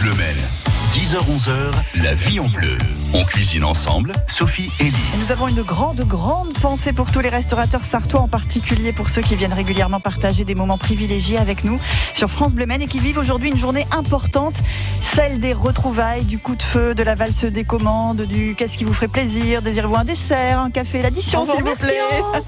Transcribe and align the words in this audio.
Bleu 0.00 0.12
10h-11h, 0.94 1.52
la 2.02 2.14
vie 2.14 2.40
en 2.40 2.48
bleu. 2.48 2.78
On 3.12 3.24
cuisine 3.24 3.64
ensemble, 3.64 4.12
Sophie 4.28 4.70
et 4.78 4.84
Lee. 4.84 4.92
Nous 5.18 5.32
avons 5.32 5.48
une 5.48 5.62
grande, 5.62 6.00
grande 6.02 6.54
pensée 6.54 6.92
pour 6.92 7.10
tous 7.10 7.18
les 7.18 7.28
restaurateurs 7.28 7.84
sartois, 7.84 8.20
en 8.20 8.28
particulier 8.28 8.92
pour 8.92 9.08
ceux 9.08 9.20
qui 9.20 9.34
viennent 9.34 9.52
régulièrement 9.52 9.98
partager 9.98 10.44
des 10.44 10.54
moments 10.54 10.78
privilégiés 10.78 11.36
avec 11.36 11.64
nous 11.64 11.80
sur 12.14 12.30
France 12.30 12.54
Bleu 12.54 12.66
et 12.70 12.86
qui 12.86 13.00
vivent 13.00 13.18
aujourd'hui 13.18 13.50
une 13.50 13.58
journée 13.58 13.84
importante, 13.90 14.62
celle 15.00 15.38
des 15.38 15.52
retrouvailles, 15.52 16.24
du 16.24 16.38
coup 16.38 16.54
de 16.54 16.62
feu, 16.62 16.94
de 16.94 17.02
la 17.02 17.16
valse 17.16 17.44
des 17.44 17.64
commandes, 17.64 18.22
du 18.22 18.54
qu'est-ce 18.54 18.76
qui 18.76 18.84
vous 18.84 18.94
ferait 18.94 19.08
plaisir, 19.08 19.60
désirez-vous 19.60 19.96
un 19.96 20.04
dessert, 20.04 20.60
un 20.60 20.70
café, 20.70 21.02
l'addition 21.02 21.44
s'il 21.46 21.64
vous 21.64 21.74
plaît. 21.74 21.98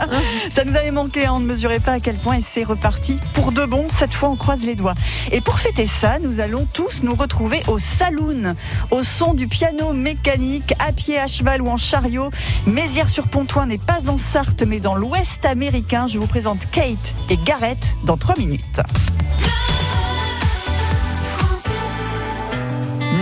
Ça 0.51 0.63
nous 0.65 0.77
avait 0.77 0.93
manqué, 0.93 1.29
on 1.29 1.41
ne 1.41 1.47
mesurait 1.47 1.81
pas 1.81 1.95
à 1.95 2.01
quel 2.01 2.17
point 2.17 2.35
et 2.35 2.41
c'est 2.41 2.63
reparti 2.63 3.19
pour 3.35 3.51
de 3.51 3.65
bon. 3.65 3.89
Cette 3.91 4.15
fois, 4.15 4.29
on 4.29 4.37
croise 4.37 4.65
les 4.65 4.77
doigts. 4.77 4.95
Et 5.33 5.41
pour 5.41 5.59
fêter 5.59 5.87
ça, 5.87 6.19
nous 6.21 6.41
allons 6.41 6.69
tous 6.73 7.03
nous 7.03 7.17
retrouver 7.17 7.63
au 7.67 7.81
saloon 7.81 8.55
au 8.91 9.03
son 9.03 9.35
du 9.35 9.49
piano 9.49 9.93
mécanique, 9.93 10.52
à 10.79 10.93
pied, 10.93 11.19
à 11.19 11.27
cheval 11.27 11.63
ou 11.63 11.69
en 11.69 11.77
chariot. 11.77 12.31
Mézières-sur-Pontoin 12.67 13.67
n'est 13.67 13.79
pas 13.79 14.11
en 14.11 14.19
Sarthe, 14.19 14.63
mais 14.63 14.81
dans 14.81 14.95
l'Ouest 14.95 15.45
américain. 15.45 16.07
Je 16.07 16.19
vous 16.19 16.27
présente 16.27 16.71
Kate 16.71 17.15
et 17.31 17.39
Gareth 17.45 17.97
dans 18.05 18.17
3 18.17 18.37
minutes. 18.37 18.81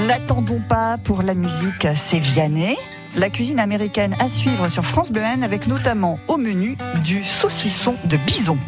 N'attendons 0.07 0.61
pas 0.69 0.99
pour 0.99 1.23
la 1.23 1.35
musique, 1.35 1.87
c'est 1.95 2.19
Vianney. 2.19 2.77
La 3.17 3.29
cuisine 3.29 3.61
américaine 3.61 4.15
à 4.19 4.29
suivre 4.29 4.69
sur 4.69 4.85
France 4.85 5.11
Bleu 5.11 5.23
avec 5.43 5.67
notamment 5.67 6.19
au 6.29 6.37
menu 6.37 6.77
du 7.05 7.23
saucisson 7.25 7.97
de 8.05 8.17
bison. 8.17 8.59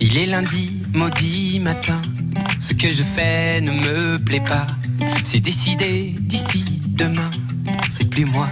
Il 0.00 0.18
est 0.18 0.26
lundi, 0.26 0.82
maudit 0.92 1.60
matin. 1.60 2.00
Ce 2.58 2.72
que 2.72 2.90
je 2.90 3.02
fais 3.02 3.60
ne 3.60 3.70
me 3.70 4.18
plaît 4.18 4.40
pas. 4.40 4.66
C'est 5.24 5.40
décidé 5.40 6.14
d'ici 6.20 6.64
demain, 6.86 7.30
c'est 7.90 8.08
plus 8.08 8.24
moi. 8.24 8.48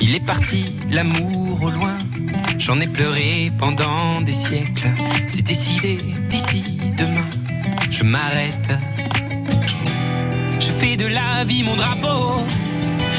Il 0.00 0.14
est 0.14 0.24
parti, 0.24 0.76
l'amour 0.90 1.62
au 1.62 1.70
loin. 1.70 1.96
J'en 2.58 2.80
ai 2.80 2.86
pleuré 2.86 3.52
pendant 3.58 4.20
des 4.20 4.32
siècles. 4.32 4.88
C'est 5.26 5.42
décidé 5.42 5.98
d'ici 6.28 6.62
demain, 6.96 7.28
je 7.90 8.04
m'arrête. 8.04 8.70
Je 10.60 10.70
fais 10.78 10.96
de 10.96 11.06
la 11.06 11.44
vie 11.44 11.62
mon 11.62 11.76
drapeau. 11.76 12.42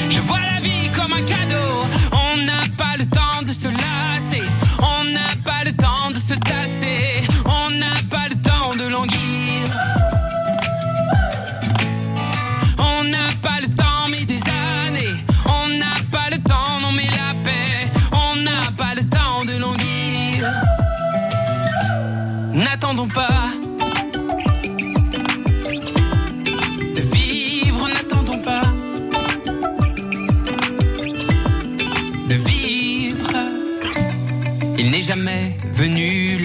Je 0.09 0.19
vois 0.21 0.39
la 0.39 0.59
vie 0.61 0.89
comme 0.95 1.13
un 1.13 1.25
cadeau. 1.33 1.71
On 2.11 2.37
n'a 2.37 2.61
pas 2.77 2.97
le 2.97 3.05
temps 3.05 3.41
de 3.45 3.51
se 3.51 3.67
lasser. 3.67 4.43
On 4.79 5.03
n'a 5.03 5.34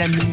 l'ami, 0.00 0.32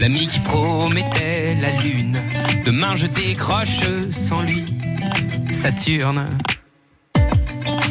l'ami 0.00 0.26
qui 0.26 0.40
promettait 0.40 1.54
la 1.54 1.70
lune. 1.82 2.20
Demain 2.64 2.96
je 2.96 3.06
décroche 3.06 3.82
sans 4.10 4.42
lui, 4.42 4.64
Saturne. 5.52 6.36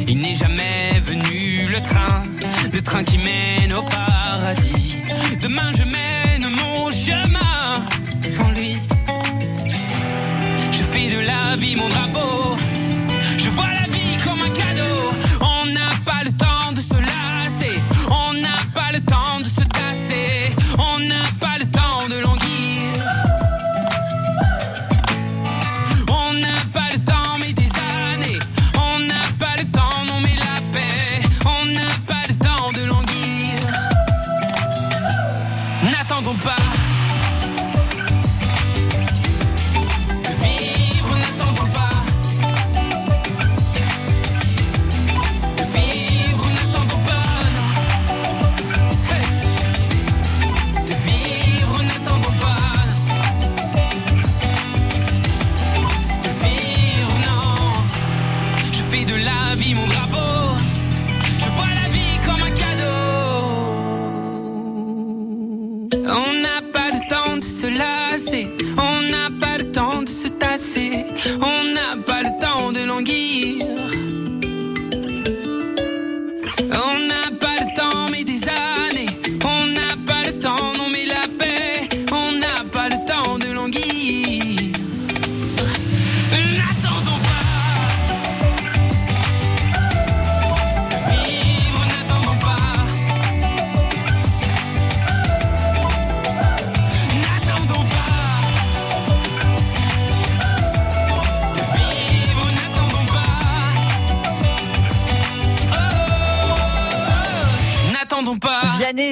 Il 0.05 0.17
n'est 0.19 0.33
jamais 0.33 0.99
venu 0.99 1.69
le 1.69 1.81
train, 1.81 2.23
le 2.73 2.81
train 2.81 3.03
qui 3.05 3.17
mène 3.19 3.36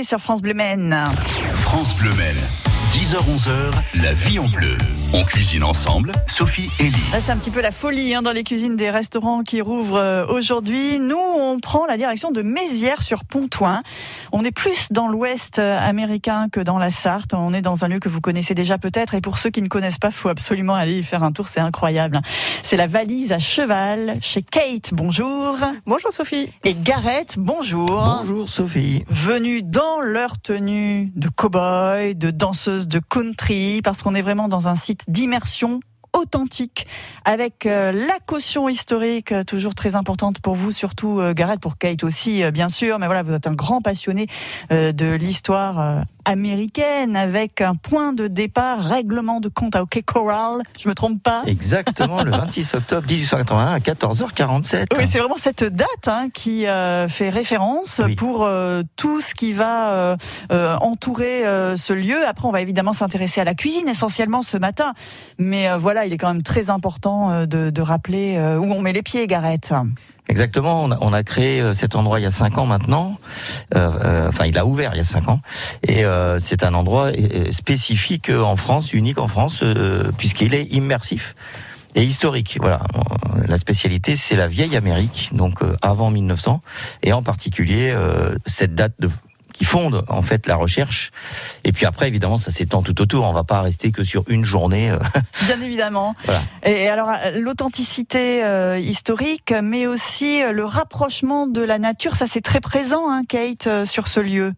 sur 0.05 0.19
France 0.19 0.41
Bleu 0.41 0.53
Maine. 0.53 1.03
France 1.55 1.95
Bleu 1.95 2.11
10h-11h, 2.91 3.71
la 3.95 4.13
vie 4.13 4.39
en 4.39 4.47
bleu. 4.47 4.77
On 5.13 5.23
cuisine 5.23 5.63
ensemble, 5.63 6.11
Sophie 6.27 6.69
et 6.79 6.83
Lee. 6.83 6.95
C'est 7.19 7.31
un 7.31 7.37
petit 7.37 7.49
peu 7.49 7.61
la 7.61 7.71
folie 7.71 8.13
hein, 8.13 8.21
dans 8.21 8.31
les 8.31 8.43
cuisines 8.43 8.75
des 8.75 8.89
restaurants 8.89 9.43
qui 9.43 9.61
rouvrent 9.61 9.97
euh, 9.97 10.25
aujourd'hui. 10.27 10.99
Nous, 10.99 11.17
on 11.17 11.59
prend 11.59 11.85
la 11.85 11.97
direction 11.97 12.31
de 12.31 12.41
Mézières 12.41 13.01
sur 13.01 13.25
Pontoin. 13.25 13.81
On 14.37 14.43
est 14.43 14.51
plus 14.51 14.91
dans 14.91 15.07
l'ouest 15.07 15.59
euh, 15.59 15.79
américain 15.79 16.49
que 16.51 16.59
dans 16.59 16.77
la 16.77 16.91
Sarthe. 16.91 17.33
On 17.33 17.53
est 17.53 17.61
dans 17.61 17.85
un 17.85 17.87
lieu 17.87 17.99
que 17.99 18.09
vous 18.09 18.19
connaissez 18.19 18.53
déjà 18.53 18.77
peut-être. 18.77 19.13
Et 19.13 19.21
pour 19.21 19.37
ceux 19.37 19.49
qui 19.49 19.61
ne 19.61 19.69
connaissent 19.69 19.97
pas, 19.97 20.11
faut 20.11 20.27
absolument 20.27 20.75
aller 20.75 20.97
y 20.97 21.03
faire 21.03 21.23
un 21.23 21.31
tour. 21.31 21.47
C'est 21.47 21.61
incroyable. 21.61 22.19
C'est 22.61 22.75
la 22.75 22.85
valise 22.85 23.31
à 23.31 23.39
cheval 23.39 24.17
chez 24.19 24.41
Kate. 24.41 24.89
Bonjour. 24.91 25.55
Bonjour 25.85 26.11
Sophie. 26.11 26.51
Et 26.65 26.73
Gareth, 26.73 27.35
bonjour. 27.37 27.87
Bonjour 27.87 28.49
Sophie. 28.49 29.05
Venus 29.07 29.63
dans 29.63 30.01
leur 30.01 30.37
tenue 30.41 31.13
de 31.15 31.29
cow-boy, 31.29 32.15
de 32.15 32.29
danseuse 32.29 32.89
de 32.89 32.99
country, 32.99 33.79
parce 33.85 34.01
qu'on 34.01 34.15
est 34.15 34.21
vraiment 34.21 34.49
dans 34.49 34.67
un 34.67 34.75
site 34.75 35.05
d'immersion 35.07 35.79
authentique 36.15 36.87
avec 37.25 37.65
euh, 37.65 37.91
la 37.91 38.17
caution 38.25 38.69
historique 38.69 39.31
euh, 39.31 39.43
toujours 39.43 39.75
très 39.75 39.95
importante 39.95 40.39
pour 40.39 40.55
vous 40.55 40.71
surtout 40.71 41.19
euh, 41.19 41.33
Gareth 41.33 41.59
pour 41.59 41.77
Kate 41.77 42.03
aussi 42.03 42.49
bien 42.51 42.69
sûr. 42.69 42.99
Mais 42.99 43.05
voilà 43.05 43.23
vous 43.23 43.33
êtes 43.33 43.47
un 43.47 43.53
grand 43.53 43.81
passionné 43.81 44.27
de 44.71 45.15
l'histoire 45.15 46.05
américaine 46.25 47.15
avec 47.15 47.61
un 47.61 47.75
point 47.75 48.13
de 48.13 48.27
départ, 48.27 48.79
règlement 48.83 49.39
de 49.39 49.49
compte 49.49 49.75
à 49.75 49.83
OK 49.83 50.01
Coral. 50.05 50.61
Je 50.79 50.89
me 50.89 50.93
trompe 50.95 51.21
pas? 51.23 51.41
Exactement, 51.45 52.23
le 52.23 52.31
26 52.35 52.73
octobre 52.75 53.07
1881 53.09 53.73
à 53.73 53.79
14h47. 53.79 54.85
Oui, 54.97 55.07
c'est 55.07 55.19
vraiment 55.19 55.37
cette 55.37 55.63
date 55.63 56.07
hein, 56.07 56.27
qui 56.33 56.67
euh, 56.67 57.07
fait 57.07 57.29
référence 57.29 58.01
Oui. 58.03 58.15
pour 58.15 58.43
euh, 58.45 58.83
tout 58.95 59.21
ce 59.21 59.33
qui 59.33 59.53
va 59.53 59.91
euh, 59.91 60.17
euh, 60.51 60.75
entourer 60.77 61.45
euh, 61.45 61.75
ce 61.75 61.93
lieu. 61.93 62.25
Après, 62.27 62.47
on 62.47 62.51
va 62.51 62.61
évidemment 62.61 62.93
s'intéresser 62.93 63.41
à 63.41 63.43
la 63.43 63.53
cuisine 63.55 63.87
essentiellement 63.87 64.41
ce 64.43 64.57
matin. 64.57 64.93
Mais 65.37 65.69
euh, 65.69 65.77
voilà, 65.77 66.05
il 66.05 66.13
est 66.13 66.17
quand 66.17 66.27
même 66.33 66.43
très 66.43 66.69
important 66.69 67.31
euh, 67.31 67.45
de, 67.45 67.69
de 67.69 67.81
rappeler 67.81 68.35
euh, 68.37 68.57
où 68.57 68.71
on 68.71 68.81
met 68.81 68.93
les 68.93 69.03
pieds, 69.03 69.27
Gareth. 69.27 69.73
Exactement, 70.27 70.83
on 70.83 70.91
a, 70.91 70.97
on 71.01 71.13
a 71.13 71.23
créé 71.23 71.61
euh, 71.61 71.73
cet 71.73 71.95
endroit 71.95 72.19
il 72.19 72.23
y 72.23 72.25
a 72.25 72.31
cinq 72.31 72.57
ans 72.57 72.65
maintenant. 72.65 73.17
Euh, 73.75 73.91
euh, 74.03 74.27
enfin, 74.27 74.45
il 74.45 74.57
a 74.57 74.65
ouvert 74.65 74.91
il 74.93 74.97
y 74.97 75.01
a 75.01 75.05
cinq 75.05 75.27
ans, 75.27 75.39
et 75.87 76.03
euh, 76.03 76.39
c'est 76.39 76.63
un 76.63 76.73
endroit 76.73 77.11
euh, 77.11 77.51
spécifique 77.51 78.29
en 78.31 78.55
France, 78.55 78.93
unique 78.93 79.19
en 79.19 79.27
France, 79.27 79.59
euh, 79.61 80.11
puisqu'il 80.17 80.55
est 80.55 80.65
immersif 80.65 81.35
et 81.93 82.03
historique. 82.03 82.57
Voilà, 82.59 82.81
la 83.47 83.57
spécialité 83.57 84.15
c'est 84.15 84.35
la 84.35 84.47
vieille 84.47 84.75
Amérique, 84.75 85.29
donc 85.31 85.59
avant 85.83 86.09
1900, 86.09 86.61
et 87.03 87.13
en 87.13 87.21
particulier 87.21 87.91
euh, 87.91 88.35
cette 88.47 88.73
date 88.73 88.93
de 88.99 89.09
qui 89.55 89.63
fonde 89.63 90.03
en 90.09 90.21
fait 90.21 90.47
la 90.47 90.57
recherche. 90.57 91.11
Et 91.63 91.71
puis 91.71 91.85
après, 91.85 92.09
évidemment, 92.09 92.37
ça 92.37 92.51
s'étend 92.51 92.81
tout 92.83 93.01
autour. 93.01 93.23
On 93.23 93.31
va 93.31 93.45
pas 93.45 93.61
rester 93.61 93.93
que 93.93 94.03
sur 94.03 94.25
une 94.27 94.43
journée. 94.43 94.91
euh, 94.91 94.99
Bien 95.45 95.61
évidemment. 95.61 96.13
Voilà. 96.25 96.41
Et 96.65 96.89
alors, 96.89 97.09
euh, 97.09 97.39
l'authenticité 97.39 98.43
euh, 98.43 98.77
historique, 98.77 99.53
mais 99.63 99.87
aussi 99.87 100.41
le 100.51 100.65
rapprochement 100.65 101.47
de 101.47 101.61
la 101.61 101.79
nature, 101.79 102.15
ça 102.17 102.25
c'est 102.27 102.41
très 102.41 102.59
présent, 102.59 103.09
hein, 103.09 103.21
Kate, 103.27 103.67
euh, 103.67 103.85
sur 103.85 104.09
ce 104.09 104.19
lieu. 104.19 104.51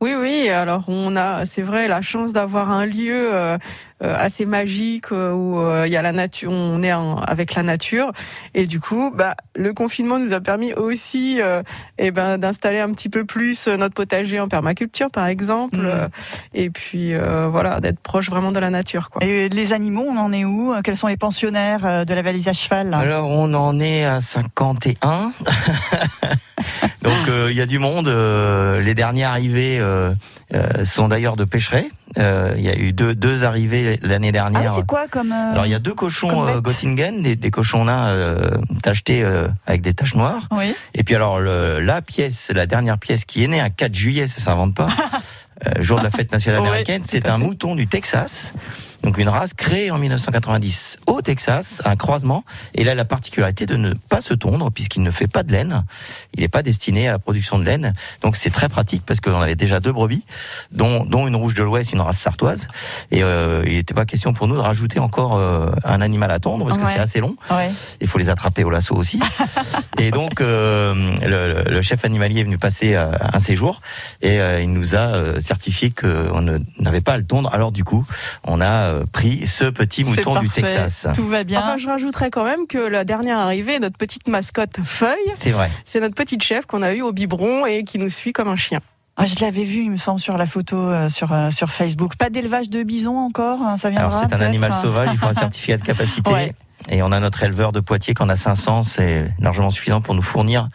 Oui, 0.00 0.14
oui. 0.18 0.48
Alors 0.48 0.84
on 0.88 1.14
a, 1.16 1.44
c'est 1.46 1.62
vrai, 1.62 1.86
la 1.88 2.00
chance 2.02 2.32
d'avoir 2.32 2.70
un 2.70 2.86
lieu 2.86 3.34
euh, 3.34 3.58
assez 4.00 4.44
magique 4.46 5.06
euh, 5.12 5.32
où 5.32 5.58
euh, 5.58 5.84
il 5.86 5.92
y 5.92 5.96
a 5.96 6.02
la 6.02 6.12
nature, 6.12 6.50
on 6.52 6.82
est 6.82 6.92
en- 6.92 7.16
avec 7.16 7.54
la 7.54 7.62
nature, 7.62 8.12
et 8.54 8.66
du 8.66 8.78
coup, 8.80 9.10
bah, 9.14 9.34
le 9.54 9.72
confinement 9.72 10.18
nous 10.18 10.32
a 10.34 10.40
permis 10.40 10.72
aussi, 10.74 11.40
euh, 11.40 11.62
eh 11.98 12.10
ben, 12.10 12.36
d'installer 12.38 12.80
un 12.80 12.92
petit 12.92 13.08
peu 13.08 13.24
plus 13.24 13.68
euh, 13.68 13.76
notre 13.76 13.94
potager 13.94 14.38
en 14.40 14.48
permaculture, 14.48 15.08
par 15.10 15.26
exemple, 15.26 15.78
euh, 15.82 16.08
et 16.52 16.68
puis 16.70 17.14
euh, 17.14 17.48
voilà, 17.48 17.80
d'être 17.80 18.00
proche 18.00 18.28
vraiment 18.28 18.52
de 18.52 18.58
la 18.58 18.70
nature, 18.70 19.08
quoi. 19.10 19.24
Et 19.24 19.48
les 19.48 19.72
animaux, 19.72 20.04
on 20.08 20.16
en 20.18 20.32
est 20.32 20.44
où? 20.44 20.74
Quels 20.84 20.96
sont 20.96 21.06
les 21.06 21.16
pensionnaires 21.16 21.86
euh, 21.86 22.04
de 22.04 22.12
la 22.14 22.22
valise 22.22 22.48
à 22.48 22.52
cheval 22.52 22.92
Alors 22.92 23.30
on 23.30 23.52
en 23.54 23.80
est 23.80 24.04
à 24.04 24.20
51. 24.20 25.32
Donc 27.02 27.14
euh, 27.28 27.48
il 27.50 27.56
y 27.56 27.60
a 27.60 27.66
du 27.66 27.78
monde. 27.78 28.08
euh, 28.08 28.80
les 28.80 28.94
derniers 28.94 29.24
arrivés 29.24 29.78
euh, 29.80 30.12
euh, 30.54 30.84
sont 30.84 31.08
d'ailleurs 31.08 31.36
de 31.36 31.44
pêcherets. 31.44 31.88
Euh, 32.18 32.54
Il 32.56 32.62
y 32.62 32.68
a 32.68 32.76
eu 32.76 32.92
deux, 32.92 33.14
deux 33.14 33.44
arrivées 33.44 33.98
l'année 34.02 34.28
Ah, 34.28 34.32
dernière. 34.32 34.70
c'est 34.70 34.86
quoi 34.86 35.06
comme. 35.10 35.32
euh, 35.32 35.52
Alors 35.52 35.66
il 35.66 35.72
y 35.72 35.74
a 35.74 35.78
deux 35.80 35.94
cochons 35.94 36.46
euh, 36.46 36.60
Göttingen, 36.60 37.20
des, 37.22 37.34
des 37.36 37.50
cochons 37.50 37.86
euh, 37.88 38.50
tachetés 38.82 39.22
euh, 39.22 39.48
avec 39.66 39.82
des 39.82 39.92
taches 39.92 40.14
noires. 40.14 40.46
Oui. 40.52 40.74
Et 40.94 41.02
puis 41.02 41.14
alors 41.16 41.40
le, 41.40 41.80
la 41.80 42.00
pièce, 42.02 42.50
la 42.54 42.66
dernière 42.66 42.98
pièce 42.98 43.24
qui 43.24 43.42
est 43.44 43.48
née 43.48 43.60
un 43.60 43.70
4 43.70 43.94
juillet, 43.94 44.26
ça 44.28 44.40
s'invente 44.40 44.74
pas, 44.74 44.88
euh, 45.66 45.82
jour 45.82 45.98
de 45.98 46.04
la 46.04 46.10
fête 46.10 46.30
nationale 46.32 46.60
américaine, 46.60 47.02
c'est 47.04 47.28
un 47.28 47.38
mouton 47.38 47.74
du 47.74 47.86
Texas. 47.88 48.52
Donc 49.06 49.18
une 49.18 49.28
race 49.28 49.54
créée 49.54 49.92
en 49.92 49.98
1990 49.98 50.96
au 51.06 51.22
Texas, 51.22 51.80
un 51.84 51.94
croisement. 51.94 52.42
Et 52.74 52.82
là, 52.82 52.96
la 52.96 53.04
particularité 53.04 53.64
de 53.64 53.76
ne 53.76 53.94
pas 53.94 54.20
se 54.20 54.34
tondre 54.34 54.72
puisqu'il 54.72 55.02
ne 55.04 55.12
fait 55.12 55.28
pas 55.28 55.44
de 55.44 55.52
laine. 55.52 55.84
Il 56.34 56.40
n'est 56.40 56.48
pas 56.48 56.62
destiné 56.64 57.06
à 57.06 57.12
la 57.12 57.20
production 57.20 57.56
de 57.60 57.64
laine. 57.64 57.94
Donc 58.22 58.34
c'est 58.34 58.50
très 58.50 58.68
pratique 58.68 59.04
parce 59.06 59.20
qu'on 59.20 59.40
avait 59.40 59.54
déjà 59.54 59.78
deux 59.78 59.92
brebis, 59.92 60.24
dont, 60.72 61.04
dont 61.04 61.28
une 61.28 61.36
rouge 61.36 61.54
de 61.54 61.62
l'Ouest, 61.62 61.92
une 61.92 62.00
race 62.00 62.18
sartoise. 62.18 62.66
Et 63.12 63.22
euh, 63.22 63.62
il 63.68 63.74
n'était 63.74 63.94
pas 63.94 64.06
question 64.06 64.32
pour 64.32 64.48
nous 64.48 64.56
de 64.56 64.60
rajouter 64.60 64.98
encore 64.98 65.36
euh, 65.36 65.70
un 65.84 66.00
animal 66.00 66.32
à 66.32 66.40
tondre 66.40 66.64
parce 66.66 66.76
que 66.76 66.82
Ouais. 66.82 66.90
c'est 66.94 66.98
assez 66.98 67.20
long. 67.20 67.36
Ouais. 67.50 67.70
Il 68.00 68.08
faut 68.08 68.18
les 68.18 68.28
attraper 68.28 68.64
au 68.64 68.70
lasso 68.70 68.92
aussi. 68.96 69.20
et 69.98 70.10
donc, 70.10 70.40
euh, 70.40 70.94
le, 71.24 71.70
le 71.70 71.82
chef 71.82 72.04
animalier 72.04 72.40
est 72.40 72.44
venu 72.44 72.58
passer 72.58 72.94
euh, 72.96 73.12
un 73.32 73.38
séjour 73.38 73.80
et 74.20 74.40
euh, 74.40 74.60
il 74.60 74.72
nous 74.72 74.96
a 74.96 75.40
certifié 75.40 75.90
qu'on 75.90 76.60
n'avait 76.80 77.00
pas 77.00 77.12
à 77.12 77.18
le 77.18 77.24
tondre. 77.24 77.54
Alors 77.54 77.70
du 77.70 77.84
coup, 77.84 78.04
on 78.44 78.60
a 78.60 78.66
euh, 78.95 78.95
pris 79.12 79.46
ce 79.46 79.64
petit 79.64 80.04
mouton 80.04 80.38
du. 80.40 80.48
Texas. 80.48 81.06
Tout 81.14 81.26
va 81.28 81.44
bien. 81.44 81.58
Enfin, 81.60 81.76
je 81.76 81.86
rajouterais 81.86 82.30
quand 82.30 82.44
même 82.44 82.66
que 82.66 82.78
la 82.78 83.04
dernière 83.04 83.38
arrivée, 83.38 83.78
notre 83.78 83.96
petite 83.96 84.28
mascotte 84.28 84.78
Feuille, 84.84 85.16
C'est 85.36 85.50
vrai. 85.50 85.70
c'est 85.84 86.00
notre 86.00 86.14
petite 86.14 86.42
chef 86.42 86.66
qu'on 86.66 86.82
a 86.82 86.94
eue 86.94 87.02
au 87.02 87.12
biberon 87.12 87.66
et 87.66 87.84
qui 87.84 87.98
nous 87.98 88.10
suit 88.10 88.32
comme 88.32 88.48
un 88.48 88.56
chien. 88.56 88.80
Ah, 89.18 89.24
je 89.24 89.34
l'avais 89.40 89.64
vu, 89.64 89.82
il 89.82 89.90
me 89.90 89.96
semble, 89.96 90.20
sur 90.20 90.36
la 90.36 90.46
photo 90.46 90.76
euh, 90.76 91.08
sur, 91.08 91.32
euh, 91.32 91.50
sur 91.50 91.70
Facebook. 91.70 92.16
Pas 92.16 92.28
d'élevage 92.28 92.68
de 92.68 92.82
bisons 92.82 93.16
encore, 93.16 93.62
hein, 93.62 93.78
ça 93.78 93.88
viendra 93.88 94.08
Alors 94.08 94.28
c'est 94.28 94.36
un 94.36 94.40
animal 94.44 94.74
sauvage, 94.74 95.08
il 95.10 95.18
faut 95.18 95.26
un 95.26 95.32
certificat 95.34 95.78
de 95.78 95.82
capacité. 95.82 96.30
Ouais. 96.30 96.52
Et 96.88 97.02
on 97.02 97.10
a 97.10 97.18
notre 97.20 97.42
éleveur 97.42 97.72
de 97.72 97.80
Poitiers 97.80 98.14
qui 98.14 98.22
en 98.22 98.28
a 98.28 98.36
500, 98.36 98.84
c'est 98.84 99.32
largement 99.40 99.70
suffisant 99.70 100.00
pour 100.00 100.14
nous 100.14 100.22
fournir 100.22 100.68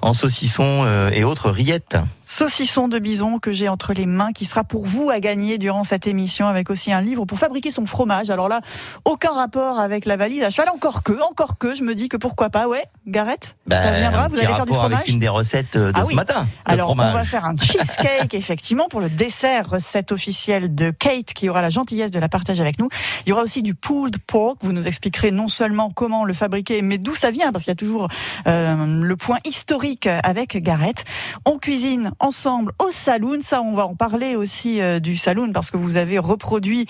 en 0.00 0.12
saucissons 0.12 0.84
euh, 0.86 1.10
et 1.10 1.24
autres 1.24 1.50
rillettes. 1.50 1.96
Saucisson 2.24 2.88
de 2.88 2.98
bison 2.98 3.38
que 3.38 3.52
j'ai 3.52 3.68
entre 3.68 3.92
les 3.92 4.06
mains, 4.06 4.32
qui 4.32 4.44
sera 4.44 4.62
pour 4.62 4.86
vous 4.86 5.10
à 5.10 5.18
gagner 5.18 5.58
durant 5.58 5.82
cette 5.82 6.06
émission, 6.06 6.46
avec 6.46 6.70
aussi 6.70 6.92
un 6.92 7.00
livre 7.00 7.24
pour 7.24 7.38
fabriquer 7.38 7.70
son 7.70 7.86
fromage. 7.86 8.30
Alors 8.30 8.48
là, 8.48 8.60
aucun 9.04 9.32
rapport 9.32 9.78
avec 9.80 10.04
la 10.04 10.16
valise 10.16 10.42
à 10.42 10.50
cheval, 10.50 10.68
encore 10.74 11.02
que, 11.02 11.12
encore 11.28 11.58
que, 11.58 11.74
je 11.74 11.82
me 11.82 11.94
dis 11.94 12.08
que 12.08 12.16
pourquoi 12.18 12.50
pas, 12.50 12.68
ouais, 12.68 12.84
Gareth 13.06 13.44
ça 13.46 13.52
Ben, 13.66 13.98
viendra, 13.98 14.24
un 14.24 14.28
vous 14.28 14.38
allez 14.38 14.46
faire 14.46 14.66
du 14.66 14.72
fromage 14.72 14.94
avec 14.94 15.08
une 15.08 15.18
des 15.18 15.28
recettes 15.28 15.76
de 15.76 15.90
Ah 15.94 16.04
ce 16.04 16.08
oui. 16.08 16.14
matin. 16.14 16.46
Alors, 16.64 16.88
fromage. 16.88 17.14
on 17.14 17.16
va 17.16 17.24
faire 17.24 17.44
un 17.44 17.56
cheesecake, 17.56 18.32
effectivement, 18.34 18.88
pour 18.88 19.00
le 19.00 19.08
dessert, 19.10 19.70
recette 19.70 20.12
officielle 20.12 20.74
de 20.74 20.90
Kate, 20.90 21.32
qui 21.34 21.48
aura 21.48 21.62
la 21.62 21.70
gentillesse 21.70 22.10
de 22.10 22.18
la 22.18 22.28
partager 22.28 22.60
avec 22.62 22.78
nous. 22.78 22.88
Il 23.26 23.30
y 23.30 23.32
aura 23.32 23.42
aussi 23.42 23.62
du 23.62 23.74
pulled 23.74 24.18
pork. 24.26 24.58
Vous 24.62 24.72
nous 24.72 24.86
expliquerez 24.86 25.30
non 25.30 25.47
seulement 25.48 25.90
comment 25.90 26.24
le 26.24 26.32
fabriquer, 26.32 26.82
mais 26.82 26.98
d'où 26.98 27.14
ça 27.14 27.30
vient, 27.30 27.52
parce 27.52 27.64
qu'il 27.64 27.70
y 27.70 27.72
a 27.72 27.76
toujours 27.76 28.08
euh, 28.46 29.02
le 29.02 29.16
point 29.16 29.38
historique 29.44 30.06
avec 30.06 30.56
Gareth. 30.62 31.04
On 31.44 31.58
cuisine 31.58 32.12
ensemble 32.20 32.72
au 32.78 32.90
saloon. 32.90 33.38
Ça, 33.42 33.62
on 33.62 33.74
va 33.74 33.86
en 33.86 33.94
parler 33.94 34.36
aussi 34.36 34.80
euh, 34.80 35.00
du 35.00 35.16
saloon, 35.16 35.52
parce 35.52 35.70
que 35.70 35.76
vous 35.76 35.96
avez 35.96 36.18
reproduit 36.18 36.86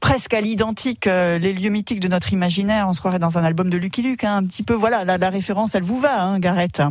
presque 0.00 0.34
à 0.34 0.40
l'identique 0.40 1.06
euh, 1.06 1.38
les 1.38 1.52
lieux 1.52 1.70
mythiques 1.70 2.00
de 2.00 2.08
notre 2.08 2.32
imaginaire. 2.32 2.86
On 2.88 2.92
se 2.92 3.00
croirait 3.00 3.18
dans 3.18 3.38
un 3.38 3.44
album 3.44 3.70
de 3.70 3.76
Lucky 3.76 4.02
Luke, 4.02 4.24
hein, 4.24 4.36
un 4.36 4.44
petit 4.44 4.62
peu. 4.62 4.74
Voilà, 4.74 5.04
la, 5.04 5.18
la 5.18 5.30
référence, 5.30 5.74
elle 5.74 5.84
vous 5.84 6.00
va, 6.00 6.22
hein, 6.22 6.38
Gareth 6.38 6.82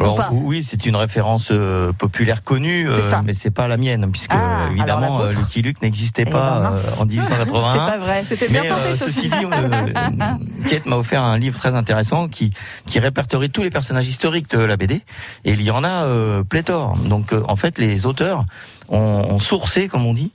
Alors, 0.00 0.28
oui, 0.32 0.62
c'est 0.62 0.86
une 0.86 0.94
référence 0.94 1.48
euh, 1.50 1.92
populaire 1.92 2.44
connue, 2.44 2.88
euh, 2.88 3.00
mais 3.24 3.34
c'est 3.34 3.50
pas 3.50 3.66
la 3.66 3.76
mienne, 3.76 4.08
puisque 4.12 4.30
Ah, 4.32 4.68
évidemment 4.70 5.22
euh. 5.22 5.30
Lucky 5.30 5.60
Luke 5.60 5.82
n'existait 5.82 6.24
Eh 6.26 6.30
pas 6.30 6.60
ben, 6.60 6.76
euh, 6.76 7.00
en 7.02 7.04
1881. 7.04 7.72
C'est 7.72 7.78
pas 7.78 7.98
vrai. 7.98 8.24
C'était 8.24 8.48
bien 8.48 8.62
Mais 8.62 8.68
tenté, 8.68 8.90
euh, 8.90 8.94
ceci 8.94 9.28
dit, 9.28 9.34
euh, 9.44 10.68
Kate 10.68 10.86
m'a 10.86 10.96
offert 10.96 11.24
un 11.24 11.36
livre 11.36 11.58
très 11.58 11.74
intéressant 11.74 12.28
qui 12.28 12.52
qui 12.86 13.00
répertorie 13.00 13.50
tous 13.50 13.64
les 13.64 13.70
personnages 13.70 14.06
historiques 14.06 14.50
de 14.50 14.58
la 14.60 14.76
BD 14.76 15.02
et 15.44 15.52
il 15.52 15.62
y 15.62 15.70
en 15.72 15.82
a 15.82 16.04
euh, 16.04 16.44
pléthore. 16.44 16.96
Donc 16.98 17.32
euh, 17.32 17.42
en 17.48 17.56
fait, 17.56 17.78
les 17.78 18.06
auteurs 18.06 18.44
ont, 18.88 18.98
ont 18.98 19.38
sourcé, 19.38 19.88
comme 19.88 20.06
on 20.06 20.14
dit, 20.14 20.32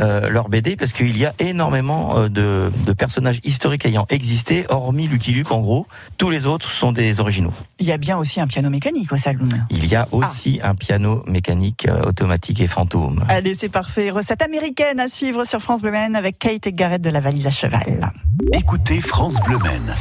euh, 0.00 0.28
leur 0.28 0.48
BD 0.48 0.76
parce 0.76 0.92
qu'il 0.92 1.16
y 1.16 1.24
a 1.24 1.34
énormément 1.38 2.18
euh, 2.18 2.28
de, 2.28 2.70
de 2.86 2.92
personnages 2.92 3.40
historiques 3.44 3.86
ayant 3.86 4.06
existé, 4.10 4.66
hormis 4.68 5.08
Lucky 5.08 5.32
Luke. 5.32 5.50
En 5.52 5.60
gros, 5.60 5.86
tous 6.18 6.30
les 6.30 6.46
autres 6.46 6.70
sont 6.70 6.92
des 6.92 7.20
originaux. 7.20 7.52
Il 7.78 7.86
y 7.86 7.92
a 7.92 7.98
bien 7.98 8.16
aussi 8.16 8.40
un 8.40 8.46
piano 8.46 8.70
mécanique 8.70 9.12
au 9.12 9.16
saloon. 9.16 9.48
Il 9.70 9.86
y 9.86 9.94
a 9.96 10.08
aussi 10.12 10.60
un 10.62 10.74
piano 10.74 11.22
mécanique 11.26 11.86
euh, 11.88 12.02
automatique 12.02 12.60
et 12.60 12.66
fantôme. 12.66 13.24
Allez, 13.28 13.54
c'est 13.54 13.68
parfait. 13.68 14.10
Recette 14.10 14.42
américaine 14.42 15.00
à 15.00 15.08
suivre 15.08 15.44
sur 15.44 15.60
France 15.60 15.82
Bleu 15.82 15.90
Maine 15.90 16.16
avec 16.16 16.38
Kate 16.38 16.66
et 16.66 16.72
Gareth 16.72 17.02
de 17.02 17.10
la 17.10 17.20
valise 17.20 17.46
à 17.46 17.50
cheval. 17.50 18.12
Écoutez 18.52 19.00
France 19.00 19.36
Bleu 19.46 19.58
Men. 19.58 19.94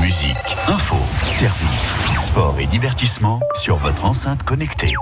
Musique, 0.00 0.36
info, 0.68 0.96
service, 1.26 1.94
sport 2.16 2.56
et 2.58 2.66
divertissement 2.66 3.40
sur 3.54 3.76
votre 3.76 4.04
enceinte 4.04 4.42
connectée. 4.42 4.94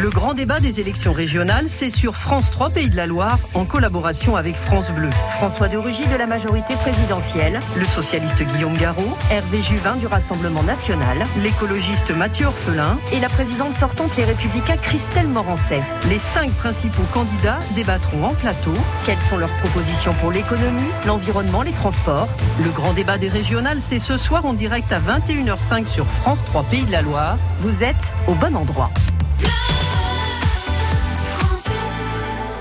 Le 0.00 0.10
grand 0.10 0.32
débat 0.32 0.60
des 0.60 0.78
élections 0.78 1.10
régionales, 1.10 1.68
c'est 1.68 1.90
sur 1.90 2.14
France 2.14 2.52
3 2.52 2.70
Pays 2.70 2.88
de 2.88 2.94
la 2.94 3.06
Loire, 3.06 3.40
en 3.54 3.64
collaboration 3.64 4.36
avec 4.36 4.54
France 4.54 4.92
Bleu. 4.92 5.10
François 5.38 5.66
de 5.66 5.76
Rugy 5.76 6.06
de 6.06 6.14
la 6.14 6.26
majorité 6.26 6.76
présidentielle, 6.76 7.58
Le 7.76 7.84
socialiste 7.84 8.40
Guillaume 8.40 8.76
Garot, 8.76 9.18
Hervé 9.32 9.60
Juvin 9.60 9.96
du 9.96 10.06
Rassemblement 10.06 10.62
national 10.62 11.26
l'écologiste 11.42 12.12
Mathieu 12.12 12.46
Orphelin, 12.46 12.96
et 13.12 13.18
la 13.18 13.28
présidente 13.28 13.72
sortante 13.72 14.16
Les 14.16 14.24
Républicains 14.24 14.76
Christelle 14.76 15.26
Morancet. 15.26 15.82
les 16.08 16.20
cinq 16.20 16.52
principaux 16.52 17.02
candidats 17.12 17.58
débattront 17.74 18.22
en 18.22 18.34
plateau. 18.34 18.74
Quelles 19.04 19.18
sont 19.18 19.36
leurs 19.36 19.56
propositions 19.56 20.14
pour 20.20 20.30
l'économie, 20.30 20.92
l'environnement, 21.08 21.62
les 21.62 21.72
transports? 21.72 22.28
Le 22.62 22.70
grand 22.70 22.92
débat 22.92 23.18
des 23.18 23.28
régionales, 23.28 23.80
c'est 23.80 23.98
ce 23.98 24.16
soir 24.16 24.46
en 24.46 24.52
direct 24.52 24.92
à 24.92 25.00
21h05 25.00 25.88
sur 25.88 26.06
France 26.06 26.44
3 26.44 26.62
Pays 26.62 26.84
de 26.84 26.92
la 26.92 27.02
Loire. 27.02 27.36
Vous 27.62 27.82
êtes 27.82 28.12
au 28.28 28.36
bon 28.36 28.54
endroit. 28.54 28.92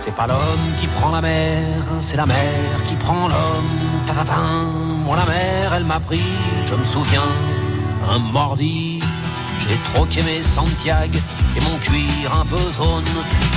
C'est 0.07 0.15
pas 0.15 0.25
l'homme 0.25 0.71
qui 0.79 0.87
prend 0.87 1.11
la 1.11 1.19
mer, 1.19 1.65
c'est 1.99 2.15
la 2.15 2.25
mer 2.25 2.37
qui 2.87 2.95
prend 2.95 3.27
l'homme. 3.27 4.05
Tatatin, 4.05 4.63
moi 5.03 5.17
la 5.17 5.25
mer, 5.25 5.73
elle 5.75 5.83
m'a 5.83 5.99
pris, 5.99 6.23
je 6.65 6.75
me 6.75 6.83
souviens, 6.85 7.29
un 8.09 8.17
mordi. 8.17 8.99
J'ai 9.59 9.75
troqué 9.91 10.23
mes 10.23 10.41
Santiago 10.41 11.19
et 11.57 11.59
mon 11.59 11.77
cuir 11.79 12.33
un 12.33 12.45
peu 12.45 12.71
zone 12.71 13.03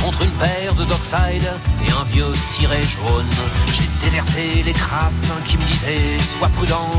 contre 0.02 0.22
une 0.22 0.32
paire 0.42 0.74
de 0.74 0.82
dockside 0.86 1.48
et 1.86 1.92
un 1.92 2.02
vieux 2.06 2.32
ciré 2.34 2.82
jaune. 2.82 3.28
J'ai 3.72 3.88
déserté 4.04 4.64
les 4.64 4.72
crasses 4.72 5.30
qui 5.46 5.56
me 5.56 5.62
disaient 5.62 6.18
sois 6.18 6.48
prudent. 6.48 6.90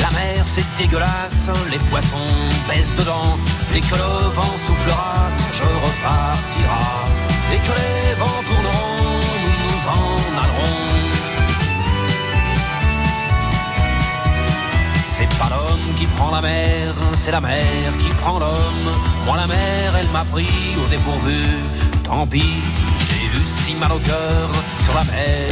La 0.00 0.10
mer 0.10 0.42
c'est 0.44 0.66
dégueulasse, 0.76 1.50
les 1.70 1.78
poissons 1.90 2.34
baissent 2.68 2.96
dedans. 2.96 3.38
Et 3.76 3.80
que 3.80 3.94
le 3.94 4.28
vent 4.34 4.56
soufflera, 4.56 5.28
je 5.52 5.62
repartira. 5.62 7.04
Et 7.54 7.58
que 7.58 7.72
les 7.80 8.14
vents 8.20 8.42
tourneront, 8.46 8.87
C'est 15.18 15.28
pas 15.36 15.48
l'homme 15.50 15.94
qui 15.96 16.06
prend 16.06 16.30
la 16.30 16.40
mer, 16.40 16.94
c'est 17.16 17.32
la 17.32 17.40
mer 17.40 17.92
qui 18.00 18.08
prend 18.10 18.38
l'homme. 18.38 18.88
Moi 19.26 19.36
la 19.36 19.48
mer, 19.48 19.96
elle 19.98 20.08
m'a 20.10 20.24
pris 20.24 20.46
au 20.80 20.88
dépourvu. 20.88 21.42
Tant 22.04 22.24
pis, 22.24 22.54
j'ai 23.08 23.24
eu 23.26 23.44
si 23.44 23.74
mal 23.74 23.90
au 23.90 23.98
cœur 23.98 24.48
sur 24.84 24.94
la 24.94 25.02
mer 25.02 25.48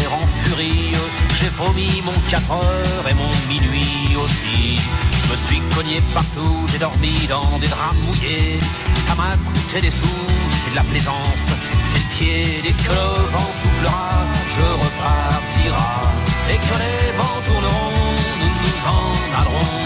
J'ai 1.38 1.48
vomi 1.50 2.02
mon 2.04 2.12
4 2.30 2.50
heures 2.52 3.08
et 3.10 3.14
mon 3.14 3.30
minuit 3.48 4.16
aussi. 4.16 4.76
Je 5.12 5.32
me 5.32 5.36
suis 5.46 5.60
cogné 5.74 6.00
partout, 6.14 6.64
j'ai 6.70 6.78
dormi 6.78 7.26
dans 7.28 7.58
des 7.58 7.66
draps 7.66 7.94
mouillés. 8.04 8.58
Ça 9.06 9.14
m'a 9.16 9.36
coûté 9.36 9.80
des 9.80 9.90
sous, 9.90 10.06
c'est 10.50 10.70
de 10.70 10.76
la 10.76 10.84
plaisance, 10.84 11.50
c'est 11.80 11.98
le 11.98 12.16
pied. 12.16 12.60
Dès 12.62 12.72
que 12.72 12.90
le 12.90 13.26
vent 13.32 13.52
soufflera, 13.60 14.24
je 14.54 14.62
repartira. 14.84 16.12
Et 16.48 16.56
que 16.56 16.78
les 16.82 17.16
vents 17.18 17.40
tourneront, 17.44 18.14
nous 18.40 18.54
nous 18.62 18.80
en 18.86 19.40
allerons. 19.40 19.85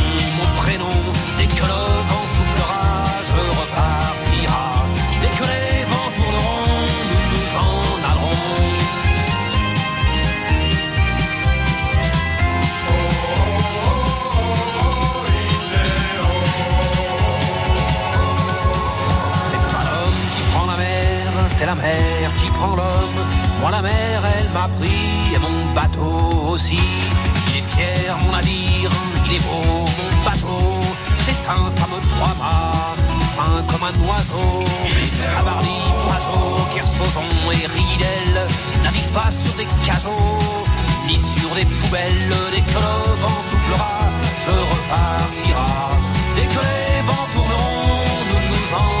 la 21.71 21.75
mer 21.75 22.33
qui 22.37 22.47
prend 22.47 22.75
l'homme. 22.75 23.19
Moi 23.61 23.71
la 23.71 23.81
mer, 23.81 24.21
elle 24.35 24.49
m'a 24.49 24.67
pris 24.67 25.33
et 25.35 25.39
mon 25.39 25.73
bateau 25.73 26.49
aussi. 26.51 26.83
Il 27.47 27.57
est 27.59 27.67
fier 27.73 28.17
mon 28.21 28.31
navire, 28.35 28.91
il 29.25 29.35
est 29.35 29.43
beau 29.47 29.85
mon 29.97 30.11
bateau. 30.25 30.79
C'est 31.23 31.41
un 31.57 31.65
fameux 31.79 32.03
trois-mâts, 32.13 32.95
fin 33.37 33.63
comme 33.69 33.85
un 33.89 33.95
oiseau. 34.07 34.63
Cabarly, 35.33 35.79
Pajot, 36.07 36.59
Kersozon 36.73 37.31
et 37.57 37.67
Ridel 37.73 38.33
naviguent 38.83 39.13
pas 39.13 39.31
sur 39.31 39.53
des 39.53 39.67
cajots 39.85 40.39
ni 41.07 41.17
sur 41.19 41.49
des 41.55 41.65
poubelles. 41.65 42.35
Dès 42.51 42.63
que 42.69 42.79
le 42.85 42.95
vent 43.21 43.41
soufflera, 43.47 43.95
je 44.43 44.53
repartira. 44.71 45.71
Dès 46.35 46.47
que 46.53 46.61
les 46.69 47.01
vents 47.07 47.27
tourneront, 47.33 48.03
nous 48.29 48.43
nous 48.51 48.69
en 48.75 49.00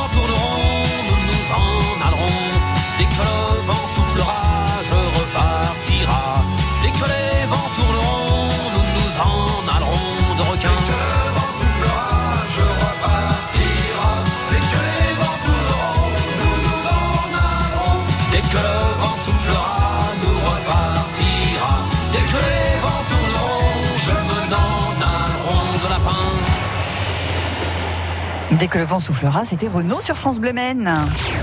Dès 28.61 28.67
que 28.67 28.77
le 28.77 28.85
vent 28.85 28.99
soufflera, 28.99 29.43
c'était 29.43 29.67
Renault 29.67 30.01
sur 30.01 30.15
France 30.15 30.39
Bleu 30.39 30.53
Maine. 30.53 30.93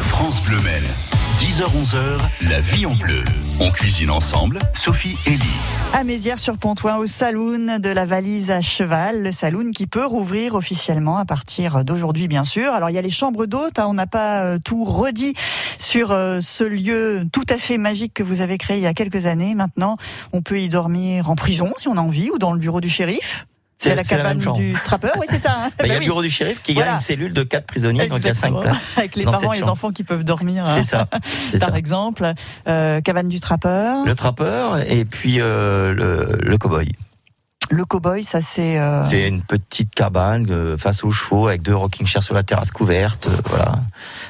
France 0.02 0.40
Bleu 0.40 0.60
Maine. 0.60 0.84
10h-11h, 1.40 2.20
la 2.42 2.60
vie 2.60 2.86
en 2.86 2.94
bleu. 2.94 3.24
On 3.58 3.72
cuisine 3.72 4.08
ensemble, 4.08 4.60
Sophie 4.72 5.16
et 5.26 5.30
Lee. 5.30 5.58
À 5.94 6.04
Mézières 6.04 6.38
sur 6.38 6.56
Pontoin, 6.58 6.96
au 6.98 7.06
saloon 7.06 7.80
de 7.80 7.88
la 7.88 8.04
valise 8.04 8.52
à 8.52 8.60
cheval, 8.60 9.24
le 9.24 9.32
saloon 9.32 9.72
qui 9.72 9.88
peut 9.88 10.06
rouvrir 10.06 10.54
officiellement 10.54 11.18
à 11.18 11.24
partir 11.24 11.84
d'aujourd'hui, 11.84 12.28
bien 12.28 12.44
sûr. 12.44 12.72
Alors 12.72 12.88
il 12.88 12.92
y 12.92 12.98
a 12.98 13.02
les 13.02 13.10
chambres 13.10 13.46
d'hôtes, 13.46 13.80
hein, 13.80 13.86
on 13.88 13.94
n'a 13.94 14.06
pas 14.06 14.44
euh, 14.44 14.58
tout 14.64 14.84
redit 14.84 15.34
sur 15.76 16.12
euh, 16.12 16.38
ce 16.40 16.62
lieu 16.62 17.26
tout 17.32 17.46
à 17.48 17.58
fait 17.58 17.78
magique 17.78 18.14
que 18.14 18.22
vous 18.22 18.42
avez 18.42 18.58
créé 18.58 18.76
il 18.76 18.84
y 18.84 18.86
a 18.86 18.94
quelques 18.94 19.26
années. 19.26 19.56
Maintenant, 19.56 19.96
on 20.32 20.40
peut 20.40 20.60
y 20.60 20.68
dormir 20.68 21.28
en 21.28 21.34
prison 21.34 21.72
si 21.78 21.88
on 21.88 21.96
a 21.96 22.00
envie 22.00 22.30
ou 22.30 22.38
dans 22.38 22.52
le 22.52 22.60
bureau 22.60 22.80
du 22.80 22.88
shérif. 22.88 23.44
C'est- 23.78 23.94
la 23.94 24.02
cabane 24.02 24.38
du 24.38 24.72
trappeur, 24.84 25.12
oui 25.20 25.26
c'est 25.28 25.38
ça. 25.38 25.52
hein. 25.66 25.70
Bah, 25.78 25.84
il 25.84 25.86
y 25.86 25.88
Bah 25.90 25.94
a 25.94 25.98
oui. 25.98 26.04
le 26.04 26.08
bureau 26.10 26.22
du 26.22 26.30
shérif 26.30 26.60
qui 26.62 26.74
Voilà. 26.74 26.90
a 26.90 26.94
une 26.94 27.00
cellule 27.00 27.32
de 27.32 27.42
quatre 27.44 27.66
prisonniers, 27.66 28.08
donc 28.08 28.18
il 28.20 28.26
y 28.26 28.30
a 28.30 28.34
cinq 28.34 28.58
places. 28.60 28.76
Avec 28.96 29.14
les 29.16 29.24
parents 29.24 29.52
et 29.52 29.54
les 29.56 29.60
chambre. 29.60 29.72
enfants 29.72 29.90
qui 29.92 30.02
peuvent 30.04 30.24
dormir. 30.24 30.64
C'est 30.66 30.80
hein, 30.80 30.82
ça. 30.82 31.08
C'est 31.52 31.58
Par 31.60 31.70
ça. 31.70 31.78
exemple, 31.78 32.32
euh, 32.66 33.00
cabane 33.00 33.28
du 33.28 33.38
trappeur. 33.40 34.04
Le 34.04 34.14
trappeur 34.16 34.78
et 34.90 35.04
puis 35.04 35.36
euh, 35.40 35.92
le, 35.94 36.38
le 36.42 36.58
cow-boy. 36.58 36.88
Le 37.70 37.84
cow-boy, 37.84 38.22
ça 38.22 38.40
c'est. 38.40 38.78
euh, 38.78 39.04
C'est 39.10 39.28
une 39.28 39.42
petite 39.42 39.94
cabane 39.94 40.46
euh, 40.50 40.78
face 40.78 41.04
aux 41.04 41.10
chevaux 41.10 41.48
avec 41.48 41.62
deux 41.62 41.76
rocking 41.76 42.06
chairs 42.06 42.22
sur 42.22 42.34
la 42.34 42.42
terrasse 42.42 42.70
couverte, 42.70 43.26
euh, 43.26 43.36
voilà, 43.44 43.72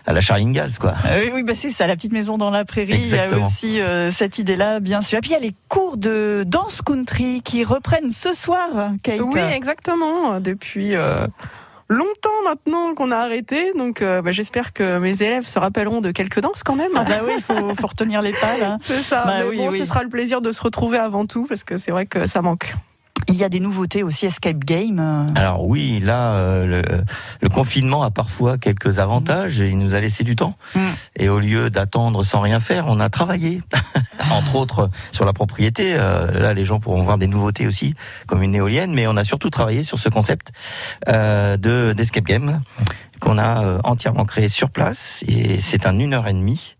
à 0.07 0.13
la 0.13 0.21
Charlie 0.21 0.45
Ingalls, 0.45 0.73
quoi. 0.81 0.95
Euh, 1.07 1.21
oui, 1.25 1.31
oui, 1.35 1.43
bah 1.45 1.53
c'est 1.55 1.71
ça, 1.71 1.87
la 1.87 1.95
petite 1.95 2.13
maison 2.13 2.37
dans 2.37 2.51
la 2.51 2.65
prairie. 2.65 2.95
Il 2.95 3.07
y 3.09 3.15
a 3.15 3.25
Exactement. 3.25 3.47
aussi 3.47 3.81
euh, 3.81 4.11
cette 4.11 4.39
idée-là, 4.39 4.81
bien 4.81 5.03
sûr. 5.03 5.19
Et 5.19 5.21
puis 5.21 5.31
il 5.31 5.35
y 5.35 5.37
a 5.37 5.41
les 5.41 5.55
cours 5.69 5.97
de 5.97 6.43
danse 6.47 6.83
country 6.83 7.41
qui 7.45 7.63
reprennent 7.65 8.11
ce 8.11 8.35
soir, 8.35 8.69
Kate. 9.05 9.21
Oui, 9.21 9.39
exactement. 9.41 10.41
Depuis, 10.41 10.97
euh, 10.97 11.25
longtemps 11.89 12.31
maintenant 12.45 12.95
qu'on 12.95 13.11
a 13.13 13.17
arrêté, 13.19 13.73
donc 13.79 14.03
euh, 14.03 14.21
bah, 14.21 14.31
j'espère 14.33 14.73
que 14.73 14.99
mes 14.99 15.23
élèves 15.23 15.47
se 15.47 15.59
rappelleront 15.61 16.01
de 16.01 16.11
quelques 16.11 16.41
danses 16.41 16.63
quand 16.65 16.75
même. 16.75 16.91
Ah 16.97 17.05
bah 17.05 17.21
oui, 17.25 17.33
il 17.37 17.43
faut, 17.43 17.75
faut, 17.77 17.87
retenir 17.87 18.21
les 18.21 18.33
pas 18.33 18.59
là. 18.59 18.77
C'est 18.83 19.01
ça. 19.03 19.23
Bah 19.25 19.33
mais 19.43 19.49
oui, 19.49 19.57
bon, 19.59 19.69
oui. 19.71 19.79
ce 19.79 19.85
sera 19.85 20.03
le 20.03 20.09
plaisir 20.09 20.41
de 20.41 20.51
se 20.51 20.61
retrouver 20.61 20.99
avant 20.99 21.25
tout 21.25 21.47
parce 21.49 21.63
que 21.65 21.77
c'est 21.77 21.93
vrai 21.93 22.05
que 22.07 22.27
ça 22.27 22.43
manque. 22.43 22.75
Il 23.27 23.35
y 23.35 23.45
a 23.45 23.49
des 23.49 23.61
nouveautés 23.61 24.03
aussi, 24.03 24.27
Escape 24.27 24.65
Game. 24.65 24.99
euh. 25.01 25.27
Alors 25.35 25.67
oui, 25.67 26.01
là, 26.01 26.35
euh, 26.37 26.65
le, 26.67 26.83
le 27.43 27.49
confinement 27.49 28.03
a 28.03 28.11
parfois 28.11 28.57
quelques 28.59 28.99
avantages 29.01 29.61
et 29.61 29.69
il 29.69 29.79
nous 29.79 29.95
a 29.95 30.01
laissé 30.01 30.25
du 30.25 30.35
temps. 30.37 30.55
Mm. 30.75 30.81
Et 31.17 31.29
au 31.29 31.39
lieu 31.41 31.69
d'attendre 31.71 32.25
sans 32.25 32.41
rien 32.41 32.61
faire, 32.61 32.87
on 32.89 33.01
a 33.01 33.11
travaillé, 33.11 33.61
entre 34.31 34.57
autres 34.57 34.91
sur 35.13 35.25
la 35.25 35.33
propriété. 35.33 35.95
Euh, 35.97 36.31
là, 36.41 36.55
les 36.55 36.65
gens 36.65 36.81
pourront 36.81 37.03
voir 37.03 37.19
des 37.19 37.27
nouveautés 37.27 37.67
aussi, 37.67 37.95
comme 38.27 38.43
une 38.43 38.55
éolienne, 38.55 38.95
mais 38.95 39.07
on 39.07 39.17
a 39.17 39.25
surtout 39.25 39.51
travaillé 39.51 39.83
sur 39.83 39.99
ce 39.99 40.09
concept 40.09 40.53
euh, 41.09 41.57
de 41.57 41.93
d'escape 41.93 42.25
game 42.25 42.61
qu'on 43.21 43.37
a 43.39 43.65
euh, 43.65 43.79
entièrement 43.85 44.25
créé 44.25 44.49
sur 44.49 44.71
place. 44.71 45.23
Et 45.27 45.61
c'est 45.61 45.87
un 45.87 45.99
une 45.99 46.15
heure 46.15 46.29
et 46.29 46.33
demie. 46.33 46.77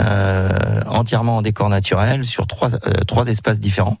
Euh, 0.00 0.48
entièrement 0.86 1.36
en 1.36 1.42
décor 1.42 1.68
naturel 1.68 2.24
sur 2.24 2.46
trois, 2.46 2.74
euh, 2.74 2.92
trois 3.06 3.28
espaces 3.28 3.60
différents. 3.60 3.98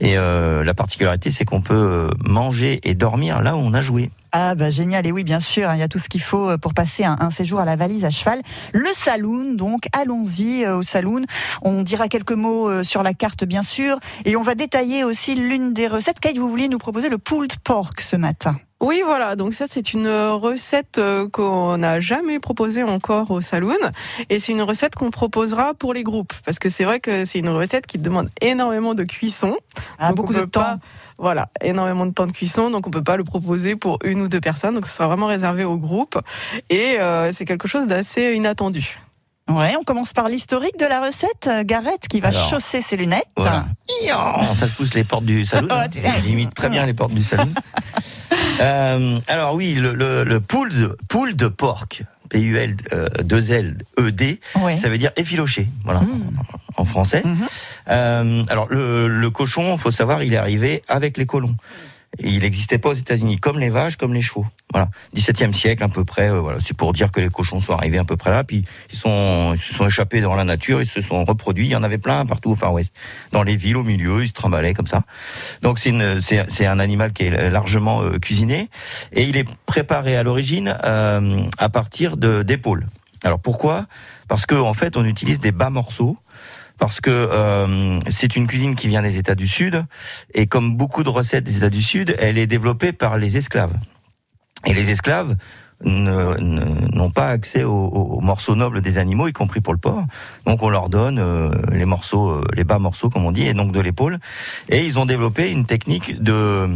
Et 0.00 0.16
euh, 0.16 0.64
la 0.64 0.74
particularité, 0.74 1.30
c'est 1.30 1.44
qu'on 1.44 1.62
peut 1.62 2.08
manger 2.24 2.80
et 2.84 2.94
dormir 2.94 3.42
là 3.42 3.56
où 3.56 3.58
on 3.58 3.74
a 3.74 3.80
joué. 3.80 4.10
Ah 4.34 4.54
bah 4.54 4.70
génial, 4.70 5.06
et 5.06 5.12
oui 5.12 5.24
bien 5.24 5.40
sûr, 5.40 5.68
hein, 5.68 5.74
il 5.74 5.80
y 5.80 5.82
a 5.82 5.88
tout 5.88 5.98
ce 5.98 6.08
qu'il 6.08 6.22
faut 6.22 6.56
pour 6.56 6.72
passer 6.72 7.04
un, 7.04 7.28
séjour 7.28 7.60
à 7.60 7.66
la 7.66 7.76
valise 7.76 8.06
à 8.06 8.10
cheval. 8.10 8.40
Le 8.72 8.88
saloon, 8.94 9.56
donc 9.56 9.88
allons-y 9.92 10.66
au 10.66 10.82
saloon. 10.82 11.26
On 11.60 11.82
dira 11.82 12.08
quelques 12.08 12.32
mots 12.32 12.82
sur 12.82 13.02
la 13.02 13.12
carte 13.12 13.44
bien 13.44 13.60
sûr, 13.60 13.98
et 14.24 14.34
on 14.34 14.42
va 14.42 14.54
détailler 14.54 15.04
aussi 15.04 15.34
l'une 15.34 15.74
des 15.74 15.86
recettes. 15.86 16.18
Kate, 16.18 16.38
vous 16.38 16.48
vouliez 16.48 16.70
nous 16.70 16.78
proposer 16.78 17.10
le 17.10 17.18
pulled 17.18 17.58
pork 17.58 18.00
ce 18.00 18.16
matin. 18.16 18.56
Oui, 18.82 19.00
voilà. 19.06 19.36
Donc 19.36 19.54
ça, 19.54 19.64
c'est 19.70 19.94
une 19.94 20.08
recette 20.08 20.98
euh, 20.98 21.28
qu'on 21.30 21.78
n'a 21.78 21.98
jamais 22.00 22.38
proposée 22.40 22.82
encore 22.82 23.30
au 23.30 23.40
saloon, 23.40 23.78
et 24.28 24.38
c'est 24.40 24.52
une 24.52 24.60
recette 24.62 24.94
qu'on 24.96 25.10
proposera 25.10 25.72
pour 25.72 25.94
les 25.94 26.02
groupes, 26.02 26.32
parce 26.44 26.58
que 26.58 26.68
c'est 26.68 26.84
vrai 26.84 27.00
que 27.00 27.24
c'est 27.24 27.38
une 27.38 27.48
recette 27.48 27.86
qui 27.86 27.96
demande 27.98 28.28
énormément 28.40 28.94
de 28.94 29.04
cuisson. 29.04 29.56
Ah, 29.98 30.08
Donc, 30.08 30.16
beaucoup 30.16 30.34
de 30.34 30.40
temps. 30.42 30.60
pas- 30.60 30.78
voilà, 31.18 31.48
énormément 31.62 32.04
de 32.06 32.12
temps 32.12 32.26
de 32.26 32.32
cuisson, 32.32 32.68
donc 32.70 32.86
on 32.86 32.90
peut 32.90 33.02
pas 33.04 33.16
le 33.16 33.22
proposer 33.24 33.76
pour 33.76 33.98
une 34.04 34.20
ou 34.20 34.28
deux 34.28 34.40
personnes. 34.40 34.74
Donc 34.74 34.86
ce 34.86 34.92
sera 34.94 35.06
vraiment 35.06 35.26
réservé 35.26 35.62
au 35.64 35.76
groupe, 35.76 36.18
et 36.68 36.98
euh, 36.98 37.30
c'est 37.32 37.44
quelque 37.44 37.68
chose 37.68 37.86
d'assez 37.86 38.34
inattendu. 38.34 38.98
Ouais, 39.48 39.74
on 39.78 39.82
commence 39.82 40.12
par 40.12 40.28
l'historique 40.28 40.78
de 40.78 40.86
la 40.86 41.00
recette. 41.04 41.46
Euh, 41.48 41.62
Gareth 41.64 42.06
qui 42.08 42.20
va 42.20 42.28
Alors, 42.28 42.48
chausser 42.48 42.80
ses 42.80 42.96
lunettes. 42.96 43.26
Voilà. 43.36 43.64
Ça 44.56 44.66
pousse 44.68 44.94
les 44.94 45.04
portes 45.04 45.24
du 45.24 45.44
salon. 45.44 45.68
Oh, 45.72 45.88
t'es- 45.90 46.00
J'imite 46.24 46.54
très 46.54 46.68
bien 46.70 46.86
les 46.86 46.94
portes 46.94 47.12
du 47.14 47.22
salon. 47.24 47.48
Euh, 48.60 49.18
alors 49.28 49.54
oui, 49.54 49.74
le, 49.74 49.94
le, 49.94 50.24
le 50.24 50.40
pulled, 50.40 50.96
pulled 51.08 51.48
pork, 51.48 52.02
P-U-L, 52.28 52.76
euh, 52.92 53.06
2-L-E-D, 53.22 54.40
Ouais. 54.60 54.76
ça 54.76 54.88
veut 54.88 54.98
dire 54.98 55.10
effiloché, 55.16 55.68
voilà, 55.84 56.00
Mm. 56.00 56.30
en 56.76 56.84
français. 56.84 57.22
Mhm. 57.24 57.36
Euh, 57.90 58.42
alors 58.48 58.66
le, 58.70 59.08
le 59.08 59.30
cochon, 59.30 59.76
faut 59.76 59.90
savoir, 59.90 60.22
il 60.22 60.32
est 60.34 60.38
arrivé 60.38 60.82
avec 60.88 61.16
les 61.16 61.26
colons. 61.26 61.54
Il 62.18 62.40
n'existait 62.40 62.76
pas 62.76 62.90
aux 62.90 62.94
États-Unis, 62.94 63.38
comme 63.38 63.58
les 63.58 63.70
vaches, 63.70 63.96
comme 63.96 64.12
les 64.12 64.20
chevaux. 64.20 64.46
Voilà, 64.70 64.88
17e 65.16 65.54
siècle 65.54 65.82
à 65.82 65.88
peu 65.88 66.04
près. 66.04 66.30
euh, 66.30 66.40
voilà, 66.40 66.60
c'est 66.60 66.76
pour 66.76 66.92
dire 66.92 67.10
que 67.10 67.20
les 67.20 67.30
cochons 67.30 67.60
sont 67.60 67.72
arrivés 67.72 67.98
à 67.98 68.04
peu 68.04 68.16
près 68.16 68.30
là. 68.30 68.44
Puis 68.44 68.64
ils 68.90 68.98
sont, 68.98 69.52
ils 69.54 69.60
se 69.60 69.72
sont 69.72 69.86
échappés 69.86 70.20
dans 70.20 70.34
la 70.34 70.44
nature, 70.44 70.82
ils 70.82 70.88
se 70.88 71.00
sont 71.00 71.24
reproduits. 71.24 71.66
Il 71.66 71.70
y 71.70 71.76
en 71.76 71.82
avait 71.82 71.98
plein 71.98 72.26
partout 72.26 72.50
au 72.50 72.54
Far 72.54 72.74
West, 72.74 72.94
dans 73.32 73.42
les 73.42 73.56
villes 73.56 73.78
au 73.78 73.84
milieu, 73.84 74.22
ils 74.22 74.28
se 74.28 74.32
trimballaient 74.34 74.74
comme 74.74 74.86
ça. 74.86 75.04
Donc 75.62 75.78
c'est 75.78 76.66
un 76.66 76.78
animal 76.78 77.12
qui 77.12 77.24
est 77.24 77.50
largement 77.50 78.02
euh, 78.02 78.18
cuisiné 78.18 78.68
et 79.12 79.24
il 79.24 79.36
est 79.38 79.48
préparé 79.64 80.16
à 80.16 80.22
l'origine 80.22 80.76
euh, 80.84 81.42
à 81.58 81.68
partir 81.70 82.16
de 82.18 82.42
d'épaules. 82.42 82.86
Alors 83.24 83.40
pourquoi? 83.40 83.86
Parce 84.28 84.46
que 84.46 84.54
en 84.54 84.72
fait, 84.72 84.96
on 84.96 85.04
utilise 85.04 85.38
des 85.40 85.52
bas 85.52 85.70
morceaux 85.70 86.18
parce 86.78 87.00
que 87.00 87.10
euh, 87.10 87.98
c'est 88.08 88.36
une 88.36 88.46
cuisine 88.46 88.76
qui 88.76 88.88
vient 88.88 89.02
des 89.02 89.18
États 89.18 89.34
du 89.34 89.48
Sud 89.48 89.84
et 90.34 90.46
comme 90.46 90.76
beaucoup 90.76 91.02
de 91.02 91.08
recettes 91.08 91.44
des 91.44 91.58
États 91.58 91.70
du 91.70 91.82
Sud, 91.82 92.16
elle 92.18 92.38
est 92.38 92.46
développée 92.46 92.92
par 92.92 93.18
les 93.18 93.36
esclaves. 93.36 93.74
Et 94.66 94.74
les 94.74 94.90
esclaves 94.90 95.36
n'ont 95.84 97.10
pas 97.10 97.28
accès 97.28 97.64
aux, 97.64 97.72
aux 97.72 98.20
morceaux 98.20 98.54
nobles 98.54 98.80
des 98.80 98.98
animaux, 98.98 99.28
y 99.28 99.32
compris 99.32 99.60
pour 99.60 99.72
le 99.72 99.78
porc. 99.78 100.04
Donc 100.46 100.62
on 100.62 100.68
leur 100.68 100.88
donne 100.88 101.18
euh, 101.18 101.50
les 101.72 101.84
morceaux, 101.84 102.30
euh, 102.30 102.44
les 102.54 102.64
bas 102.64 102.78
morceaux 102.78 103.08
comme 103.08 103.24
on 103.24 103.32
dit, 103.32 103.46
et 103.46 103.54
donc 103.54 103.72
de 103.72 103.80
l'épaule. 103.80 104.18
Et 104.68 104.84
ils 104.84 104.98
ont 104.98 105.06
développé 105.06 105.50
une 105.50 105.66
technique 105.66 106.22
de, 106.22 106.32
euh, 106.32 106.68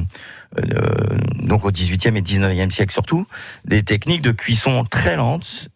donc 1.43 1.65
au 1.65 1.71
18e 1.71 2.17
et 2.17 2.23
19e 2.23 2.71
siècle 2.71 2.93
surtout, 2.93 3.27
des 3.65 3.83
techniques 3.83 4.23
de 4.23 4.33
cuisson 4.33 4.85
très 4.85 5.17
lentes, 5.17 5.69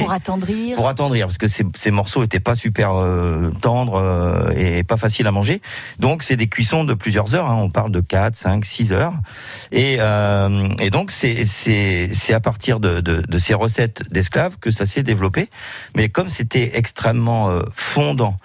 Pour 0.00 0.12
attendrir. 0.12 0.76
pour 0.76 0.88
attendrir 0.88 1.26
parce 1.26 1.38
que 1.38 1.48
ces, 1.48 1.64
ces 1.76 1.90
morceaux 1.90 2.22
étaient 2.22 2.40
pas 2.40 2.54
super 2.54 2.92
euh, 2.94 3.50
tendres 3.60 3.96
euh, 3.96 4.52
et 4.56 4.82
pas 4.84 4.96
faciles 4.96 5.26
à 5.26 5.30
manger. 5.32 5.60
Donc 5.98 6.22
c'est 6.22 6.36
des 6.36 6.48
cuissons 6.48 6.84
de 6.84 6.94
plusieurs 6.94 7.34
heures. 7.34 7.46
hein. 7.50 7.56
On 7.60 7.70
parle 7.70 7.90
de 7.90 8.00
4, 8.00 8.36
5, 8.36 8.64
6 8.64 8.92
heures. 8.92 9.14
Et, 9.72 9.96
euh, 10.00 10.68
et 10.80 10.90
donc 10.90 11.10
c'est 11.10 11.44
c'est 11.46 12.08
c'est 12.14 12.34
à 12.34 12.40
partir 12.40 12.80
de, 12.80 13.00
de, 13.00 13.22
de 13.26 13.38
ces 13.38 13.54
recettes 13.54 14.02
d'esclaves 14.10 14.56
que 14.60 14.70
ça 14.70 14.86
s'est 14.86 15.02
développé. 15.02 15.48
Mais 15.96 16.08
comme 16.08 16.28
c'était 16.28 16.76
extrêmement 16.76 17.50
euh, 17.50 17.62
fondant. 17.74 18.36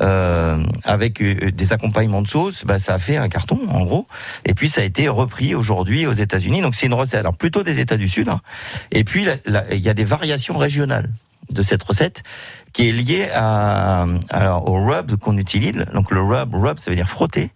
Euh, 0.00 0.62
avec 0.84 1.22
euh, 1.22 1.50
des 1.50 1.72
accompagnements 1.72 2.22
de 2.22 2.28
sauce, 2.28 2.64
bah, 2.64 2.78
ça 2.78 2.94
a 2.94 2.98
fait 2.98 3.16
un 3.16 3.28
carton 3.28 3.60
en 3.70 3.84
gros. 3.84 4.06
Et 4.44 4.54
puis 4.54 4.68
ça 4.68 4.80
a 4.80 4.84
été 4.84 5.08
repris 5.08 5.54
aujourd'hui 5.54 6.06
aux 6.06 6.12
États-Unis. 6.12 6.60
Donc 6.60 6.74
c'est 6.74 6.86
une 6.86 6.94
recette, 6.94 7.20
alors 7.20 7.36
plutôt 7.36 7.62
des 7.62 7.80
États 7.80 7.96
du 7.96 8.08
Sud. 8.08 8.28
hein. 8.28 8.40
Et 8.92 9.04
puis 9.04 9.26
il 9.46 9.80
y 9.80 9.88
a 9.88 9.94
des 9.94 10.04
variations 10.04 10.58
régionales 10.58 11.10
de 11.50 11.62
cette 11.62 11.82
recette 11.82 12.22
qui 12.72 12.88
est 12.88 12.92
liée 12.92 13.28
à, 13.34 14.06
alors, 14.30 14.68
au 14.68 14.84
rub 14.84 15.16
qu'on 15.16 15.38
utilise. 15.38 15.84
Donc 15.94 16.10
le 16.10 16.20
rub, 16.20 16.54
rub, 16.54 16.78
ça 16.78 16.90
veut 16.90 16.96
dire 16.96 17.08
frotter. 17.08 17.50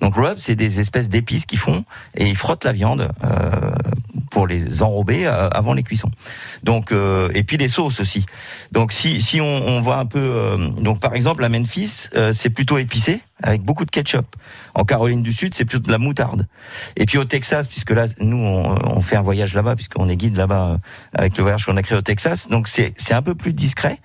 Donc 0.00 0.16
rub, 0.16 0.38
c'est 0.38 0.56
des 0.56 0.80
espèces 0.80 1.08
d'épices 1.08 1.46
qu'ils 1.46 1.58
font 1.58 1.84
et 2.16 2.26
ils 2.26 2.36
frottent 2.36 2.64
la 2.64 2.72
viande 2.72 3.08
euh, 3.22 3.70
pour 4.36 4.46
les 4.46 4.82
enrober 4.82 5.26
euh, 5.26 5.48
avant 5.48 5.72
les 5.72 5.82
cuissons. 5.82 6.10
Donc 6.62 6.92
euh, 6.92 7.30
et 7.32 7.42
puis 7.42 7.56
les 7.56 7.68
sauces 7.68 8.00
aussi. 8.00 8.26
Donc 8.70 8.92
si 8.92 9.18
si 9.22 9.40
on, 9.40 9.80
voit 9.80 9.96
un 9.96 10.04
peu, 10.04 10.18
euh, 10.20 10.58
donc 10.58 11.00
par 11.00 11.14
exemple 11.14 11.42
à 11.42 11.48
Memphis, 11.48 12.10
c'est 12.34 12.50
plutôt 12.50 12.76
épicé 12.76 13.22
avec 13.42 13.62
beaucoup 13.62 13.86
de 13.86 13.90
ketchup. 13.90 14.26
En 14.74 14.84
Caroline 14.84 15.22
du 15.22 15.32
Sud, 15.32 15.54
c'est 15.54 15.64
plutôt 15.64 15.86
de 15.86 15.90
la 15.90 15.96
moutarde. 15.96 16.46
Et 16.96 17.06
puis 17.06 17.16
au 17.16 17.24
Texas, 17.24 17.66
puisque 17.66 17.92
là 17.92 18.08
nous 18.20 18.36
on, 18.36 19.00
fait 19.00 19.16
un 19.16 19.22
voyage 19.22 19.54
là-bas, 19.54 19.74
puisqu'on 19.74 20.06
est 20.10 20.16
guide 20.16 20.36
là-bas 20.36 20.80
avec 21.14 21.34
le 21.38 21.42
voyage 21.42 21.64
qu'on 21.64 21.78
a 21.78 21.82
créé 21.82 21.96
au 21.96 22.02
Texas, 22.02 22.46
donc 22.48 22.68
c'est 22.68 23.14
un 23.14 23.22
peu 23.22 23.34
plus 23.34 23.54
discret. 23.54 24.00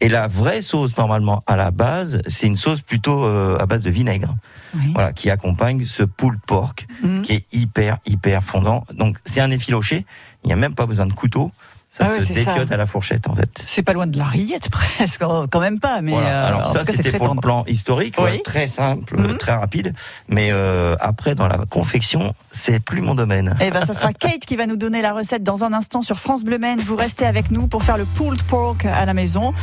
Et 0.00 0.08
la 0.08 0.26
vraie 0.26 0.60
sauce, 0.60 0.96
normalement, 0.96 1.44
à 1.46 1.56
la 1.56 1.70
base, 1.70 2.20
c'est 2.26 2.48
une 2.48 2.56
sauce 2.56 2.80
plutôt 2.80 3.24
à 3.24 3.64
base 3.66 3.82
de 3.82 3.90
vinaigre, 3.90 4.34
Oui. 4.78 4.92
voilà, 4.94 5.12
qui 5.12 5.30
accompagne 5.30 5.84
ce 5.84 6.02
pulled 6.02 6.40
pork, 6.46 6.86
Mhm. 7.02 7.22
qui 7.22 7.32
est 7.34 7.44
hyper, 7.52 7.98
hyper 8.06 8.42
fondant. 8.42 8.84
Donc, 8.96 9.18
c'est 9.24 9.40
un 9.40 9.50
effiloché. 9.50 10.06
Il 10.44 10.46
n'y 10.48 10.52
a 10.52 10.56
même 10.56 10.74
pas 10.74 10.86
besoin 10.86 11.06
de 11.06 11.12
couteau. 11.12 11.50
Ça 11.90 12.04
Ah 12.06 12.10
ouais, 12.12 12.20
se 12.20 12.32
dépiote 12.34 12.70
à 12.70 12.76
la 12.76 12.84
fourchette, 12.84 13.28
en 13.28 13.34
fait. 13.34 13.48
C'est 13.64 13.82
pas 13.82 13.94
loin 13.94 14.06
de 14.06 14.18
la 14.18 14.24
rillette 14.26 14.68
presque, 14.70 15.20
quand 15.50 15.60
même 15.60 15.80
pas, 15.80 16.02
mais 16.02 16.12
Voilà. 16.12 16.44
euh, 16.44 16.46
Alors 16.48 16.66
ça, 16.66 16.84
c'était 16.84 17.12
pour 17.12 17.28
tendre. 17.28 17.34
le 17.36 17.40
plan 17.40 17.64
historique, 17.66 18.16
Oui. 18.18 18.42
très 18.44 18.68
simple, 18.68 19.18
Mhm. 19.18 19.38
très 19.38 19.54
rapide. 19.54 19.94
Mais 20.28 20.50
euh, 20.52 20.96
après, 21.00 21.34
dans 21.34 21.48
la 21.48 21.58
confection, 21.70 22.34
c'est 22.52 22.78
plus 22.78 23.00
mon 23.00 23.14
domaine. 23.14 23.56
Eh 23.60 23.70
ben, 23.70 23.80
ça 23.86 23.94
sera 23.94 24.12
Kate 24.18 24.44
qui 24.46 24.56
va 24.56 24.66
nous 24.66 24.76
donner 24.76 25.00
la 25.00 25.12
recette 25.14 25.42
dans 25.42 25.64
un 25.64 25.72
instant 25.72 26.02
sur 26.02 26.18
France 26.18 26.44
Bleu 26.44 26.58
Maine. 26.58 26.78
Vous 26.80 26.94
restez 26.96 27.24
avec 27.24 27.50
nous 27.50 27.66
pour 27.68 27.82
faire 27.82 27.96
le 27.96 28.04
pulled 28.04 28.42
pork 28.42 28.84
à 28.84 29.06
la 29.06 29.14
maison. 29.14 29.54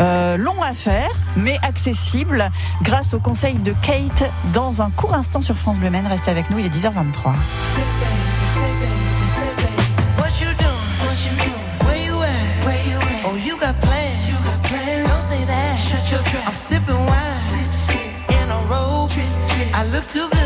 Euh, 0.00 0.36
long 0.36 0.60
à 0.62 0.74
faire, 0.74 1.10
mais 1.36 1.56
accessible 1.62 2.50
grâce 2.82 3.14
au 3.14 3.20
conseil 3.20 3.54
de 3.54 3.72
Kate 3.82 4.28
dans 4.52 4.82
un 4.82 4.90
court 4.90 5.14
instant 5.14 5.40
sur 5.40 5.56
France 5.56 5.78
Bleu 5.78 5.90
Maine. 5.90 6.06
Restez 6.08 6.30
avec 6.32 6.50
nous, 6.50 6.58
il 6.58 6.66
est 6.66 6.70
10h23. 6.70 7.32
sipping 16.70 17.04
wine. 17.10 17.34
In 18.38 18.46
a 18.58 18.60
robe. 18.70 19.10
I 19.74 19.82
look 19.92 20.06
to 20.14 20.28
the 20.28 20.39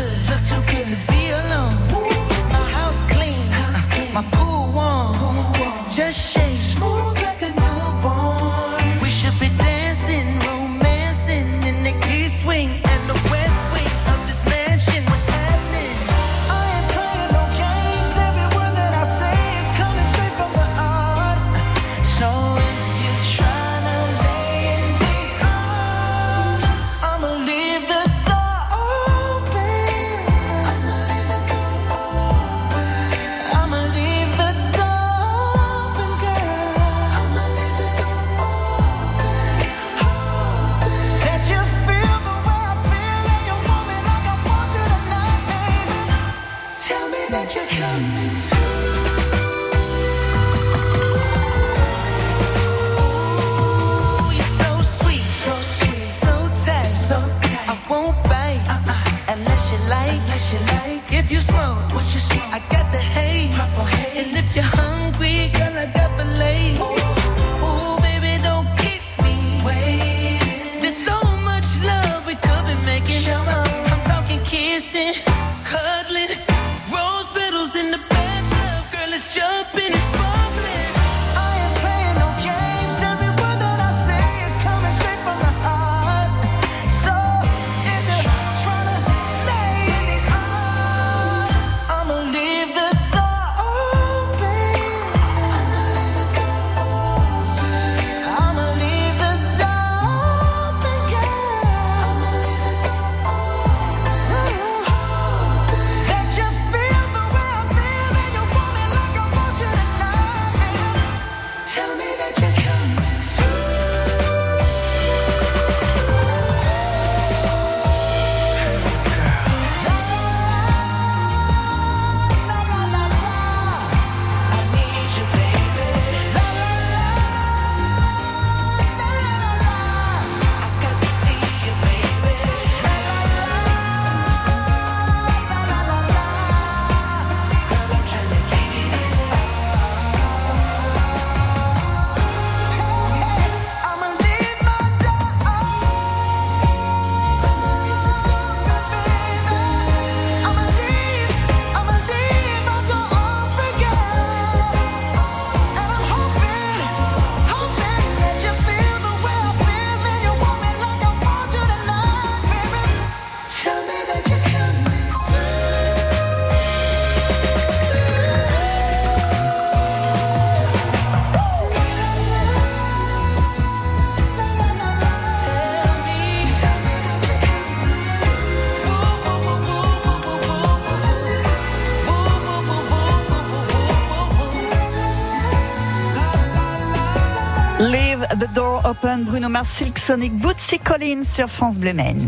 Leave 187.79 188.25
the 188.39 188.47
door 188.53 188.79
open, 188.85 189.25
Bruno 189.25 189.49
Mars, 189.49 189.67
Silk 189.67 189.99
Sonic, 189.99 190.31
Bootsy 190.31 190.79
Collins 190.79 191.25
sur 191.25 191.49
France 191.49 191.77
Bleu 191.77 191.93
Maine. 191.93 192.25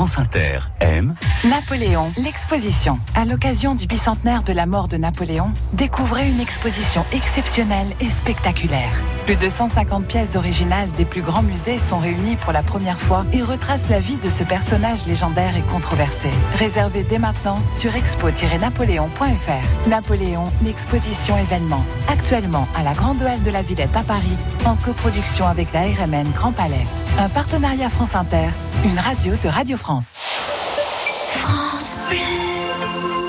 France 0.00 0.16
Inter 0.16 0.60
aime 0.80 1.14
Napoléon, 1.44 2.10
l'exposition. 2.16 2.98
À 3.14 3.26
l'occasion 3.26 3.74
du 3.74 3.86
bicentenaire 3.86 4.42
de 4.42 4.54
la 4.54 4.64
mort 4.64 4.88
de 4.88 4.96
Napoléon, 4.96 5.52
découvrez 5.74 6.30
une 6.30 6.40
exposition 6.40 7.04
exceptionnelle 7.12 7.88
et 8.00 8.08
spectaculaire. 8.08 8.90
Plus 9.26 9.36
de 9.36 9.50
150 9.50 10.06
pièces 10.06 10.36
originales 10.36 10.90
des 10.92 11.04
plus 11.04 11.20
grands 11.20 11.42
musées 11.42 11.76
sont 11.76 11.98
réunies 11.98 12.36
pour 12.36 12.54
la 12.54 12.62
première 12.62 12.98
fois 12.98 13.26
et 13.34 13.42
retracent 13.42 13.90
la 13.90 14.00
vie 14.00 14.16
de 14.16 14.30
ce 14.30 14.42
personnage 14.42 15.04
légendaire 15.04 15.54
et 15.54 15.62
controversé. 15.70 16.30
Réservez 16.54 17.02
dès 17.02 17.18
maintenant 17.18 17.60
sur 17.68 17.94
expo-napoléon.fr. 17.94 19.88
Napoléon, 19.88 20.50
l'exposition 20.64 21.36
événement. 21.36 21.84
Actuellement 22.08 22.66
à 22.74 22.82
la 22.82 22.94
Grande 22.94 23.20
Halle 23.20 23.42
de 23.42 23.50
la 23.50 23.60
Villette 23.60 23.94
à 23.94 24.02
Paris, 24.02 24.38
en 24.64 24.76
coproduction 24.76 25.46
avec 25.46 25.74
la 25.74 25.82
RMN 25.82 26.30
Grand 26.32 26.52
Palais. 26.52 26.86
Un 27.18 27.28
partenariat 27.28 27.88
France 27.88 28.14
Inter, 28.14 28.48
une 28.84 28.98
radio 28.98 29.34
de 29.42 29.48
Radio 29.48 29.76
France. 29.76 30.12
France 30.14 31.98
Bleu. 32.08 32.18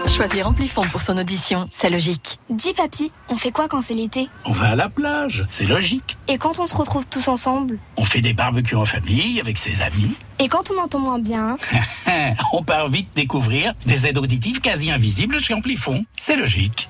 Choisir 0.08 0.48
Amplifon 0.48 0.82
pour 0.82 1.02
son 1.02 1.18
audition, 1.18 1.70
c'est 1.78 1.90
logique. 1.90 2.40
Dis 2.50 2.74
papy, 2.74 3.12
on 3.30 3.38
fait 3.38 3.52
quoi 3.52 3.68
quand 3.68 3.82
c'est 3.82 3.94
l'été? 3.94 4.28
On 4.46 4.52
va 4.52 4.70
à 4.70 4.76
la 4.76 4.90
plage, 4.90 5.46
c'est 5.50 5.64
logique. 5.66 6.18
Et 6.28 6.38
quand 6.38 6.60
on 6.60 6.68
se 6.68 6.76
retrouve 6.76 7.06
tous 7.06 7.28
ensemble? 7.28 7.80
On 7.98 8.04
fait 8.04 8.22
des 8.22 8.34
barbecues 8.34 8.76
en 8.76 8.86
famille 8.86 9.40
avec 9.40 9.58
ses 9.58 9.82
amis. 9.82 10.16
Et 10.40 10.48
quand 10.48 10.72
on 10.76 10.82
entend 10.82 11.00
moins 11.00 11.20
bien? 11.20 11.56
On 12.52 12.64
part 12.64 12.88
vite 12.90 13.10
découvrir 13.16 13.74
des 13.86 14.08
aides 14.08 14.18
auditives 14.18 14.60
quasi 14.60 14.92
invisibles 14.92 15.40
chez 15.40 15.54
Amplifon. 15.54 16.04
C'est 16.18 16.36
logique. 16.36 16.90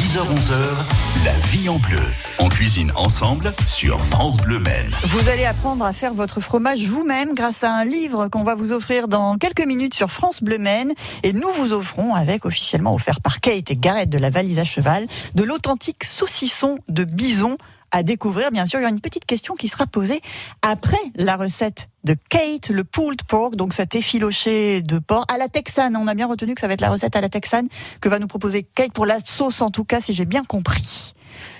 10h-11h, 0.00 1.26
la 1.26 1.32
vie 1.50 1.68
en 1.68 1.78
bleu. 1.78 2.00
On 2.38 2.48
cuisine 2.48 2.90
ensemble 2.96 3.54
sur 3.66 4.02
France 4.06 4.38
Bleu 4.38 4.58
Maine. 4.58 4.90
Vous 5.04 5.28
allez 5.28 5.44
apprendre 5.44 5.84
à 5.84 5.92
faire 5.92 6.14
votre 6.14 6.40
fromage 6.40 6.86
vous-même 6.86 7.34
grâce 7.34 7.64
à 7.64 7.74
un 7.74 7.84
livre 7.84 8.28
qu'on 8.28 8.42
va 8.42 8.54
vous 8.54 8.72
offrir 8.72 9.08
dans 9.08 9.36
quelques 9.36 9.66
minutes 9.66 9.92
sur 9.92 10.10
France 10.10 10.42
Bleu 10.42 10.56
Maine. 10.56 10.94
Et 11.22 11.34
nous 11.34 11.50
vous 11.52 11.74
offrons, 11.74 12.14
avec 12.14 12.46
officiellement 12.46 12.94
offert 12.94 13.20
par 13.20 13.40
Kate 13.40 13.70
et 13.70 13.76
Gareth 13.76 14.08
de 14.08 14.16
la 14.16 14.30
Valise 14.30 14.58
à 14.58 14.64
Cheval, 14.64 15.06
de 15.34 15.44
l'authentique 15.44 16.04
saucisson 16.04 16.78
de 16.88 17.04
bison 17.04 17.58
à 17.90 18.02
découvrir. 18.02 18.50
Bien 18.50 18.66
sûr, 18.66 18.80
il 18.80 18.82
y 18.82 18.86
a 18.86 18.88
une 18.88 19.00
petite 19.00 19.24
question 19.24 19.54
qui 19.54 19.68
sera 19.68 19.86
posée 19.86 20.20
après 20.62 21.00
la 21.16 21.36
recette 21.36 21.88
de 22.04 22.16
Kate, 22.28 22.70
le 22.70 22.84
pulled 22.84 23.22
pork, 23.24 23.56
donc 23.56 23.74
cet 23.74 23.94
effiloché 23.94 24.82
de 24.82 24.98
porc 24.98 25.24
à 25.28 25.38
la 25.38 25.48
texane. 25.48 25.96
On 25.96 26.06
a 26.06 26.14
bien 26.14 26.26
retenu 26.26 26.54
que 26.54 26.60
ça 26.60 26.66
va 26.66 26.74
être 26.74 26.80
la 26.80 26.90
recette 26.90 27.16
à 27.16 27.20
la 27.20 27.28
texane 27.28 27.68
que 28.00 28.08
va 28.08 28.18
nous 28.18 28.26
proposer 28.26 28.62
Kate 28.62 28.92
pour 28.92 29.06
la 29.06 29.20
sauce, 29.20 29.60
en 29.62 29.70
tout 29.70 29.84
cas, 29.84 30.00
si 30.00 30.14
j'ai 30.14 30.24
bien 30.24 30.44
compris. 30.44 31.14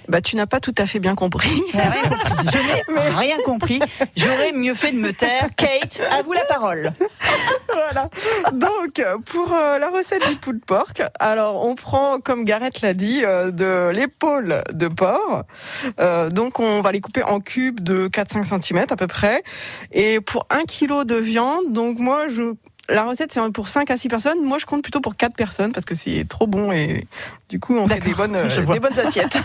Bah, 0.09 0.21
tu 0.21 0.35
n'as 0.37 0.47
pas 0.47 0.61
tout 0.61 0.75
à 0.79 0.87
fait 0.87 0.99
bien 0.99 1.15
compris. 1.15 1.63
Je 1.73 2.93
n'ai 2.93 3.09
rien 3.11 3.37
compris. 3.45 3.81
J'aurais 4.17 4.53
mieux 4.53 4.75
fait 4.75 4.93
de 4.93 4.99
me 4.99 5.13
taire. 5.13 5.49
Kate, 5.57 6.01
à 6.11 6.23
vous 6.23 6.33
la 6.33 6.45
parole. 6.45 6.93
voilà. 7.73 8.09
Donc, 8.53 9.03
pour 9.27 9.55
euh, 9.55 9.79
la 9.79 9.89
recette 9.89 10.27
du 10.29 10.37
pulled 10.37 10.65
pork, 10.65 11.03
alors 11.19 11.65
on 11.65 11.75
prend, 11.75 12.19
comme 12.19 12.45
Gareth 12.45 12.81
l'a 12.81 12.95
dit, 12.95 13.23
euh, 13.25 13.51
de 13.51 13.91
l'épaule 13.91 14.63
de 14.73 14.89
porc. 14.89 15.45
Euh, 16.01 16.31
donc, 16.31 16.59
on 16.59 16.81
va 16.81 16.93
les 16.93 17.01
couper 17.01 17.23
en 17.23 17.41
cubes 17.41 17.81
de 17.81 18.09
4-5 18.09 18.61
cm 18.61 18.85
à 18.91 18.97
peu 18.97 19.07
près. 19.07 19.43
Et 19.93 20.21
pour 20.21 20.47
un 20.51 20.65
kilo 20.65 21.05
de 21.05 21.17
viande, 21.17 21.73
donc 21.73 21.99
moi, 21.99 22.27
je 22.29 22.55
la 22.91 23.05
recette, 23.05 23.33
c'est 23.33 23.53
pour 23.53 23.69
5 23.69 23.91
à 23.91 23.97
6 23.97 24.09
personnes. 24.09 24.43
Moi, 24.43 24.59
je 24.59 24.67
compte 24.67 24.83
plutôt 24.83 25.01
pour 25.01 25.17
4 25.17 25.35
personnes 25.35 25.73
parce 25.73 25.85
que 25.85 25.95
c'est 25.95 26.27
trop 26.29 26.47
bon 26.47 26.73
et 26.73 27.07
du 27.49 27.59
coup, 27.59 27.77
on 27.77 27.87
fait 27.89 28.01
des 28.01 28.15
bonnes, 28.15 28.33
des 28.93 29.01
assiettes. 29.01 29.39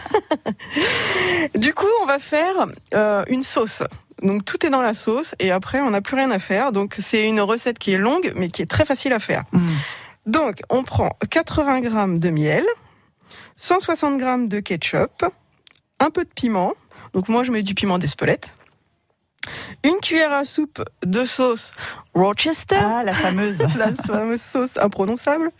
du 1.55 1.73
coup, 1.73 1.87
on 2.01 2.05
va 2.05 2.19
faire 2.19 2.67
euh, 2.93 3.23
une 3.29 3.43
sauce. 3.43 3.83
Donc, 4.21 4.45
tout 4.45 4.65
est 4.65 4.69
dans 4.69 4.81
la 4.81 4.93
sauce 4.93 5.35
et 5.39 5.51
après, 5.51 5.81
on 5.81 5.91
n'a 5.91 6.01
plus 6.01 6.15
rien 6.15 6.31
à 6.31 6.39
faire. 6.39 6.71
Donc, 6.71 6.95
c'est 6.99 7.25
une 7.25 7.41
recette 7.41 7.79
qui 7.79 7.93
est 7.93 7.97
longue 7.97 8.33
mais 8.35 8.49
qui 8.49 8.61
est 8.61 8.69
très 8.69 8.85
facile 8.85 9.13
à 9.13 9.19
faire. 9.19 9.43
Donc, 10.25 10.59
on 10.69 10.83
prend 10.83 11.17
80 11.29 11.81
grammes 11.81 12.19
de 12.19 12.29
miel, 12.29 12.65
160 13.57 14.17
grammes 14.17 14.49
de 14.49 14.59
ketchup, 14.59 15.25
un 15.99 16.09
peu 16.09 16.23
de 16.23 16.29
piment. 16.33 16.73
Donc, 17.13 17.29
moi, 17.29 17.43
je 17.43 17.51
mets 17.51 17.63
du 17.63 17.75
piment 17.75 17.99
d'Espelette. 17.99 18.49
Une 19.83 19.97
cuillère 20.01 20.33
à 20.33 20.43
soupe 20.45 20.83
de 21.05 21.25
sauce 21.25 21.71
Rochester. 22.13 22.77
Ah, 22.79 23.03
la 23.03 23.13
fameuse. 23.13 23.59
la 23.77 23.93
fameuse 23.93 24.41
sauce 24.41 24.77
imprononçable. 24.77 25.51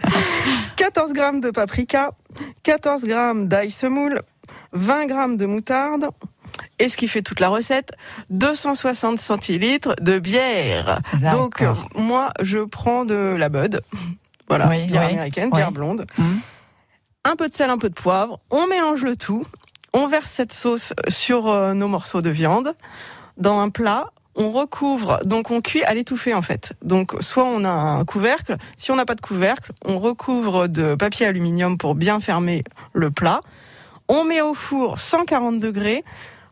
14 0.78 1.14
grammes 1.14 1.42
de 1.42 1.52
paprika, 1.52 2.12
14 2.64 3.04
grammes 3.04 3.48
d'ail 3.48 3.72
semoule, 3.72 4.22
20 4.74 5.06
grammes 5.08 5.38
de 5.38 5.46
moutarde. 5.46 6.08
Et 6.80 6.90
ce 6.90 6.98
qui 6.98 7.08
fait 7.08 7.22
toute 7.22 7.40
la 7.40 7.50
recette, 7.50 7.92
260 8.30 9.20
centilitres 9.20 9.96
de 10.02 10.20
bière. 10.20 11.00
Donc, 11.32 11.64
moi, 11.96 12.30
je 12.42 12.60
prends 12.60 13.06
de 13.06 13.36
la 13.38 13.50
Bud. 13.50 13.82
Voilà, 14.48 14.68
Oui, 14.68 14.86
bière 14.86 15.04
oui, 15.08 15.14
américaine, 15.14 15.50
oui. 15.52 15.58
bière 15.58 15.72
blonde. 15.72 16.06
Mhm. 16.18 16.40
Un 17.24 17.36
peu 17.36 17.50
de 17.50 17.54
sel, 17.54 17.70
un 17.70 17.78
peu 17.78 17.90
de 17.90 17.94
poivre. 17.96 18.40
On 18.52 18.68
mélange 18.68 19.04
le 19.04 19.16
tout. 19.16 19.46
On 19.94 20.08
verse 20.08 20.30
cette 20.30 20.54
sauce 20.54 20.94
sur 21.08 21.48
euh, 21.50 21.74
nos 21.74 21.88
morceaux 21.88 22.22
de 22.22 22.30
viande 22.30 22.74
dans 23.38 23.60
un 23.60 23.70
plat. 23.70 24.06
On 24.38 24.52
recouvre, 24.52 25.20
donc 25.24 25.50
on 25.50 25.62
cuit 25.62 25.82
à 25.86 25.94
l'étouffée 25.94 26.34
en 26.34 26.42
fait. 26.42 26.74
Donc 26.84 27.14
soit 27.22 27.46
on 27.46 27.64
a 27.64 27.70
un 27.70 28.04
couvercle, 28.04 28.58
si 28.76 28.92
on 28.92 28.98
n'a 28.98 29.06
pas 29.06 29.16
de 29.16 29.22
couvercle, 29.22 29.72
on 29.86 29.98
recouvre 29.98 30.68
de 30.68 30.96
papier 30.96 31.26
aluminium 31.26 31.78
pour 31.78 31.96
bien 31.96 32.20
fermer 32.20 32.66
le 32.92 33.12
plat. 33.12 33.40
On 34.10 34.26
met 34.26 34.42
au 34.42 34.54
four 34.54 35.00
140 35.00 35.58
degrés 35.60 36.04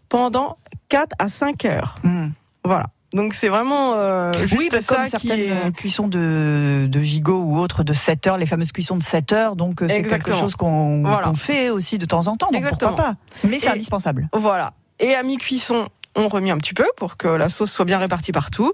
pendant 0.08 0.58
4 0.90 1.14
à 1.20 1.28
5 1.28 1.66
heures. 1.66 1.96
Hmm. 2.04 2.30
Voilà. 2.64 2.86
Donc 3.14 3.34
c'est 3.34 3.50
vraiment 3.50 3.94
euh, 3.96 4.32
juste 4.48 4.56
oui, 4.58 4.70
bah, 4.72 4.80
ça 4.82 4.96
comme 4.96 5.04
qui 5.06 5.10
certaines 5.28 5.40
est- 5.40 5.52
euh, 5.52 5.72
cuissons 5.72 6.08
de, 6.08 6.88
de 6.90 7.02
gigot 7.02 7.44
ou 7.44 7.60
autres 7.60 7.84
de 7.84 7.94
7 7.94 8.26
heures, 8.28 8.38
les 8.38 8.46
fameuses 8.48 8.72
cuissons 8.72 8.96
de 8.96 9.04
7 9.04 9.34
heures, 9.34 9.56
donc 9.58 9.82
euh, 9.84 9.88
c'est 9.90 10.02
quelque 10.04 10.34
chose 10.34 10.56
qu'on 10.56 11.04
Voilà. 11.04 11.34
fait 11.36 11.70
aussi 11.70 11.98
de 12.00 12.06
temps 12.06 12.28
en 12.28 12.38
temps, 12.38 12.48
donc 12.48 12.56
Exactement. 12.56 12.92
pourquoi 12.94 13.12
pas 13.12 13.48
Mais 13.48 13.60
c'est 13.60 13.68
indispensable. 13.68 14.30
Voilà. 14.34 14.72
Et 15.00 15.14
à 15.14 15.22
mi-cuisson, 15.22 15.90
on 16.16 16.28
remet 16.28 16.52
un 16.52 16.58
petit 16.58 16.74
peu 16.74 16.86
pour 16.96 17.18
que 17.18 17.28
la 17.28 17.50
sauce 17.50 17.72
soit 17.72 17.86
bien 17.86 18.00
répartie 18.00 18.32
partout. 18.32 18.74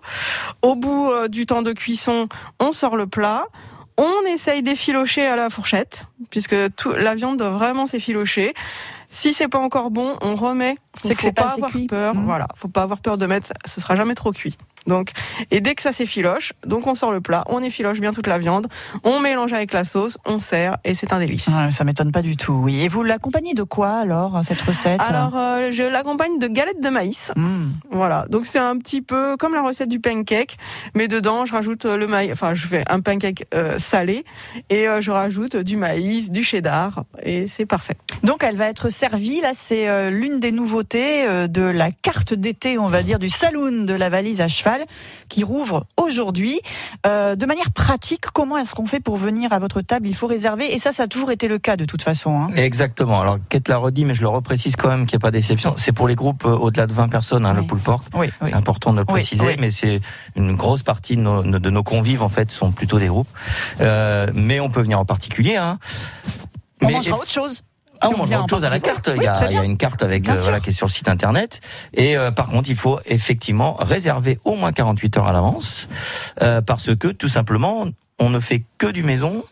Au 0.61 0.75
bout 0.75 1.09
euh, 1.11 1.27
du 1.27 1.45
temps 1.45 1.61
de 1.61 1.73
cuisson, 1.73 2.27
on 2.59 2.71
sort 2.71 2.95
le 2.95 3.07
plat. 3.07 3.45
On 3.97 4.25
essaye 4.27 4.63
d'effilocher 4.63 5.25
à 5.25 5.35
la 5.35 5.49
fourchette, 5.49 6.05
puisque 6.29 6.55
tout, 6.75 6.93
la 6.93 7.15
viande 7.15 7.37
doit 7.37 7.49
vraiment 7.49 7.85
s'effilocher. 7.85 8.53
Si 9.09 9.33
c'est 9.33 9.49
pas 9.49 9.57
encore 9.57 9.91
bon, 9.91 10.15
on 10.21 10.35
remet. 10.35 10.77
C'est 11.03 11.15
que 11.15 11.21
c'est 11.21 11.33
pas 11.33 11.45
pas 11.45 11.53
avoir 11.53 11.71
cuit. 11.71 11.87
peur. 11.87 12.15
Mhm. 12.15 12.25
Voilà, 12.25 12.47
faut 12.55 12.69
pas 12.69 12.83
avoir 12.83 13.01
peur 13.01 13.17
de 13.17 13.25
mettre. 13.25 13.51
Ce 13.65 13.81
sera 13.81 13.95
jamais 13.95 14.15
trop 14.15 14.31
cuit. 14.31 14.57
Donc, 14.87 15.11
et 15.51 15.61
dès 15.61 15.75
que 15.75 15.81
ça 15.81 15.91
s'effiloche, 15.91 16.53
donc 16.65 16.87
on 16.87 16.95
sort 16.95 17.11
le 17.11 17.21
plat, 17.21 17.43
on 17.47 17.61
effiloche 17.61 17.99
bien 17.99 18.11
toute 18.11 18.27
la 18.27 18.37
viande, 18.37 18.67
on 19.03 19.19
mélange 19.19 19.53
avec 19.53 19.73
la 19.73 19.83
sauce, 19.83 20.17
on 20.25 20.39
sert 20.39 20.77
et 20.83 20.93
c'est 20.93 21.13
un 21.13 21.19
délice. 21.19 21.47
Ouais, 21.47 21.71
ça 21.71 21.83
m'étonne 21.83 22.11
pas 22.11 22.21
du 22.21 22.37
tout, 22.37 22.53
oui. 22.53 22.81
Et 22.81 22.87
vous 22.87 23.03
l'accompagnez 23.03 23.53
de 23.53 23.63
quoi 23.63 23.91
alors, 23.91 24.39
cette 24.43 24.61
recette? 24.61 25.01
Alors, 25.01 25.35
euh, 25.35 25.71
je 25.71 25.83
l'accompagne 25.83 26.39
de 26.39 26.47
galettes 26.47 26.81
de 26.81 26.89
maïs. 26.89 27.31
Hmm. 27.35 27.71
Voilà, 27.91 28.25
donc 28.29 28.45
c'est 28.45 28.59
un 28.59 28.77
petit 28.77 29.01
peu 29.01 29.35
comme 29.37 29.53
la 29.53 29.61
recette 29.61 29.89
du 29.89 29.99
pancake, 29.99 30.57
mais 30.95 31.07
dedans 31.07 31.45
je 31.45 31.53
rajoute 31.53 31.85
euh, 31.85 31.97
le 31.97 32.07
maïs, 32.07 32.31
enfin 32.31 32.53
je 32.53 32.67
fais 32.67 32.83
un 32.89 32.99
pancake 33.01 33.45
euh, 33.53 33.77
salé 33.77 34.23
et 34.69 34.87
euh, 34.87 35.01
je 35.01 35.11
rajoute 35.11 35.57
du 35.57 35.77
maïs, 35.77 36.31
du 36.31 36.43
cheddar 36.43 37.03
et 37.23 37.47
c'est 37.47 37.65
parfait. 37.65 37.95
Donc 38.23 38.43
elle 38.43 38.55
va 38.55 38.67
être 38.67 38.89
servie, 38.89 39.41
là 39.41 39.51
c'est 39.53 40.09
l'une 40.11 40.39
des 40.39 40.51
nouveautés 40.51 41.25
de 41.47 41.61
la 41.61 41.91
carte 41.91 42.33
d'été, 42.33 42.77
on 42.77 42.87
va 42.87 43.03
dire, 43.03 43.19
du 43.19 43.29
saloon 43.29 43.83
de 43.83 43.93
la 43.93 44.09
valise 44.09 44.41
à 44.41 44.47
cheval 44.47 44.68
qui 45.29 45.43
rouvre 45.43 45.85
aujourd'hui. 45.97 46.59
Euh, 47.05 47.35
de 47.35 47.45
manière 47.45 47.71
pratique, 47.71 48.25
comment 48.33 48.57
est-ce 48.57 48.73
qu'on 48.73 48.85
fait 48.85 48.99
pour 48.99 49.17
venir 49.17 49.53
à 49.53 49.59
votre 49.59 49.81
table? 49.81 50.07
Il 50.07 50.15
faut 50.15 50.27
réserver 50.27 50.73
et 50.73 50.77
ça, 50.79 50.91
ça 50.91 51.03
a 51.03 51.07
toujours 51.07 51.31
été 51.31 51.47
le 51.47 51.57
cas 51.59 51.75
de 51.77 51.85
toute 51.85 52.01
façon. 52.03 52.41
hein. 52.41 52.47
Exactement. 52.55 53.21
Alors, 53.21 53.37
Kate 53.49 53.67
l'a 53.67 53.77
redit, 53.77 54.05
mais 54.05 54.13
je 54.13 54.21
le 54.21 54.27
reprécise 54.27 54.75
quand 54.75 54.89
même 54.89 55.05
qu'il 55.05 55.17
n'y 55.17 55.21
a 55.21 55.25
pas 55.25 55.31
d'exception. 55.31 55.73
C'est 55.77 55.91
pour 55.91 56.07
les 56.07 56.15
groupes 56.15 56.45
euh, 56.45 56.55
au-delà 56.55 56.87
de 56.87 56.93
20 56.93 57.09
personnes, 57.09 57.45
hein, 57.45 57.53
le 57.53 57.65
pull 57.65 57.79
pork. 57.79 58.05
Oui, 58.13 58.29
oui. 58.41 58.49
C'est 58.49 58.55
important 58.55 58.93
de 58.93 58.99
le 58.99 59.05
préciser, 59.05 59.55
mais 59.57 59.71
c'est 59.71 60.01
une 60.35 60.55
grosse 60.55 60.83
partie 60.83 61.15
de 61.15 61.21
nos, 61.21 61.41
de 61.43 61.69
nos 61.69 61.83
convives, 61.83 62.21
en 62.21 62.29
fait, 62.29 62.51
sont 62.51 62.71
plutôt 62.71 62.99
des 62.99 63.07
groupes. 63.07 63.29
Euh, 63.81 64.27
mais 64.33 64.59
on 64.59 64.69
peut 64.69 64.81
venir 64.81 64.99
en 64.99 65.05
particulier. 65.05 65.55
Hein. 65.55 65.79
On 66.81 66.87
Mais 66.87 66.93
mangera 66.93 67.17
autre 67.17 67.29
chose. 67.31 67.63
Ah, 68.01 68.09
on 68.13 68.17
mange 68.17 68.33
autre 68.35 68.49
chose 68.49 68.63
à 68.63 68.69
la 68.69 68.79
carte. 68.79 69.09
Oui, 69.11 69.17
il, 69.17 69.23
y 69.23 69.27
a, 69.27 69.33
très 69.33 69.45
il 69.47 69.53
y 69.53 69.57
a 69.57 69.61
bien. 69.61 69.69
une 69.69 69.77
carte 69.77 70.03
avec 70.03 70.27
euh, 70.29 70.35
voilà 70.35 70.59
qui 70.59 70.69
est 70.69 70.73
sur 70.73 70.87
le 70.87 70.91
site 70.91 71.07
internet. 71.07 71.59
Et 71.93 72.17
euh, 72.17 72.31
par 72.31 72.47
contre, 72.47 72.69
il 72.69 72.75
faut 72.75 72.99
effectivement 73.05 73.73
réserver 73.79 74.39
au 74.45 74.55
moins 74.55 74.71
48 74.71 75.17
heures 75.17 75.27
à 75.27 75.33
l'avance 75.33 75.87
euh, 76.41 76.61
parce 76.61 76.95
que 76.95 77.07
tout 77.09 77.27
simplement, 77.27 77.87
on 78.19 78.29
ne 78.29 78.39
fait 78.39 78.63
que 78.77 78.87
du 78.87 79.03
maison 79.03 79.43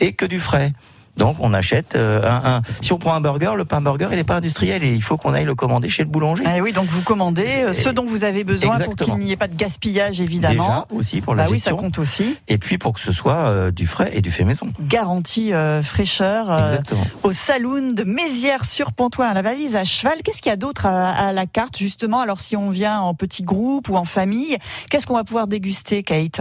et 0.00 0.12
que 0.12 0.26
du 0.26 0.40
frais. 0.40 0.72
Donc 1.18 1.36
on 1.40 1.52
achète 1.52 1.94
euh, 1.96 2.22
un, 2.22 2.56
un- 2.56 2.62
Si 2.80 2.92
on 2.92 2.98
prend 2.98 3.12
un 3.14 3.20
burger, 3.20 3.52
le 3.56 3.64
pain 3.64 3.80
burger, 3.80 4.08
il 4.12 4.16
n'est 4.16 4.24
pas 4.24 4.36
industriel 4.36 4.82
et 4.84 4.94
il 4.94 5.02
faut 5.02 5.16
qu'on 5.16 5.34
aille 5.34 5.44
le 5.44 5.54
commander 5.54 5.88
chez 5.88 6.02
le 6.04 6.08
boulanger. 6.08 6.44
Ah 6.46 6.58
oui, 6.62 6.72
donc 6.72 6.86
vous 6.86 7.02
commandez 7.02 7.64
euh, 7.64 7.72
ce 7.72 7.88
dont 7.90 8.06
vous 8.06 8.24
avez 8.24 8.44
besoin 8.44 8.70
pour 8.70 8.80
Exactement. 8.80 9.16
qu'il 9.16 9.24
n'y 9.26 9.32
ait 9.32 9.36
pas 9.36 9.48
de 9.48 9.56
gaspillage, 9.56 10.20
évidemment. 10.20 10.64
Déjà 10.64 10.86
aussi 10.90 11.20
pour 11.20 11.34
la 11.34 11.44
bah 11.44 11.48
oui, 11.52 11.58
ça 11.60 11.72
compte 11.72 11.98
aussi. 11.98 12.38
Et 12.48 12.56
puis 12.58 12.78
pour 12.78 12.92
que 12.94 13.00
ce 13.00 13.12
soit 13.12 13.34
euh, 13.34 13.70
du 13.70 13.86
frais 13.86 14.10
et 14.14 14.20
du 14.22 14.30
fait 14.30 14.44
maison. 14.44 14.68
Garantie 14.80 15.52
euh, 15.52 15.82
fraîcheur 15.82 16.50
euh, 16.50 16.66
Exactement. 16.66 17.04
au 17.24 17.32
saloon 17.32 17.92
de 17.92 18.04
Mézières 18.04 18.64
sur 18.64 18.92
Pontoise, 18.92 19.34
la 19.34 19.42
valise 19.42 19.76
à 19.76 19.84
cheval. 19.84 20.18
Qu'est-ce 20.24 20.40
qu'il 20.40 20.50
y 20.50 20.52
a 20.52 20.56
d'autre 20.56 20.86
à, 20.86 21.10
à 21.10 21.32
la 21.32 21.46
carte 21.46 21.76
justement? 21.76 22.20
Alors 22.20 22.40
si 22.40 22.56
on 22.56 22.70
vient 22.70 23.00
en 23.00 23.14
petit 23.14 23.42
groupe 23.42 23.88
ou 23.88 23.96
en 23.96 24.04
famille, 24.04 24.56
qu'est-ce 24.90 25.06
qu'on 25.06 25.14
va 25.16 25.24
pouvoir 25.24 25.46
déguster, 25.48 26.02
Kate? 26.02 26.40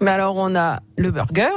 Mais 0.00 0.10
alors 0.10 0.36
on 0.36 0.54
a 0.56 0.80
le 0.96 1.10
burger. 1.10 1.48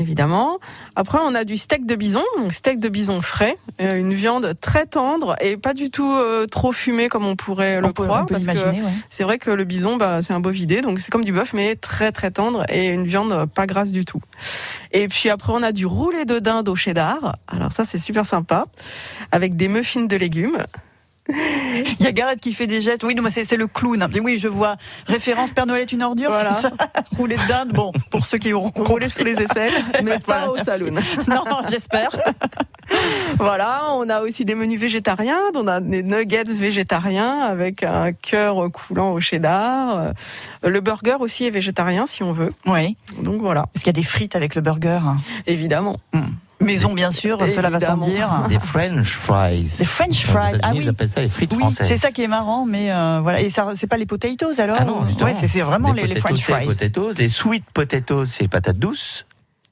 Évidemment. 0.00 0.58
Après, 0.96 1.18
on 1.22 1.34
a 1.34 1.44
du 1.44 1.56
steak 1.56 1.84
de 1.84 1.94
bison, 1.94 2.22
donc 2.38 2.52
steak 2.54 2.80
de 2.80 2.88
bison 2.88 3.20
frais, 3.20 3.56
euh, 3.80 3.98
une 3.98 4.14
viande 4.14 4.54
très 4.60 4.86
tendre 4.86 5.36
et 5.42 5.56
pas 5.58 5.74
du 5.74 5.90
tout 5.90 6.10
euh, 6.10 6.46
trop 6.46 6.72
fumée 6.72 7.08
comme 7.08 7.26
on 7.26 7.36
pourrait 7.36 7.80
le 7.80 7.92
peut- 7.92 8.04
croire, 8.04 8.24
parce 8.26 8.46
que 8.46 8.52
ouais. 8.52 8.82
c'est 9.10 9.24
vrai 9.24 9.38
que 9.38 9.50
le 9.50 9.64
bison, 9.64 9.96
bah, 9.96 10.22
c'est 10.22 10.32
un 10.32 10.40
bovidé, 10.40 10.80
donc 10.80 11.00
c'est 11.00 11.10
comme 11.10 11.24
du 11.24 11.32
bœuf, 11.32 11.52
mais 11.52 11.76
très 11.76 12.12
très 12.12 12.30
tendre 12.30 12.64
et 12.70 12.88
une 12.88 13.04
viande 13.06 13.46
pas 13.54 13.66
grasse 13.66 13.92
du 13.92 14.04
tout. 14.04 14.22
Et 14.92 15.06
puis 15.08 15.28
après, 15.28 15.52
on 15.54 15.62
a 15.62 15.72
du 15.72 15.84
roulé 15.86 16.24
de 16.24 16.38
dinde 16.38 16.68
au 16.68 16.74
cheddar. 16.74 17.36
Alors 17.46 17.72
ça, 17.72 17.84
c'est 17.84 17.98
super 17.98 18.24
sympa, 18.24 18.66
avec 19.32 19.54
des 19.54 19.68
muffins 19.68 20.06
de 20.06 20.16
légumes. 20.16 20.64
Il 22.00 22.04
y 22.06 22.08
a 22.08 22.12
Gareth 22.12 22.40
qui 22.40 22.54
fait 22.54 22.66
des 22.66 22.80
gestes. 22.80 23.04
Oui, 23.04 23.14
c'est 23.30 23.56
le 23.56 23.66
clown. 23.66 24.08
Mais 24.12 24.20
oui, 24.20 24.38
je 24.38 24.48
vois. 24.48 24.76
Référence 25.06 25.52
Père 25.52 25.66
Noël 25.66 25.82
est 25.82 25.92
une 25.92 26.02
ordure, 26.02 26.30
Voilà. 26.30 26.52
c'est 26.52 26.62
ça 26.62 26.70
Rouler 27.16 27.36
de 27.36 27.46
dinde. 27.46 27.68
Bon, 27.72 27.92
pour 28.10 28.24
ceux 28.26 28.38
qui 28.38 28.52
auront 28.54 28.72
Roulé 28.74 29.08
sous 29.10 29.22
les 29.22 29.34
aisselles, 29.34 29.72
mais 30.02 30.18
pas 30.18 30.46
Voilà, 30.46 30.50
au 30.50 30.56
saloon. 30.58 30.94
Non, 31.28 31.44
j'espère. 31.68 32.10
Voilà, 33.36 33.82
on 33.92 34.08
a 34.08 34.20
aussi 34.22 34.44
des 34.44 34.54
menus 34.54 34.80
végétariens, 34.80 35.38
on 35.54 35.66
a 35.68 35.80
des 35.80 36.02
nuggets 36.02 36.42
végétariens 36.44 37.40
avec 37.40 37.82
un 37.82 38.12
cœur 38.12 38.68
coulant 38.72 39.12
au 39.12 39.20
cheddar. 39.20 39.98
Euh, 39.98 40.12
Le 40.68 40.80
burger 40.80 41.16
aussi 41.20 41.44
est 41.44 41.50
végétarien 41.50 42.06
si 42.06 42.22
on 42.22 42.32
veut. 42.32 42.50
Oui. 42.66 42.96
Donc 43.22 43.40
voilà. 43.42 43.66
Est-ce 43.74 43.84
qu'il 43.84 43.94
y 43.94 43.96
a 43.98 44.00
des 44.00 44.06
frites 44.06 44.34
avec 44.36 44.54
le 44.54 44.62
burger 44.62 45.00
Évidemment. 45.46 45.98
Maison, 46.60 46.92
bien 46.92 47.10
sûr, 47.10 47.38
cela 47.48 47.70
va 47.70 47.80
sans 47.80 47.96
dire. 47.96 48.28
Des 48.48 48.58
French 48.58 49.14
fries. 49.16 49.76
Des 49.78 49.84
French 49.84 50.24
fries. 50.26 50.58
Ah 50.62 50.70
oui. 50.72 50.80
Ils 50.82 50.88
appellent 50.88 51.08
ça 51.08 51.20
les 51.22 51.28
frites 51.28 51.52
Oui, 51.54 51.58
françaises. 51.60 51.88
c'est 51.88 51.96
ça 51.96 52.10
qui 52.12 52.22
est 52.22 52.28
marrant, 52.28 52.66
mais 52.66 52.92
euh, 52.92 53.20
voilà. 53.22 53.40
Et 53.40 53.48
ça, 53.48 53.66
c'est 53.74 53.86
pas 53.86 53.96
les 53.96 54.06
potatoes 54.06 54.58
alors 54.60 54.76
Ah 54.78 54.84
non, 54.84 55.04
justement. 55.06 55.30
Ouais, 55.30 55.34
c'est 55.34 55.46
vraiment 55.60 55.92
les, 55.92 56.02
les 56.02 56.08
potatoes, 56.16 56.20
French 56.20 56.38
c'est 56.44 56.52
fries. 56.52 56.60
Les 56.60 56.66
potatoes, 56.66 57.14
les 57.18 57.28
sweet 57.28 57.64
potatoes, 57.72 58.26
c'est 58.26 58.42
les 58.42 58.48
patates 58.48 58.78
douces. 58.78 59.24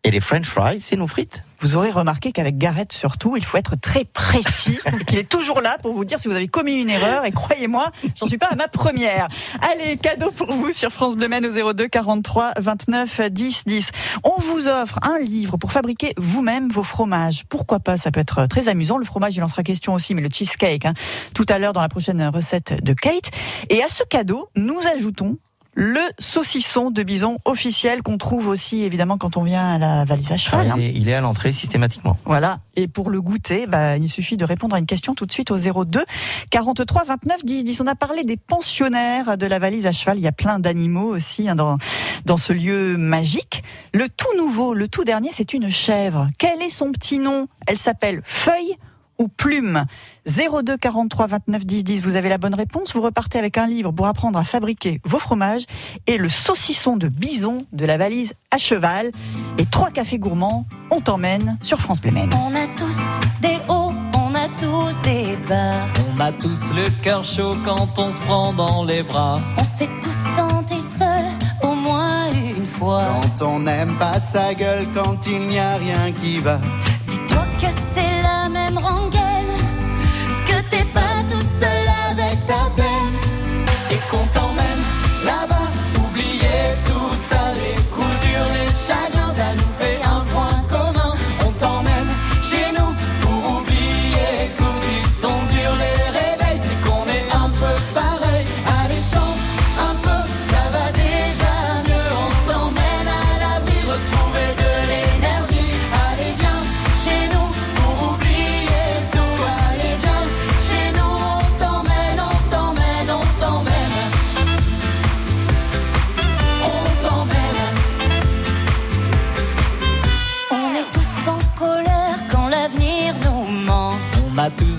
Et 0.05 0.11
les 0.11 0.21
French 0.21 0.47
fries, 0.47 0.81
c'est 0.81 0.97
nos 0.97 1.07
frites. 1.07 1.43
Vous 1.61 1.75
aurez 1.75 1.91
remarqué 1.91 2.31
qu'avec 2.31 2.57
Gareth, 2.57 2.93
surtout, 2.93 3.37
il 3.37 3.45
faut 3.45 3.57
être 3.57 3.75
très 3.75 4.05
précis, 4.05 4.79
qu'il 5.09 5.19
est 5.19 5.29
toujours 5.29 5.61
là 5.61 5.77
pour 5.83 5.93
vous 5.93 6.05
dire 6.05 6.21
si 6.21 6.29
vous 6.29 6.37
avez 6.37 6.47
commis 6.47 6.81
une 6.81 6.89
erreur. 6.89 7.25
Et 7.25 7.33
croyez-moi, 7.33 7.85
j'en 8.15 8.27
suis 8.27 8.39
pas 8.39 8.47
à 8.47 8.55
ma 8.55 8.69
première. 8.69 9.27
Allez, 9.73 9.97
cadeau 9.97 10.31
pour 10.31 10.53
vous 10.53 10.71
sur 10.71 10.93
France 10.93 11.17
Bleu 11.17 11.27
Maine 11.27 11.47
au 11.47 11.73
02 11.73 11.89
43 11.89 12.53
29 12.61 13.23
10 13.29 13.63
10. 13.67 13.91
On 14.23 14.41
vous 14.41 14.69
offre 14.69 15.01
un 15.03 15.19
livre 15.19 15.57
pour 15.57 15.73
fabriquer 15.73 16.13
vous-même 16.17 16.71
vos 16.71 16.85
fromages. 16.85 17.43
Pourquoi 17.49 17.81
pas? 17.81 17.97
Ça 17.97 18.13
peut 18.13 18.21
être 18.21 18.47
très 18.47 18.69
amusant. 18.69 18.99
Le 18.99 19.05
fromage, 19.05 19.37
il 19.37 19.43
en 19.43 19.49
sera 19.49 19.65
question 19.65 19.95
aussi, 19.95 20.15
mais 20.15 20.23
le 20.23 20.29
cheesecake, 20.33 20.85
hein, 20.85 20.95
tout 21.35 21.47
à 21.49 21.59
l'heure 21.59 21.73
dans 21.73 21.83
la 21.83 21.89
prochaine 21.89 22.25
recette 22.29 22.85
de 22.85 22.93
Kate. 22.93 23.33
Et 23.69 23.83
à 23.83 23.89
ce 23.89 24.05
cadeau, 24.05 24.49
nous 24.55 24.79
ajoutons 24.95 25.39
le 25.79 26.01
saucisson 26.19 26.91
de 26.91 27.05
bison 27.05 27.37
officiel 27.45 28.03
qu'on 28.03 28.19
trouve 28.19 28.49
aussi 28.49 28.83
évidemment 28.83 29.17
quand 29.17 29.37
on 29.37 29.45
vient 29.45 29.75
à 29.75 29.79
la 29.79 30.05
valise 30.05 30.33
à 30.33 30.37
cheval. 30.37 30.67
Ah, 30.71 30.73
hein. 30.73 30.77
il, 30.77 30.85
est, 30.85 30.93
il 30.93 31.09
est 31.09 31.15
à 31.15 31.21
l'entrée 31.21 31.53
systématiquement. 31.53 32.19
Voilà. 32.25 32.59
Et 32.75 32.89
pour 32.89 33.11
le 33.11 33.23
goûter, 33.23 33.69
bah, 33.69 33.97
il 33.97 34.09
suffit 34.09 34.37
de 34.37 34.45
répondre 34.45 34.75
à 34.75 34.81
une 34.81 34.87
question 34.87 35.15
tout 35.15 35.25
de 35.25 35.31
suite 35.31 35.53
au 35.53 35.57
02 35.57 36.05
43 36.51 37.05
29 37.05 37.45
10 37.45 37.63
10. 37.63 37.81
On 37.83 37.87
a 37.87 37.95
parlé 37.95 38.25
des 38.25 38.37
pensionnaires 38.37 39.39
de 39.39 39.47
la 39.47 39.61
valise 39.61 39.87
à 39.87 39.93
cheval. 39.93 40.19
Il 40.19 40.23
y 40.23 40.27
a 40.27 40.33
plein 40.33 40.59
d'animaux 40.59 41.15
aussi 41.15 41.49
hein, 41.49 41.55
dans, 41.55 41.79
dans 42.25 42.37
ce 42.37 42.53
lieu 42.53 42.97
magique. 42.97 43.63
Le 43.95 44.09
tout 44.09 44.37
nouveau, 44.37 44.75
le 44.75 44.89
tout 44.89 45.05
dernier, 45.05 45.31
c'est 45.31 45.53
une 45.53 45.71
chèvre. 45.71 46.27
Quel 46.39 46.61
est 46.61 46.71
son 46.71 46.91
petit 46.91 47.21
nom? 47.21 47.47
Elle 47.69 47.79
s'appelle 47.79 48.23
Feuille 48.25 48.75
ou 49.19 49.29
Plume 49.29 49.85
02 50.27 50.77
43 50.77 51.27
29 51.27 51.67
10 51.67 51.85
10. 51.85 52.03
Vous 52.03 52.17
avez 52.17 52.29
la 52.29 52.39
bonne 52.39 52.55
réponse. 52.55 52.95
Vous 52.95 53.01
repartez 53.01 53.39
avec 53.39 53.59
un 53.59 53.67
livre 53.67 53.93
pour 53.93 54.07
apprendre 54.07 54.39
à 54.39 54.45
fabriquer 54.45 55.01
vos 55.05 55.19
fromages 55.19 55.65
et 56.07 56.19
le 56.19 56.29
saucisson 56.29 56.97
de 56.97 57.09
bison 57.09 57.67
de 57.73 57.85
la 57.85 57.97
valise 57.97 58.35
à 58.51 58.59
cheval. 58.59 59.11
Et 59.59 59.65
trois 59.67 59.91
cafés 59.91 60.19
gourmands, 60.19 60.67
on 60.91 61.01
t'emmène 61.01 61.59
sur 61.63 61.81
France 61.81 62.01
Bleu. 62.01 62.13
On 62.15 62.55
a 62.55 62.67
tous 62.77 62.97
des 63.41 63.57
hauts, 63.69 63.93
on 64.17 64.35
a 64.35 64.49
tous 64.59 65.01
des 65.03 65.37
bas. 65.49 65.75
On 66.17 66.21
a 66.21 66.33
tous 66.33 66.73
le 66.75 66.89
cœur 67.03 67.25
chaud 67.25 67.57
quand 67.65 67.99
on 67.99 68.11
se 68.11 68.21
prend 68.21 68.53
dans 68.53 68.85
les 68.85 69.03
bras. 69.03 69.41
On 69.59 69.65
s'est 69.65 69.91
tous 70.03 70.37
sentis 70.37 70.81
seuls 70.81 71.27
au 71.63 71.75
moins 71.75 72.31
une 72.57 72.67
fois. 72.67 73.05
Quand 73.39 73.47
on 73.47 73.61
n'aime 73.61 73.97
pas 73.99 74.19
sa 74.19 74.55
gueule, 74.55 74.87
quand 74.95 75.27
il 75.27 75.49
n'y 75.49 75.59
a 75.59 75.77
rien 75.77 76.13
qui 76.13 76.39
va. 76.39 76.61
Dis-toi 77.07 77.45
que 77.61 77.67
c'est 77.95 78.23
même 78.49 78.79
rengaine, 78.79 79.18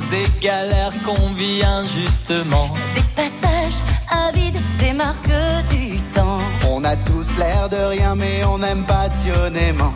des 0.09 0.27
galères 0.41 0.93
qu'on 1.05 1.33
vit 1.33 1.63
injustement. 1.63 2.69
Des 2.95 3.03
passages 3.15 3.81
avides, 4.09 4.59
des 4.79 4.93
marques 4.93 5.29
du 5.69 5.99
temps. 6.13 6.39
On 6.67 6.83
a 6.83 6.95
tous 6.95 7.27
l'air 7.37 7.69
de 7.69 7.77
rien, 7.77 8.15
mais 8.15 8.43
on 8.45 8.61
aime 8.63 8.85
passionnément. 8.85 9.93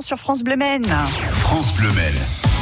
Sur 0.00 0.18
France 0.18 0.44
Bleu 0.44 0.56
Maine. 0.56 0.84
France 1.32 1.74
Bleu 1.74 1.90
Maine. 1.94 2.14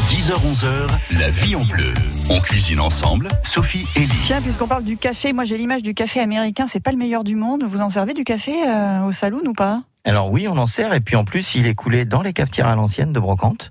10h-11h, 0.09 0.88
la 1.11 1.29
vie 1.31 1.55
en 1.55 1.64
bleu. 1.64 1.92
On 2.31 2.40
cuisine 2.40 2.81
ensemble, 2.81 3.29
Sophie 3.42 3.87
et 3.96 4.01
Lee. 4.01 4.18
Tiens, 4.22 4.40
puisqu'on 4.40 4.66
parle 4.66 4.85
du 4.85 4.96
café, 4.96 5.35
moi 5.35 5.44
j'ai 5.44 5.59
l'image 5.59 5.83
du 5.83 5.92
café 5.92 6.20
américain, 6.20 6.66
c'est 6.66 6.81
pas 6.81 6.90
le 6.90 6.96
meilleur 6.96 7.22
du 7.22 7.37
monde. 7.37 7.64
Vous 7.64 7.83
en 7.83 7.90
servez 7.90 8.14
du 8.14 8.25
café 8.25 8.55
euh, 8.66 9.03
au 9.05 9.12
saloon 9.12 9.42
ou 9.46 9.53
pas? 9.53 9.83
Alors 10.07 10.33
oui, 10.33 10.48
on 10.48 10.57
en 10.57 10.64
sert 10.64 10.94
et 10.94 11.01
puis 11.01 11.16
en 11.16 11.25
plus, 11.25 11.55
il 11.55 11.66
est 11.66 11.75
coulé 11.75 12.07
dans 12.07 12.22
les 12.22 12.33
cafetières 12.33 12.66
à 12.68 12.75
l'ancienne 12.77 13.12
de 13.12 13.20
brocante. 13.20 13.70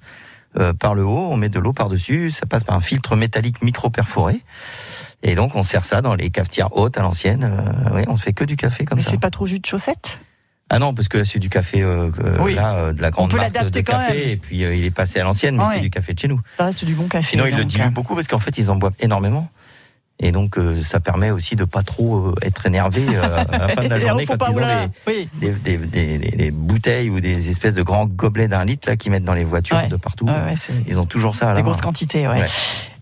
Euh, 0.59 0.73
par 0.73 0.93
le 0.93 1.03
haut, 1.03 1.29
on 1.31 1.35
met 1.37 1.49
de 1.49 1.59
l'eau 1.59 1.73
par-dessus, 1.73 2.29
ça 2.29 2.45
passe 2.45 2.63
par 2.63 2.75
un 2.75 2.81
filtre 2.81 3.15
métallique 3.15 3.63
micro-perforé. 3.63 4.43
Et 5.23 5.33
donc 5.33 5.55
on 5.55 5.63
sert 5.63 5.85
ça 5.85 6.01
dans 6.01 6.13
les 6.13 6.29
cafetières 6.29 6.77
hautes 6.77 6.97
à 6.97 7.01
l'ancienne. 7.01 7.43
Euh, 7.43 7.89
oui, 7.95 8.03
on 8.07 8.17
fait 8.17 8.33
que 8.33 8.43
du 8.43 8.55
café 8.55 8.85
comme 8.85 8.97
Mais 8.97 9.03
ça. 9.03 9.09
c'est 9.11 9.19
pas 9.19 9.31
trop 9.31 9.47
jus 9.47 9.59
de 9.59 9.65
chaussette? 9.65 10.19
Ah 10.73 10.79
non, 10.79 10.93
parce 10.93 11.09
que 11.09 11.17
là 11.17 11.25
c'est 11.25 11.37
du 11.39 11.49
café 11.49 11.81
euh, 11.81 12.09
euh, 12.23 12.37
Oui. 12.39 12.53
là, 12.55 12.75
euh, 12.75 12.93
de 12.93 13.01
la 13.01 13.11
grande 13.11 13.29
peut 13.29 13.35
marque 13.35 13.49
de 13.51 13.55
l'adapter 13.55 13.83
quand 13.83 13.91
café 13.97 14.13
même. 14.17 14.29
et 14.29 14.37
puis 14.37 14.63
euh, 14.63 14.73
il 14.73 14.85
est 14.85 14.89
passé 14.91 15.19
à 15.19 15.23
l'ancienne, 15.23 15.57
mais 15.57 15.63
Ouais. 15.63 15.75
c'est 15.75 15.81
du 15.81 15.89
café 15.89 16.13
de 16.13 16.19
chez 16.19 16.29
nous. 16.29 16.39
Ça 16.57 16.63
reste 16.63 16.85
du 16.85 16.93
bon 16.95 17.09
café. 17.09 17.27
Sinon 17.31 17.45
ils 17.45 17.55
le 17.57 17.65
diluent 17.65 17.87
euh. 17.87 17.89
beaucoup 17.89 18.15
parce 18.15 18.27
qu'en 18.29 18.39
fait 18.39 18.57
ils 18.57 18.71
en 18.71 18.77
boivent 18.77 18.93
énormément. 19.01 19.49
Et 20.23 20.31
donc 20.31 20.57
euh, 20.57 20.81
ça 20.83 20.99
permet 20.99 21.31
aussi 21.31 21.55
de 21.55 21.65
pas 21.65 21.81
trop 21.83 22.27
euh, 22.27 22.35
être 22.43 22.65
énervé 22.67 23.03
euh, 23.09 23.43
à 23.51 23.57
la 23.57 23.67
fin 23.69 23.83
de 23.83 23.87
la 23.89 23.99
journée 24.07 24.25
quand 24.27 24.37
ils 24.49 24.57
ont 24.59 24.91
Oui. 25.07 25.27
des, 25.33 25.49
des, 25.51 25.77
des- 25.77 26.17
des- 26.19 26.29
des 26.37 26.51
bouteilles 26.51 27.09
ou 27.09 27.19
des 27.19 27.49
espèces 27.49 27.73
de 27.73 27.81
grands 27.81 28.05
gobelets 28.05 28.47
d'un 28.47 28.63
litre 28.63 28.87
là 28.87 28.95
qu'ils 28.97 29.11
mettent 29.11 29.23
dans 29.25 29.33
les 29.33 29.43
voitures 29.43 29.77
Ouais. 29.77 29.87
de 29.87 29.95
partout. 29.95 30.25
Ouais, 30.25 30.31
ouais, 30.31 30.55
c'est- 30.55 30.73
Ils 30.87 30.99
ont 30.99 31.05
toujours 31.05 31.33
ça 31.35 31.45
à 31.47 31.49
la 31.49 31.55
Des 31.55 31.61
main. 31.63 31.69
grosses 31.69 31.81
quantités, 31.81 32.27
ouais. 32.27 32.41
Ouais. 32.41 32.47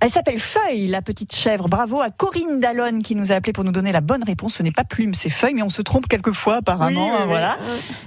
Elle 0.01 0.09
s'appelle 0.09 0.39
Feuille, 0.39 0.87
la 0.87 1.01
petite 1.01 1.35
chèvre. 1.35 1.67
Bravo 1.67 1.99
à 1.99 2.09
Corinne 2.09 2.61
Dallon 2.61 2.99
qui 2.99 3.15
nous 3.15 3.33
a 3.33 3.35
appelé 3.35 3.51
pour 3.51 3.65
nous 3.65 3.73
donner 3.73 3.91
la 3.91 3.99
bonne 3.99 4.23
réponse. 4.23 4.53
Ce 4.55 4.63
n'est 4.63 4.71
pas 4.71 4.85
plume, 4.85 5.13
c'est 5.13 5.29
feuille, 5.29 5.53
mais 5.53 5.61
on 5.61 5.69
se 5.69 5.81
trompe 5.81 6.07
quelquefois 6.07 6.57
apparemment. 6.57 7.07
Oui, 7.07 7.11
oui, 7.11 7.17
hein, 7.17 7.23
oui. 7.23 7.27
voilà. 7.27 7.57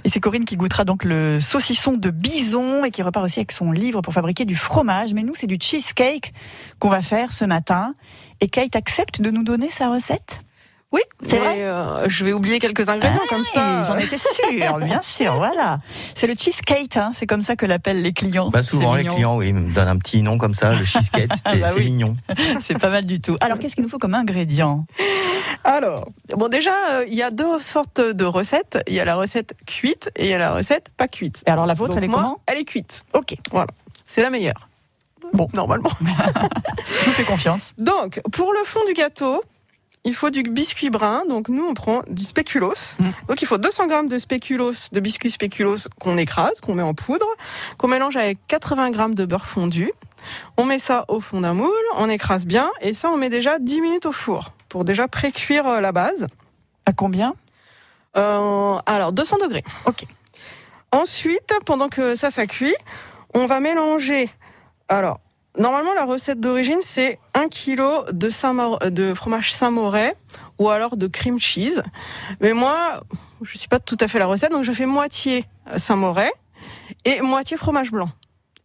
Et 0.03 0.09
c'est 0.09 0.19
Corinne 0.19 0.45
qui 0.45 0.57
goûtera 0.57 0.85
donc 0.85 1.03
le 1.03 1.39
saucisson 1.39 1.91
de 1.93 2.09
bison 2.09 2.83
et 2.83 2.89
qui 2.89 3.03
repart 3.03 3.23
aussi 3.23 3.37
avec 3.39 3.51
son 3.51 3.71
livre 3.71 4.01
pour 4.01 4.11
fabriquer 4.11 4.45
du 4.45 4.55
fromage. 4.55 5.13
Mais 5.13 5.21
nous, 5.21 5.35
c'est 5.35 5.45
du 5.45 5.57
cheesecake 5.61 6.33
qu'on 6.79 6.89
va 6.89 7.03
faire 7.03 7.31
ce 7.31 7.45
matin. 7.45 7.93
Et 8.41 8.47
Kate 8.47 8.75
accepte 8.75 9.21
de 9.21 9.31
nous 9.31 9.43
donner 9.43 9.69
sa 9.69 9.89
recette? 9.89 10.41
Oui, 10.91 11.01
C'est 11.27 11.39
vrai? 11.39 11.55
Euh, 11.63 12.07
je 12.07 12.23
vais 12.23 12.33
oublier 12.33 12.59
quelques 12.59 12.87
ingrédients 12.87 13.19
Ah 13.23 13.27
comme 13.27 13.43
ça. 13.43 13.83
J'en 13.87 13.97
étais 13.97 14.19
sûre, 14.19 14.77
bien 14.79 15.01
sûr, 15.01 15.33
voilà. 15.37 15.79
C'est 16.13 16.27
le 16.27 16.35
cheesecake, 16.37 16.97
hein, 16.97 17.09
c'est 17.15 17.25
comme 17.25 17.41
ça 17.41 17.55
que 17.55 17.65
l'appellent 17.65 18.03
les 18.03 18.13
clients. 18.13 18.51
Bah 18.51 18.61
souvent 18.61 18.93
les 18.93 19.03
clients 19.03 19.37
oui, 19.37 19.53
me 19.53 19.73
donnent 19.73 19.87
un 19.87 19.97
petit 19.97 20.21
nom 20.21 20.37
comme 20.37 20.53
ça, 20.53 20.75
le 20.75 20.85
cheesecake, 20.85 21.31
c'est 21.49 21.57
bah 21.57 21.69
oui. 21.75 21.85
mignon. 21.85 22.15
C'est 22.61 22.77
pas 22.77 22.89
mal 22.89 23.07
du 23.07 23.19
tout. 23.19 23.35
Alors, 23.41 23.57
qu'est-ce 23.57 23.73
qu'il 23.73 23.83
nous 23.83 23.89
faut 23.89 23.97
comme 23.97 24.13
ingrédient? 24.13 24.85
Alors, 25.63 26.07
bon 26.37 26.47
déjà, 26.47 26.73
euh, 26.91 27.05
il 27.07 27.15
y 27.15 27.23
a 27.23 27.31
deux 27.31 27.59
sortes 27.59 27.99
de 27.99 28.25
recettes. 28.25 28.77
Il 28.87 28.93
y 28.93 28.99
a 28.99 29.05
la 29.05 29.15
recette 29.15 29.55
cuite 29.65 30.11
et 30.15 30.25
il 30.25 30.29
y 30.29 30.33
a 30.33 30.37
la 30.37 30.53
recette 30.53 30.89
pas 30.95 31.07
cuite. 31.07 31.41
Et 31.47 31.49
alors 31.49 31.65
la 31.65 31.73
vôtre, 31.73 31.95
Donc 31.95 31.97
elle 31.97 32.03
est 32.03 32.07
moi, 32.07 32.21
comment? 32.21 32.41
Elle 32.45 32.59
est 32.59 32.65
cuite. 32.65 33.03
Ok, 33.13 33.35
Voilà, 33.51 33.71
c'est 34.05 34.21
la 34.21 34.29
meilleure. 34.29 34.69
Bon. 35.33 35.47
normalement. 35.53 35.91
je 36.01 37.05
vous 37.05 37.11
fais 37.11 37.23
confiance. 37.23 37.73
Donc, 37.77 38.21
pour 38.31 38.53
le 38.53 38.63
fond 38.65 38.81
du 38.87 38.93
gâteau, 38.93 39.43
il 40.05 40.13
faut 40.13 40.29
du 40.29 40.43
biscuit 40.43 40.89
brun. 40.89 41.23
Donc, 41.27 41.49
nous, 41.49 41.63
on 41.63 41.73
prend 41.73 42.01
du 42.09 42.23
spéculoos. 42.23 42.95
Mm. 42.99 43.09
Donc, 43.29 43.41
il 43.41 43.45
faut 43.45 43.57
200 43.57 43.87
grammes 43.87 44.07
de 44.07 44.17
spéculoos, 44.17 44.89
de 44.91 44.99
biscuit 44.99 45.31
spéculoos 45.31 45.87
qu'on 45.99 46.17
écrase, 46.17 46.59
qu'on 46.59 46.75
met 46.75 46.83
en 46.83 46.93
poudre, 46.93 47.27
qu'on 47.77 47.87
mélange 47.87 48.15
avec 48.17 48.39
80 48.47 48.91
grammes 48.91 49.15
de 49.15 49.25
beurre 49.25 49.45
fondu. 49.45 49.91
On 50.57 50.65
met 50.65 50.79
ça 50.79 51.05
au 51.07 51.19
fond 51.19 51.41
d'un 51.41 51.53
moule, 51.53 51.71
on 51.95 52.09
écrase 52.09 52.45
bien, 52.45 52.69
et 52.81 52.93
ça, 52.93 53.09
on 53.09 53.17
met 53.17 53.29
déjà 53.29 53.59
10 53.59 53.81
minutes 53.81 54.05
au 54.05 54.11
four 54.11 54.51
pour 54.69 54.85
déjà 54.85 55.07
pré-cuire 55.07 55.67
euh, 55.67 55.79
la 55.81 55.91
base. 55.91 56.27
À 56.85 56.93
combien? 56.93 57.35
Euh, 58.17 58.77
Alors, 58.85 59.11
200 59.11 59.37
degrés. 59.41 59.63
Ok. 59.85 60.05
Ensuite, 60.91 61.51
pendant 61.65 61.89
que 61.89 62.15
ça, 62.15 62.29
ça 62.29 62.45
cuit, 62.45 62.75
on 63.33 63.47
va 63.47 63.59
mélanger 63.59 64.29
alors 64.97 65.19
normalement, 65.59 65.93
la 65.93 66.05
recette 66.05 66.39
d'origine, 66.39 66.79
c'est 66.81 67.19
1 67.35 67.47
kg 67.47 68.11
de, 68.11 68.29
Saint 68.29 68.77
de 68.89 69.13
fromage 69.13 69.53
Saint-Mauré 69.53 70.13
ou 70.59 70.69
alors 70.69 70.97
de 70.97 71.07
cream 71.07 71.39
cheese. 71.39 71.81
Mais 72.41 72.53
moi, 72.53 73.01
je 73.43 73.57
suis 73.57 73.67
pas 73.67 73.79
tout 73.79 73.97
à 73.99 74.07
fait 74.07 74.17
la 74.19 74.25
recette, 74.25 74.51
donc 74.51 74.63
je 74.63 74.71
fais 74.71 74.85
moitié 74.87 75.45
Saint-Mauré 75.77 76.31
et 77.05 77.21
moitié 77.21 77.55
fromage 77.57 77.91
blanc. 77.91 78.09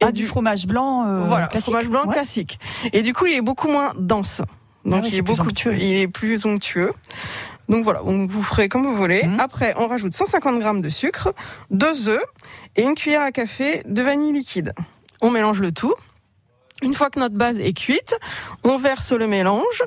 Et 0.01 0.05
Ah, 0.05 0.12
du 0.12 0.26
fromage 0.26 0.66
blanc 0.66 1.07
euh, 1.07 1.24
voilà, 1.24 1.49
classique. 1.49 1.64
fromage 1.72 1.89
blanc 1.89 2.07
Ouais. 2.07 2.14
classique. 2.14 2.59
Et 2.93 3.03
du 3.03 3.12
coup, 3.12 3.26
il 3.26 3.35
est 3.35 3.43
beaucoup 3.43 3.68
moins 3.68 3.93
dense. 3.99 4.43
Donc 4.85 5.01
Ah 5.03 5.05
oui, 5.05 5.11
il 5.12 5.18
est 5.18 5.22
beaucoup 5.22 5.49
onctueux. 5.49 5.74
il 5.76 5.97
est 5.97 6.09
plus 6.09 6.47
onctueux. 6.47 6.93
Donc 7.68 7.85
voilà, 7.85 8.01
donc 8.01 8.31
vous 8.31 8.43
ferez 8.43 8.68
comme 8.70 8.85
vous 8.87 8.95
voulez. 8.97 9.24
Mhm. 9.24 9.41
Après, 9.41 9.74
on 9.76 9.89
rajoute 9.89 10.14
150 10.14 10.59
grammes 10.61 10.81
de 10.81 10.89
sucre, 10.89 11.35
deux 11.70 12.09
œufs 12.09 12.22
et 12.76 12.83
une 12.83 12.95
cuillère 12.95 13.22
à 13.22 13.31
café 13.33 13.83
de 13.87 14.01
vanille 14.01 14.33
liquide. 14.33 14.72
On 15.20 15.31
mélange 15.31 15.61
le 15.61 15.72
tout. 15.72 15.95
Une 16.83 16.95
fois 16.95 17.11
que 17.11 17.18
notre 17.18 17.35
base 17.35 17.59
est 17.61 17.72
cuite, 17.72 18.16
on 18.64 18.79
verse 18.79 19.12
le 19.12 19.26
mélange, 19.26 19.85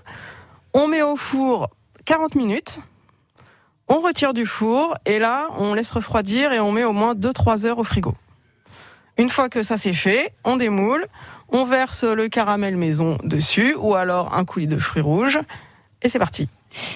on 0.74 0.88
met 0.88 1.02
au 1.02 1.16
four 1.16 1.70
40 2.06 2.36
minutes. 2.36 2.80
On 3.88 4.00
retire 4.00 4.34
du 4.34 4.46
four 4.46 4.96
et 5.06 5.20
là, 5.20 5.48
on 5.58 5.74
laisse 5.74 5.92
refroidir 5.92 6.54
et 6.54 6.60
on 6.60 6.72
met 6.72 6.84
au 6.84 6.94
moins 6.94 7.14
2-3 7.14 7.66
heures 7.66 7.80
au 7.80 7.84
frigo. 7.84 8.16
Une 9.18 9.30
fois 9.30 9.50
que 9.50 9.64
ça 9.64 9.78
c'est 9.78 9.94
fait, 9.94 10.34
on 10.44 10.58
démoule, 10.58 11.06
on 11.50 11.66
verse 11.66 12.04
le 12.04 12.30
caramel 12.30 12.78
maison 12.78 13.18
dessus 13.24 13.76
ou 13.78 13.96
alors 13.96 14.34
un 14.34 14.46
coulis 14.46 14.68
de 14.68 14.78
fruits 14.78 15.02
rouges 15.02 15.40
et 16.02 16.10
c'est 16.10 16.20
parti. 16.20 16.48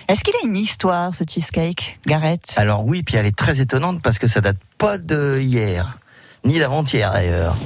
Est-ce 0.07 0.23
qu'il 0.23 0.33
a 0.35 0.45
une 0.45 0.55
histoire, 0.55 1.13
ce 1.13 1.25
cheesecake, 1.27 1.99
Gareth? 2.05 2.53
Alors 2.55 2.85
oui, 2.85 3.03
puis 3.03 3.17
elle 3.17 3.25
est 3.25 3.35
très 3.35 3.59
étonnante 3.59 4.01
parce 4.01 4.17
que 4.17 4.27
ça 4.27 4.39
date 4.39 4.57
pas 4.77 4.97
de 4.97 5.37
hier, 5.39 5.97
ni 6.45 6.59
d'avant-hier 6.59 7.11
d'ailleurs. 7.11 7.57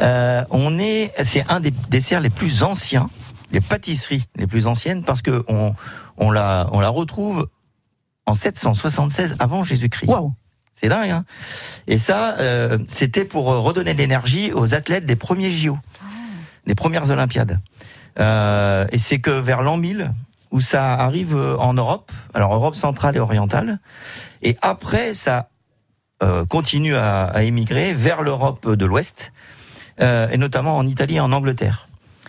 Euh, 0.00 0.44
on 0.50 0.78
est, 0.78 1.12
c'est 1.24 1.44
un 1.48 1.60
des 1.60 1.72
desserts 1.88 2.20
les 2.20 2.30
plus 2.30 2.62
anciens, 2.62 3.10
les 3.50 3.60
pâtisseries 3.60 4.26
les 4.36 4.46
plus 4.46 4.66
anciennes 4.66 5.02
parce 5.02 5.22
que 5.22 5.44
on, 5.48 5.74
on 6.18 6.30
la, 6.30 6.68
on 6.72 6.80
la 6.80 6.88
retrouve 6.88 7.48
en 8.26 8.34
776 8.34 9.36
avant 9.38 9.62
Jésus-Christ. 9.62 10.10
C'est 10.74 10.90
dingue, 10.90 11.08
hein 11.08 11.24
Et 11.86 11.96
ça, 11.96 12.36
euh, 12.38 12.78
c'était 12.88 13.24
pour 13.24 13.50
euh, 13.50 13.60
redonner 13.60 13.94
de 13.94 13.98
l'énergie 13.98 14.52
aux 14.52 14.74
athlètes 14.74 15.06
des 15.06 15.16
premiers 15.16 15.50
JO, 15.50 15.78
des 16.66 16.74
premières 16.74 17.10
Olympiades. 17.10 17.60
Euh, 18.18 18.86
et 18.92 18.98
c'est 18.98 19.18
que 19.18 19.30
vers 19.30 19.62
l'an 19.62 19.78
1000, 19.78 20.12
où 20.50 20.60
ça 20.60 20.92
arrive 20.92 21.34
en 21.34 21.72
Europe, 21.72 22.12
alors 22.34 22.54
Europe 22.54 22.76
centrale 22.76 23.16
et 23.16 23.20
orientale, 23.20 23.78
et 24.42 24.56
après 24.60 25.14
ça 25.14 25.48
euh, 26.22 26.44
continue 26.46 26.94
à, 26.96 27.24
à 27.24 27.42
émigrer 27.42 27.94
vers 27.94 28.22
l'Europe 28.22 28.68
de 28.70 28.84
l'Ouest, 28.86 29.32
euh, 30.00 30.28
et 30.30 30.38
notamment 30.38 30.76
en 30.76 30.86
Italie 30.86 31.16
et 31.16 31.20
en 31.20 31.32
Angleterre. 31.32 31.88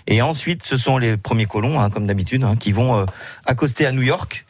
Et 0.10 0.22
ensuite, 0.22 0.64
ce 0.66 0.78
sont 0.78 0.98
les 0.98 1.18
premiers 1.18 1.48
colons, 1.48 1.82
hein, 1.82 1.90
comme 1.90 2.08
d'habitude, 2.08 2.44
hein, 2.44 2.56
qui 2.58 2.72
vont 2.72 2.96
euh, 2.96 3.06
accoster 3.46 3.86
à 3.86 3.92
New 3.92 4.04
York 4.04 4.46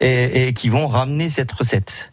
et, 0.00 0.48
et 0.48 0.52
qui 0.52 0.68
vont 0.68 0.88
ramener 0.88 1.28
cette 1.30 1.52
recette. 1.52 2.10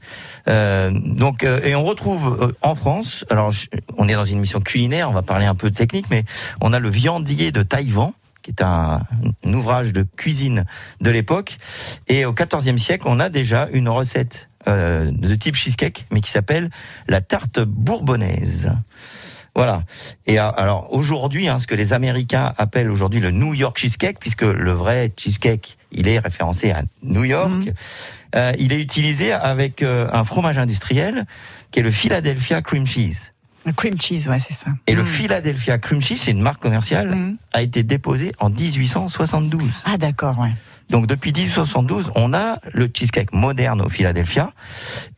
Euh, 0.47 0.91
donc, 0.93 1.43
euh, 1.43 1.59
et 1.63 1.73
on 1.75 1.83
retrouve 1.83 2.37
euh, 2.39 2.51
en 2.61 2.75
France. 2.75 3.25
Alors, 3.31 3.49
je- 3.49 3.65
on 3.97 4.07
est 4.07 4.13
dans 4.13 4.25
une 4.25 4.39
mission 4.39 4.59
culinaire, 4.61 5.09
on 5.09 5.13
va 5.13 5.23
parler 5.23 5.47
un 5.47 5.55
peu 5.55 5.71
technique, 5.71 6.05
mais 6.11 6.23
on 6.61 6.71
a 6.71 6.77
le 6.79 6.89
viandier 6.89 7.51
de 7.51 7.63
Taïwan 7.63 8.11
qui 8.43 8.51
est 8.51 8.61
un, 8.61 8.99
un 9.45 9.53
ouvrage 9.53 9.93
de 9.93 10.03
cuisine 10.17 10.65
de 10.99 11.09
l'époque. 11.09 11.57
Et 12.09 12.25
au 12.25 12.33
XIVe 12.33 12.77
siècle, 12.77 13.05
on 13.07 13.21
a 13.21 13.29
déjà 13.29 13.69
une 13.71 13.87
recette 13.87 14.49
euh, 14.67 15.11
de 15.11 15.35
type 15.35 15.55
cheesecake, 15.55 16.05
mais 16.11 16.21
qui 16.21 16.31
s'appelle 16.31 16.69
la 17.07 17.21
tarte 17.21 17.59
bourbonnaise. 17.59 18.71
Voilà. 19.55 19.83
Et 20.25 20.39
euh, 20.39 20.49
alors 20.51 20.91
aujourd'hui, 20.93 21.47
hein, 21.47 21.59
ce 21.59 21.67
que 21.67 21.75
les 21.75 21.93
Américains 21.93 22.53
appellent 22.57 22.89
aujourd'hui 22.89 23.19
le 23.19 23.31
New 23.31 23.53
York 23.53 23.77
cheesecake, 23.77 24.19
puisque 24.19 24.41
le 24.41 24.71
vrai 24.71 25.11
cheesecake, 25.15 25.77
il 25.91 26.07
est 26.07 26.19
référencé 26.19 26.71
à 26.71 26.83
New 27.03 27.23
York. 27.23 27.71
euh, 28.35 28.51
il 28.57 28.73
est 28.73 28.81
utilisé 28.81 29.31
avec 29.31 29.83
euh, 29.83 30.09
un 30.11 30.23
fromage 30.23 30.57
industriel 30.57 31.25
qui 31.71 31.79
est 31.79 31.83
le 31.83 31.91
Philadelphia 31.91 32.61
cream 32.61 32.87
cheese. 32.87 33.31
Le 33.65 33.71
cream 33.71 33.99
cheese, 33.99 34.27
ouais, 34.27 34.39
c'est 34.39 34.53
ça. 34.53 34.71
Et 34.87 34.95
le 34.95 35.03
Philadelphia 35.05 35.77
cream 35.77 36.01
cheese, 36.01 36.17
c'est 36.17 36.31
une 36.31 36.41
marque 36.41 36.61
commerciale, 36.61 37.35
a 37.53 37.61
été 37.61 37.83
déposé 37.83 38.33
en 38.39 38.49
1872. 38.49 39.61
Ah 39.85 39.97
d'accord, 39.97 40.37
ouais. 40.39 40.51
Donc 40.89 41.07
depuis 41.07 41.31
1872, 41.31 42.11
on 42.15 42.33
a 42.33 42.57
le 42.71 42.89
cheesecake 42.93 43.33
moderne 43.33 43.81
au 43.81 43.89
Philadelphia, 43.89 44.53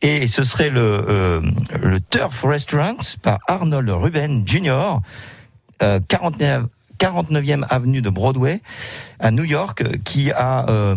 et 0.02 0.26
ce 0.26 0.44
serait 0.44 0.70
le, 0.70 0.80
euh, 1.08 1.40
Turf 2.10 2.44
Restaurant 2.44 2.96
par 3.22 3.38
Arnold 3.46 3.88
Ruben 3.90 4.46
Jr., 4.46 4.98
euh, 5.82 6.00
49, 6.08 6.64
49e 6.98 7.64
avenue 7.68 8.00
de 8.00 8.10
Broadway 8.10 8.62
à 9.20 9.30
New 9.30 9.44
York, 9.44 9.84
qui 10.04 10.30
a 10.32 10.68
euh, 10.70 10.96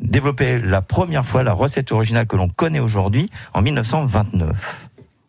développé 0.00 0.58
la 0.58 0.82
première 0.82 1.24
fois 1.24 1.42
la 1.42 1.52
recette 1.52 1.92
originale 1.92 2.26
que 2.26 2.36
l'on 2.36 2.48
connaît 2.48 2.80
aujourd'hui 2.80 3.30
en 3.54 3.62
1929. 3.62 4.85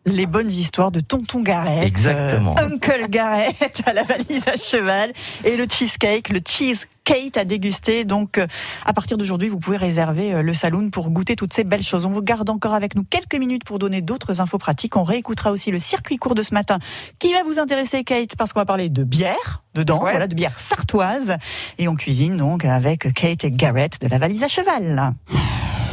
Les 0.08 0.26
bonnes 0.26 0.50
histoires 0.50 0.90
de 0.90 1.00
Tonton 1.00 1.40
Gareth. 1.40 1.82
Exactement. 1.82 2.54
euh, 2.58 2.66
Uncle 2.66 3.06
Gareth 3.08 3.82
à 3.86 3.92
la 3.92 4.02
valise 4.02 4.46
à 4.48 4.56
cheval. 4.56 5.12
Et 5.44 5.56
le 5.56 5.66
cheesecake, 5.68 6.30
le 6.30 6.40
cheesecake 6.46 7.36
à 7.36 7.44
déguster. 7.44 8.04
Donc, 8.04 8.38
euh, 8.38 8.46
à 8.84 8.92
partir 8.92 9.16
d'aujourd'hui, 9.16 9.48
vous 9.48 9.58
pouvez 9.58 9.76
réserver 9.76 10.34
euh, 10.34 10.42
le 10.42 10.54
saloon 10.54 10.90
pour 10.90 11.10
goûter 11.10 11.36
toutes 11.36 11.52
ces 11.52 11.64
belles 11.64 11.82
choses. 11.82 12.04
On 12.06 12.10
vous 12.10 12.22
garde 12.22 12.48
encore 12.50 12.74
avec 12.74 12.94
nous 12.94 13.04
quelques 13.04 13.36
minutes 13.36 13.64
pour 13.64 13.78
donner 13.78 14.02
d'autres 14.02 14.40
infos 14.40 14.58
pratiques. 14.58 14.96
On 14.96 15.04
réécoutera 15.04 15.50
aussi 15.50 15.70
le 15.70 15.80
circuit 15.80 16.16
court 16.16 16.34
de 16.34 16.42
ce 16.42 16.54
matin 16.54 16.78
qui 17.18 17.32
va 17.32 17.42
vous 17.42 17.58
intéresser, 17.58 18.04
Kate, 18.04 18.36
parce 18.36 18.52
qu'on 18.52 18.60
va 18.60 18.66
parler 18.66 18.88
de 18.88 19.04
bière 19.04 19.62
dedans, 19.74 19.98
voilà, 20.00 20.26
de 20.26 20.34
bière 20.34 20.58
sartoise. 20.58 21.36
Et 21.78 21.88
on 21.88 21.94
cuisine 21.94 22.36
donc 22.36 22.64
avec 22.64 23.12
Kate 23.14 23.44
et 23.44 23.50
Gareth 23.50 24.00
de 24.00 24.08
la 24.08 24.18
valise 24.18 24.42
à 24.42 24.48
cheval. 24.48 25.14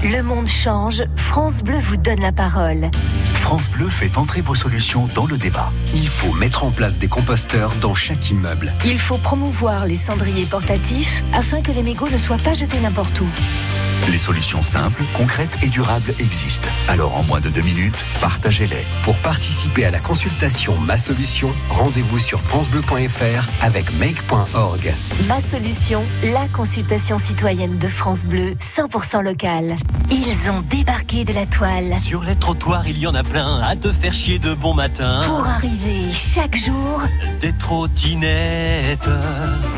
Le 0.06 0.22
monde 0.22 0.48
change, 0.48 1.04
France 1.16 1.64
Bleu 1.64 1.80
vous 1.80 1.98
donne 1.98 2.20
la 2.20 2.32
parole. 2.32 2.92
France 3.34 3.68
Bleu 3.68 3.90
fait 3.90 4.20
entrer 4.20 4.40
vos 4.40 4.54
solutions 4.54 5.10
dans 5.16 5.26
le 5.26 5.36
débat. 5.36 5.72
Il 5.96 6.08
faut 6.08 6.32
mettre 6.32 6.64
en 6.64 6.70
place 6.70 7.00
des 7.00 7.08
composteurs 7.08 7.74
dans 7.82 7.96
chaque 7.96 8.30
immeuble. 8.30 8.72
Il 8.86 9.00
faut 9.00 9.18
promouvoir 9.18 9.88
les 9.88 9.96
cendriers 9.96 10.46
portatifs 10.46 11.24
afin 11.34 11.64
que 11.64 11.72
les 11.72 11.82
mégots 11.82 12.10
ne 12.10 12.20
soient 12.20 12.38
pas 12.38 12.54
jetés 12.54 12.80
n'importe 12.82 13.20
où. 13.20 13.28
Les 14.12 14.20
solutions 14.20 14.62
simples, 14.62 15.02
concrètes 15.18 15.58
et 15.64 15.70
durables 15.70 16.14
existent. 16.20 16.70
Alors 16.88 17.18
en 17.18 17.24
moins 17.24 17.42
de 17.42 17.50
deux 17.50 17.64
minutes, 17.64 17.98
partagez-les. 18.22 18.86
Pour 19.02 19.18
participer 19.18 19.86
à 19.86 19.90
la 19.90 20.00
consultation 20.00 20.78
Ma 20.80 21.00
Solution, 21.00 21.50
rendez-vous 21.70 22.20
sur 22.20 22.42
francebleu.fr 22.42 23.64
avec 23.64 23.92
make.org. 23.98 24.94
Ma 25.28 25.40
solution, 25.40 26.04
la 26.32 26.48
consultation 26.50 27.18
citoyenne 27.18 27.80
de 27.80 27.88
France 27.88 28.26
Bleu, 28.26 28.54
100% 28.78 29.24
locale. 29.24 29.78
Ils 30.12 30.50
ont 30.50 30.62
débarqué 30.62 31.26
de 31.26 31.34
la 31.34 31.46
toile 31.46 31.96
Sur 32.00 32.24
les 32.24 32.36
trottoirs, 32.36 32.88
il 32.88 32.98
y 33.00 33.08
en 33.08 33.16
a 33.16 33.24
plein 33.24 33.60
à 33.62 33.76
te 33.76 33.92
faire 33.92 34.14
chier 34.14 34.40
de 34.40 34.54
bon 34.54 34.74
matin. 34.74 35.22
pour 35.26 35.46
arriver 35.46 36.12
chaque 36.14 36.56
jour 36.56 37.02
Des 37.40 37.54
trottinettes. 37.54 39.10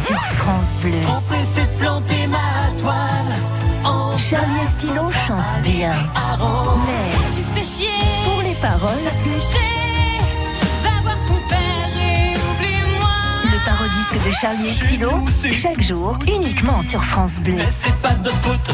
sur 0.05 0.19
France 0.19 0.75
Bleu. 0.81 0.99
Trop 1.03 1.21
pressé 1.21 1.61
de 1.61 1.79
planter 1.79 2.27
ma 2.27 2.81
toile. 2.81 3.35
En 3.83 4.17
Charlie 4.17 4.61
Estilo 4.63 5.09
chante 5.11 5.61
bien, 5.63 5.93
mais 6.85 7.33
Tu 7.33 7.41
fais 7.53 7.63
chier, 7.63 7.89
pour 8.25 8.41
les 8.43 8.55
paroles. 8.55 9.03
Va 10.83 11.01
voir 11.03 11.15
ton 11.27 11.35
père 11.47 11.89
et 11.95 12.33
oublie-moi. 12.35 13.09
le 13.45 13.65
parodisque 13.65 14.25
de 14.27 14.31
Charlie 14.31 14.67
Estilo, 14.69 15.11
chaque 15.53 15.81
jour, 15.81 16.17
uniquement 16.27 16.81
sur 16.81 17.03
France 17.03 17.35
Bleu. 17.39 17.57
C'est 17.71 17.95
pas 18.01 18.13
de 18.13 18.23
notre 18.25 18.37
faute. 18.37 18.71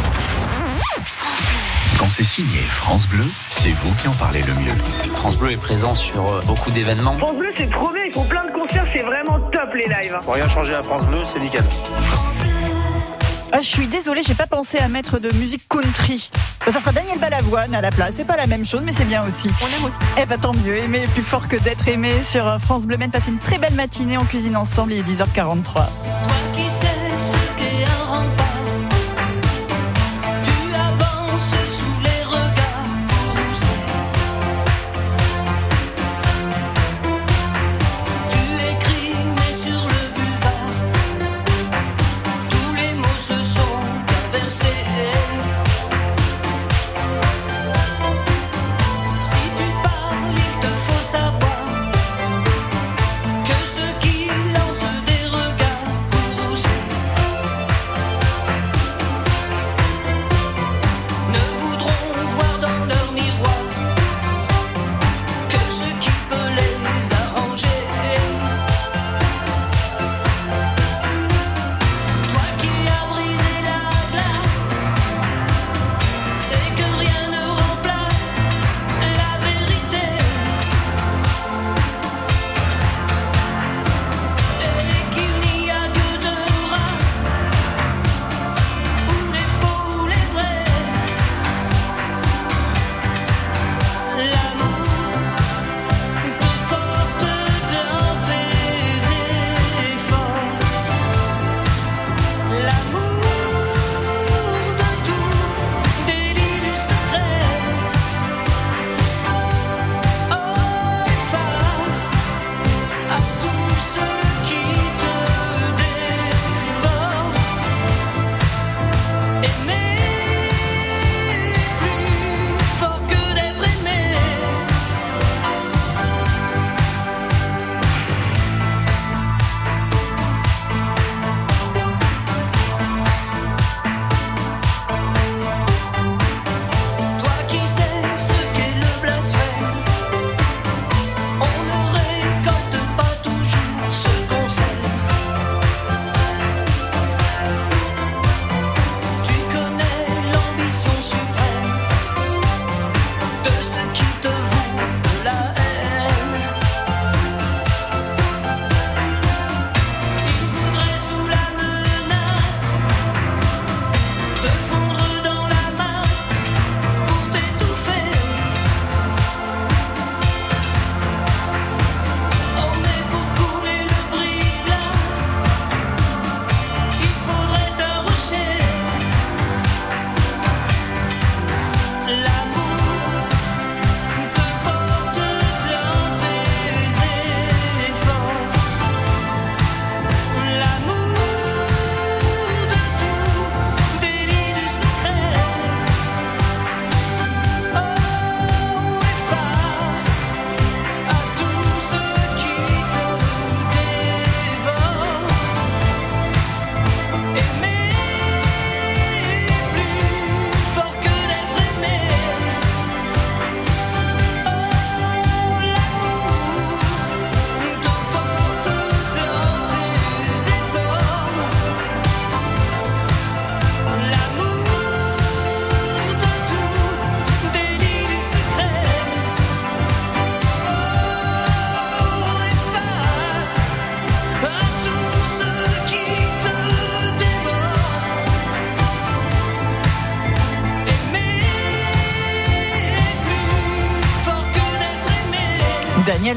Quand 2.03 2.09
c'est 2.09 2.25
signé 2.25 2.59
France 2.63 3.07
Bleu, 3.07 3.23
c'est 3.49 3.71
vous 3.71 3.93
qui 3.93 4.09
en 4.09 4.13
parlez 4.15 4.41
le 4.41 4.53
mieux. 4.55 4.73
France 5.15 5.37
Bleu 5.37 5.51
est 5.51 5.57
présent 5.57 5.95
sur 5.95 6.33
euh, 6.33 6.41
beaucoup 6.45 6.69
d'événements. 6.69 7.13
France 7.13 7.37
Bleu, 7.37 7.47
c'est 7.55 7.69
trop 7.69 7.93
bien, 7.93 8.03
ils 8.05 8.11
font 8.11 8.27
plein 8.27 8.45
de 8.45 8.51
concerts, 8.51 8.85
c'est 8.93 9.03
vraiment 9.03 9.39
top 9.53 9.73
les 9.73 9.87
lives. 9.87 10.17
Pour 10.25 10.33
rien 10.33 10.49
changer 10.49 10.73
à 10.73 10.83
France 10.83 11.05
Bleu, 11.05 11.19
c'est 11.25 11.39
nickel. 11.39 11.63
Ah, 13.53 13.61
je 13.61 13.67
suis 13.67 13.87
désolée, 13.87 14.21
j'ai 14.27 14.33
pas 14.35 14.47
pensé 14.47 14.79
à 14.79 14.89
mettre 14.89 15.17
de 15.17 15.33
musique 15.37 15.65
country. 15.69 16.29
Bah, 16.65 16.73
Ça 16.73 16.81
sera 16.81 16.91
Daniel 16.91 17.19
Balavoine 17.19 17.73
à 17.73 17.79
la 17.79 17.91
place. 17.91 18.15
C'est 18.17 18.27
pas 18.27 18.35
la 18.35 18.47
même 18.47 18.65
chose, 18.65 18.81
mais 18.83 18.91
c'est 18.91 19.05
bien 19.05 19.25
aussi. 19.25 19.49
On 19.61 19.67
aime 19.67 19.85
aussi. 19.85 19.97
Eh 20.21 20.25
ben 20.25 20.37
tant 20.37 20.53
mieux. 20.53 20.75
Aimer 20.75 21.03
est 21.03 21.13
plus 21.13 21.23
fort 21.23 21.47
que 21.47 21.55
d'être 21.55 21.87
aimé 21.87 22.21
sur 22.21 22.45
euh, 22.45 22.57
France 22.57 22.85
Bleu. 22.85 22.97
Men. 22.97 23.11
Passez 23.11 23.29
une 23.29 23.39
très 23.39 23.59
belle 23.59 23.75
matinée 23.75 24.17
en 24.17 24.25
cuisine 24.25 24.57
ensemble. 24.57 24.91
Il 24.91 24.99
est 24.99 25.03
10h43. 25.03 25.85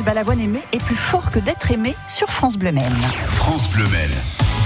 Balavoine 0.03 0.41
aimé 0.41 0.61
est 0.73 0.83
plus 0.83 0.97
fort 0.97 1.31
que 1.31 1.39
d'être 1.39 1.71
aimé 1.71 1.95
sur 2.09 2.29
France 2.29 2.57
Bleu 2.57 2.73
Maine. 2.73 2.97
France 3.29 3.69
Bleu 3.71 3.87
Maine. 3.89 4.11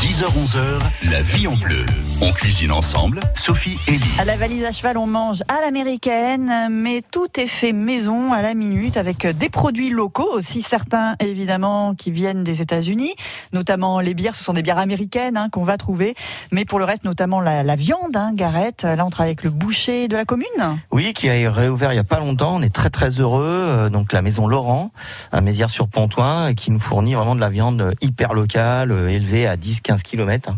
10h-11h, 0.01 0.81
la 1.11 1.23
vie 1.23 1.47
en 1.47 1.57
bleu. 1.57 1.85
On 2.23 2.33
cuisine 2.33 2.71
ensemble, 2.71 3.21
Sophie 3.35 3.79
et 3.87 3.93
Lee. 3.93 4.11
À 4.19 4.27
la 4.27 4.37
valise 4.37 4.63
à 4.65 4.73
cheval, 4.73 4.99
on 4.99 5.07
mange 5.07 5.43
à 5.49 5.63
l'américaine, 5.63 6.69
mais 6.71 7.01
tout 7.11 7.29
est 7.39 7.47
fait 7.47 7.73
maison 7.73 8.35
à 8.35 8.43
la 8.43 8.53
minute 8.53 8.99
avec 8.99 9.27
des 9.27 9.49
produits 9.49 9.89
locaux 9.89 10.29
aussi, 10.31 10.61
certains 10.61 11.17
évidemment 11.19 11.95
qui 11.95 12.11
viennent 12.11 12.45
des 12.45 12.61
États-Unis, 12.61 13.15
notamment 13.55 14.01
les 14.01 14.13
bières, 14.13 14.35
ce 14.35 14.45
sont 14.45 14.53
des 14.53 14.61
bières 14.61 14.77
américaines 14.77 15.39
hein, 15.39 15.49
qu'on 15.51 15.65
va 15.65 15.79
trouver, 15.79 16.15
mais 16.53 16.67
pour 16.67 16.79
le 16.79 16.85
reste, 16.85 17.05
notamment 17.05 17.41
la, 17.41 17.63
la 17.63 17.75
viande, 17.75 18.15
hein, 18.15 18.33
Gareth. 18.35 18.83
Là, 18.83 19.07
on 19.07 19.11
travaille 19.11 19.31
avec 19.31 19.43
le 19.43 19.51
boucher 19.51 20.07
de 20.07 20.17
la 20.17 20.27
commune. 20.27 20.47
Oui, 20.91 21.15
qui 21.15 21.31
a 21.31 21.51
réouvert 21.51 21.95
il 21.95 21.97
y 21.97 22.01
a 22.01 22.05
pas 22.05 22.19
longtemps. 22.19 22.57
On 22.57 22.63
est 22.63 22.75
très 22.75 22.91
très 22.91 23.09
heureux. 23.09 23.47
Euh, 23.47 23.89
Donc 23.89 24.13
la 24.13 24.21
maison 24.21 24.47
Laurent 24.47 24.91
à 25.33 25.41
Mézières-sur-Pontoin, 25.41 26.53
qui 26.53 26.71
nous 26.71 26.81
fournit 26.81 27.15
vraiment 27.15 27.35
de 27.35 27.41
la 27.41 27.49
viande 27.49 27.95
hyper 28.03 28.35
locale, 28.35 28.93
euh, 28.93 29.09
élevée 29.09 29.47
à 29.47 29.57
10-15 29.57 30.03
km 30.03 30.51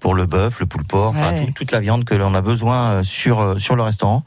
pour 0.00 0.14
le 0.14 0.26
bœuf, 0.26 0.60
le 0.60 0.66
Ouais. 1.14 1.46
tout- 1.46 1.52
toute 1.52 1.72
la 1.72 1.80
viande 1.80 2.04
que 2.04 2.14
l'on 2.14 2.34
a 2.34 2.40
besoin 2.40 2.90
euh, 2.90 3.02
sur 3.02 3.40
euh, 3.40 3.58
sur 3.58 3.76
le 3.76 3.82
restaurant. 3.82 4.24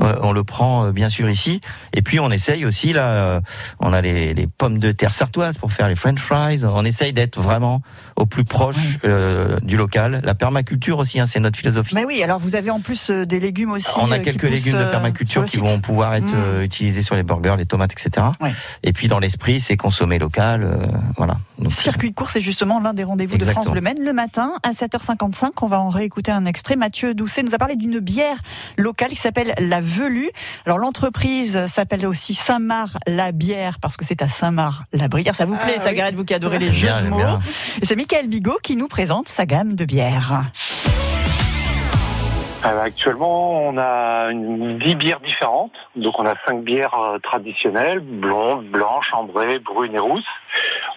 Euh, 0.00 0.16
on 0.22 0.32
le 0.32 0.44
prend 0.44 0.90
bien 0.90 1.08
sûr 1.08 1.28
ici. 1.30 1.60
Et 1.94 2.02
puis 2.02 2.20
on 2.20 2.30
essaye 2.30 2.64
aussi 2.64 2.92
là, 2.92 3.40
on 3.80 3.92
a 3.92 4.00
les, 4.00 4.34
les 4.34 4.46
pommes 4.46 4.78
de 4.78 4.92
terre 4.92 5.12
sartoises 5.12 5.58
pour 5.58 5.72
faire 5.72 5.88
les 5.88 5.94
French 5.96 6.18
fries. 6.20 6.64
On 6.64 6.84
essaye 6.84 7.12
d'être 7.12 7.40
vraiment 7.40 7.82
au 8.16 8.26
plus 8.26 8.44
proche 8.44 8.98
euh, 9.04 9.58
du 9.62 9.76
local. 9.76 10.20
La 10.24 10.34
permaculture 10.34 10.98
aussi, 10.98 11.20
hein, 11.20 11.26
c'est 11.26 11.40
notre 11.40 11.58
philosophie. 11.58 11.94
Mais 11.94 12.04
oui, 12.04 12.22
alors 12.22 12.38
vous 12.38 12.54
avez 12.56 12.70
en 12.70 12.80
plus 12.80 13.10
des 13.10 13.40
légumes 13.40 13.72
aussi. 13.72 13.86
On 13.96 14.10
a 14.12 14.18
quelques 14.18 14.42
légumes 14.42 14.78
de 14.78 14.84
permaculture 14.90 15.44
qui 15.44 15.56
vont 15.58 15.80
pouvoir 15.80 16.14
être 16.14 16.32
Mm. 16.34 16.62
utilisés 16.62 17.02
sur 17.02 17.14
les 17.14 17.22
burgers, 17.22 17.54
les 17.58 17.66
tomates, 17.66 17.92
etc. 17.92 18.26
Et 18.82 18.92
puis 18.92 19.08
dans 19.08 19.18
l'esprit, 19.18 19.60
c'est 19.60 19.76
consommer 19.76 20.18
local, 20.18 20.62
euh, 20.64 20.86
voilà. 21.16 21.36
Donc, 21.58 21.70
Circuit 21.72 22.12
court, 22.12 22.30
c'est 22.30 22.40
justement 22.40 22.80
l'un 22.80 22.92
des 22.94 23.04
rendez-vous 23.04 23.38
de 23.38 23.44
France. 23.44 23.70
Bleu 23.70 23.80
Maine. 23.80 23.98
Le 24.02 24.12
matin, 24.12 24.52
à 24.62 24.72
7h55, 25.14 25.50
on 25.62 25.66
va 25.66 25.80
en 25.80 25.90
réécouter 25.90 26.30
un 26.30 26.44
extrait. 26.46 26.76
Mathieu 26.76 27.14
Doucet 27.14 27.42
nous 27.42 27.54
a 27.54 27.58
parlé 27.58 27.76
d'une 27.76 27.98
bière 27.98 28.38
locale 28.76 29.10
qui 29.10 29.16
s'appelle 29.16 29.54
la 29.58 29.80
Velue. 29.80 30.30
Alors 30.66 30.78
l'entreprise 30.78 31.66
s'appelle 31.66 32.06
aussi 32.06 32.34
Saint-Marc 32.34 32.96
la 33.06 33.32
bière 33.32 33.78
parce 33.80 33.96
que 33.96 34.04
c'est 34.04 34.22
à 34.22 34.28
Saint-Marc 34.28 34.82
la 34.92 35.08
Brière. 35.08 35.34
Ça 35.34 35.44
vous 35.44 35.56
plaît, 35.56 35.76
Ah 35.78 35.88
oui. 35.88 35.94
Gareth, 35.94 36.14
vous 36.14 36.24
qui 36.24 36.34
adorez 36.34 36.58
les 36.58 36.72
jeux 36.72 36.88
de 36.88 37.08
mots. 37.08 37.16
bien. 37.16 37.40
Et 37.80 37.86
c'est 37.86 37.96
Michael 37.96 38.28
Bigot 38.28 38.58
qui 38.62 38.76
nous 38.76 38.88
présente 38.88 39.28
sa 39.28 39.46
gamme 39.46 39.74
de 39.74 39.84
bières. 39.84 40.44
Euh, 42.64 42.80
actuellement, 42.80 43.66
on 43.66 43.76
a 43.76 44.28
une, 44.30 44.78
10 44.78 44.94
bières 44.94 45.20
différentes. 45.20 45.72
Donc, 45.96 46.14
on 46.20 46.24
a 46.24 46.34
5 46.46 46.62
bières 46.62 46.94
euh, 46.94 47.18
traditionnelles, 47.18 47.98
blondes, 47.98 48.66
blanches, 48.66 49.12
ambrées, 49.12 49.58
brunes 49.58 49.94
et 49.94 49.98
rousses. 49.98 50.22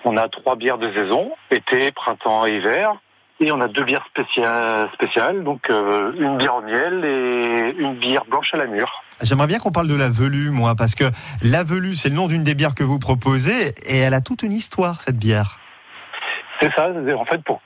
On 0.04 0.16
a 0.16 0.30
trois 0.30 0.56
bières 0.56 0.78
de 0.78 0.94
saison, 0.94 1.32
été, 1.50 1.92
printemps 1.92 2.46
et 2.46 2.58
hiver. 2.58 2.96
Et 3.42 3.52
on 3.52 3.60
a 3.60 3.68
deux 3.68 3.84
bières 3.84 4.06
spéciales, 4.06 4.90
spéciales 4.94 5.44
donc 5.44 5.70
euh, 5.70 6.14
une 6.18 6.38
bière 6.38 6.56
au 6.56 6.62
miel 6.62 7.04
et 7.04 7.76
une 7.78 7.96
bière 7.96 8.24
blanche 8.26 8.54
à 8.54 8.58
la 8.58 8.66
mûre. 8.66 9.04
J'aimerais 9.22 9.48
bien 9.48 9.60
qu'on 9.60 9.72
parle 9.72 9.88
de 9.90 9.96
la 9.96 10.10
velue, 10.10 10.52
moi, 10.52 10.74
parce 10.76 10.96
que 10.96 11.06
la 11.42 11.64
velue, 11.64 11.96
c'est 11.96 12.10
le 12.10 12.16
nom 12.16 12.28
d'une 12.28 12.44
des 12.44 12.56
bières 12.56 12.76
que 12.76 12.84
vous 12.84 13.00
proposez, 13.00 13.76
et 13.86 13.98
elle 13.98 14.14
a 14.14 14.22
toute 14.22 14.44
une 14.44 14.54
histoire, 14.54 15.02
cette 15.02 15.18
bière. 15.18 15.60
C'est 16.62 16.72
ça, 16.74 16.90
en 16.90 17.26
fait, 17.26 17.44
pour 17.44 17.62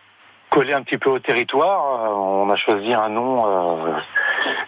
coller 0.50 0.74
un 0.74 0.82
petit 0.82 0.98
peu 0.98 1.10
au 1.10 1.20
territoire, 1.20 2.04
euh, 2.04 2.16
on 2.16 2.50
a 2.50 2.56
choisi 2.56 2.94
un 2.94 3.10
nom, 3.10 3.46
euh, 3.46 4.00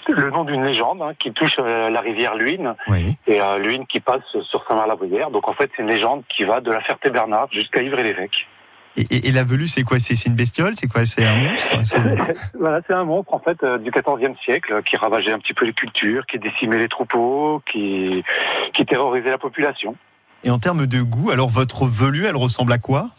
le 0.08 0.30
nom 0.30 0.44
d'une 0.44 0.64
légende 0.64 1.02
hein, 1.02 1.14
qui 1.18 1.32
touche 1.32 1.56
euh, 1.60 1.90
la 1.90 2.02
rivière 2.02 2.36
Luynes. 2.36 2.76
Oui. 2.88 3.16
Et 3.26 3.42
euh, 3.42 3.58
Luynes 3.58 3.88
qui 3.88 4.00
passe 4.00 4.22
sur 4.42 4.64
Saint-Marc-la-Brière. 4.68 5.32
Donc 5.32 5.48
en 5.48 5.54
fait, 5.54 5.72
c'est 5.76 5.82
une 5.82 5.90
légende 5.90 6.24
qui 6.30 6.44
va 6.44 6.62
de 6.62 6.72
la 6.72 6.82
Ferté-Bernard 6.82 7.48
jusqu'à 7.52 7.82
Ivry-l'Évêque. 7.82 8.48
Et, 8.98 9.02
et- 9.10 9.28
et 9.30 9.32
la 9.32 9.44
velue, 9.44 9.68
c'est 9.68 9.84
quoi? 9.84 10.00
C'est 10.00 10.26
une 10.26 10.34
bestiole? 10.36 10.74
C'est 10.76 10.88
quoi? 10.88 11.06
C'est 11.06 11.26
un 11.26 11.36
monstre? 11.36 11.72
C'est- 11.86 11.98
voilà, 12.60 12.82
c'est 12.86 12.94
un 12.94 13.06
monstre 13.06 13.34
en 13.34 13.40
fait 13.40 13.64
euh, 13.64 13.78
du 13.78 13.90
XIVe 13.92 14.36
siècle 14.44 14.82
qui 14.84 14.98
ravageait 14.98 15.32
un 15.32 15.40
petit 15.40 15.54
peu 15.54 15.66
les 15.66 15.74
cultures, 15.74 16.26
qui 16.26 16.40
décimait 16.40 16.78
les 16.78 16.90
troupeaux, 16.90 17.62
qui, 17.72 18.24
qui 18.74 18.86
terrorisait 18.86 19.30
la 19.30 19.38
population. 19.38 19.96
Et 20.44 20.50
en 20.50 20.60
termes 20.60 20.88
de 20.88 21.02
goût, 21.02 21.32
alors 21.32 21.50
votre 21.50 21.86
velue, 21.86 22.26
elle 22.26 22.36
ressemble 22.36 22.74
à 22.74 22.80
quoi? 22.80 23.10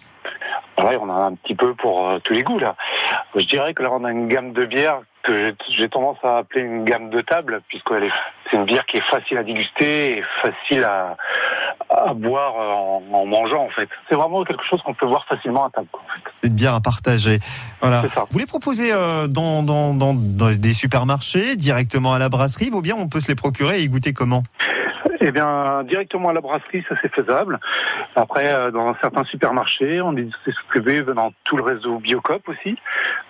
Voilà, 0.79 0.99
on 1.01 1.11
a 1.11 1.27
un 1.27 1.35
petit 1.35 1.55
peu 1.55 1.75
pour 1.75 2.09
euh, 2.09 2.19
tous 2.19 2.33
les 2.33 2.43
goûts 2.43 2.59
là. 2.59 2.75
Je 3.35 3.45
dirais 3.47 3.75
que 3.75 3.83
là, 3.83 3.91
on 3.93 4.05
a 4.05 4.11
une 4.11 4.29
gamme 4.29 4.53
de 4.53 4.65
bières 4.65 5.01
que 5.23 5.55
j'ai- 5.71 5.89
tendance 5.89 6.17
à 6.25 6.39
appeler 6.39 6.63
une 6.63 6.85
gamme 6.85 7.09
de 7.11 7.21
table, 7.21 7.61
puisqu'elle 7.69 8.05
est, 8.05 8.11
c'est 8.51 8.57
une 8.57 8.65
bière 8.65 8.85
qui 8.87 8.97
est 8.97 9.05
facile 9.09 9.39
à 9.39 9.45
déguster 9.45 10.19
et 10.19 10.25
facile 10.41 10.83
à, 10.85 11.17
à 11.91 12.13
boire 12.15 12.55
euh, 12.59 12.73
en, 12.73 13.03
en 13.13 13.27
mangeant 13.27 13.65
en 13.65 13.69
fait. 13.69 13.89
C'est 14.09 14.17
vraiment 14.17 14.43
quelque 14.45 14.65
chose 14.65 14.83
qu'on 14.83 14.95
peut 14.95 15.07
boire 15.07 15.25
facilement 15.27 15.65
à 15.67 15.71
table. 15.71 15.87
C'est 16.41 16.49
une 16.49 16.55
bière 16.57 16.75
à 16.75 16.81
partager. 16.81 17.39
Voilà. 17.81 18.03
Vous 18.31 18.39
les 18.39 18.47
proposez 18.47 18.93
euh, 18.93 19.29
dans, 19.29 19.63
dans, 19.63 19.95
dans, 19.95 20.15
dans 20.15 20.51
des 20.51 20.73
supermarchés, 20.73 21.55
directement 21.57 22.15
à 22.15 22.19
la 22.19 22.29
brasserie, 22.29 22.71
ou 22.73 22.81
bien 22.81 22.97
on 22.99 23.09
peut 23.09 23.21
se 23.21 23.29
les 23.29 23.37
procurer 23.37 23.79
et 23.81 23.83
y 23.83 23.89
goûter 23.89 24.13
comment? 24.13 24.43
Eh 25.25 25.31
bien, 25.31 25.85
directement 25.85 26.31
à 26.31 26.33
la 26.33 26.41
brasserie, 26.41 26.85
ça 26.89 26.97
c'est 27.01 27.15
faisable. 27.15 27.61
Après, 28.17 28.53
euh, 28.53 28.73
dans 28.73 28.93
certains 29.01 29.23
supermarchés, 29.23 30.01
on 30.01 30.17
est 30.17 30.29
distribué 30.45 31.03
dans 31.03 31.33
tout 31.45 31.57
le 31.57 31.63
réseau 31.63 32.01
Biocop 32.01 32.49
aussi. 32.49 32.77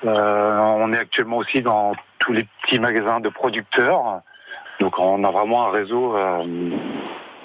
Euh, 0.06 0.58
on 0.58 0.90
est 0.94 0.98
actuellement 0.98 1.36
aussi 1.36 1.60
dans 1.60 1.92
tous 2.18 2.32
les 2.32 2.46
petits 2.62 2.78
magasins 2.78 3.20
de 3.20 3.28
producteurs. 3.28 4.22
Donc, 4.80 4.98
on 4.98 5.22
a 5.22 5.30
vraiment 5.30 5.68
un 5.68 5.70
réseau 5.70 6.16
euh, 6.16 6.70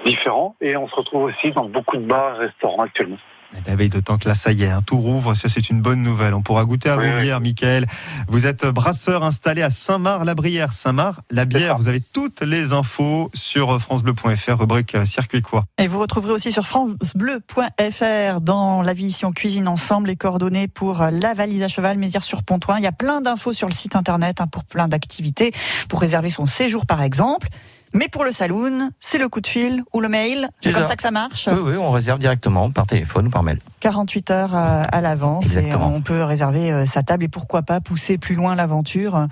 différent. 0.06 0.56
Et 0.62 0.78
on 0.78 0.88
se 0.88 0.95
retrouve 0.95 1.24
aussi 1.24 1.52
dans 1.52 1.66
beaucoup 1.66 1.98
de 1.98 2.06
bars 2.06 2.36
et 2.36 2.45
restaurants 2.45 2.84
actuellement. 2.84 3.18
Ben 3.66 3.76
oui, 3.78 3.89
d'autant 3.89 4.18
que 4.18 4.28
là, 4.28 4.36
ça 4.36 4.52
y 4.52 4.64
est, 4.64 4.70
hein, 4.70 4.82
tout 4.86 4.98
rouvre, 4.98 5.34
ça 5.34 5.48
c'est 5.50 5.70
une 5.70 5.82
bonne 5.82 6.02
nouvelle. 6.04 6.34
On 6.34 6.41
pourra 6.41 6.66
goûter 6.66 6.89
à 6.89 6.98
Oui, 6.98 7.10
vos 7.10 7.16
oui. 7.16 7.22
bières, 7.24 7.41
Michael. 7.41 7.86
Vous 8.28 8.45
êtes 8.45 8.66
brasseur 8.66 9.24
installé 9.24 9.62
à 9.62 9.70
Saint-Marc-la-Brière. 9.70 10.74
Saint-Marc, 10.74 11.20
la 11.32 11.45
bière, 11.45 11.78
vous 11.78 11.88
avez 11.88 12.02
toutes 12.02 12.41
les 12.41 12.74
infos 12.74 13.32
sur 13.34 13.82
francebleu.fr, 13.82 14.60
rubrique 14.60 14.95
euh, 14.95 15.06
circuit 15.06 15.41
court. 15.41 15.64
Et 15.78 15.88
vous 15.88 15.98
retrouverez 16.00 16.34
aussi 16.34 16.52
sur 16.52 16.66
francebleu.fr 16.68 18.41
dans 18.41 18.82
la 18.82 18.93
vie 18.93 19.06
ici 19.06 19.26
on 19.26 19.32
cuisine 19.32 19.68
ensemble 19.68 20.08
les 20.10 20.16
coordonnées 20.16 20.68
pour 20.68 21.04
la 21.12 21.34
valise 21.34 21.64
à 21.64 21.68
cheval 21.68 21.98
Mézières-sur-Pontoin. 21.98 22.78
Il 22.78 22.84
y 22.84 22.88
a 22.88 22.91
plein 22.91 23.22
d'infos 23.22 23.54
sur 23.54 23.68
le 23.68 23.74
site 23.74 23.95
internet 23.95 24.41
hein, 24.41 24.48
pour 24.48 24.66
plein 24.66 24.88
d'activités, 24.88 25.54
pour 25.89 26.02
réserver 26.02 26.30
son 26.30 26.48
séjour 26.48 26.86
par 26.86 27.02
exemple. 27.02 27.48
Mais 27.98 28.08
pour 28.08 28.24
le 28.24 28.32
saloon, 28.32 28.91
c'est 29.00 29.18
le 29.18 29.28
coup 29.28 29.41
de 29.41 29.48
fil 29.48 29.84
ou 29.93 30.00
le 30.02 30.08
mail. 30.08 30.50
C'est 30.62 30.72
comme 30.72 30.84
ça. 30.84 30.89
ça 30.89 30.95
que 30.95 31.02
ça 31.02 31.12
marche. 31.12 31.50
Oui, 31.52 31.72
oui, 31.72 31.78
on 31.78 31.91
réserve 31.91 32.20
directement 32.20 32.70
par 32.70 32.86
téléphone 32.86 33.28
ou 33.28 33.30
par 33.30 33.43
mail. 33.43 33.60
48 33.80 34.32
heures 34.32 34.56
euh, 34.56 34.84
à 34.91 35.02
l'avance 35.02 35.45
et 35.45 35.58
Exactement. 35.60 35.91
on 35.93 36.02
peut 36.02 36.24
réserver 36.24 36.72
euh, 36.72 36.86
sa 36.86 37.02
table 37.04 37.24
et 37.24 37.28
pourquoi 37.28 37.64
pas 37.64 37.80
pousser 37.82 38.18
plus 38.18 38.36
loin 38.36 38.56
l'aventure 38.56 39.16
euh, 39.16 39.26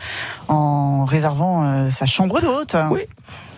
en 0.48 1.06
réservant 1.06 1.64
euh, 1.64 1.92
sa 1.92 2.06
chambre 2.06 2.42
d'hôte. 2.42 2.76
Oui. 2.90 3.02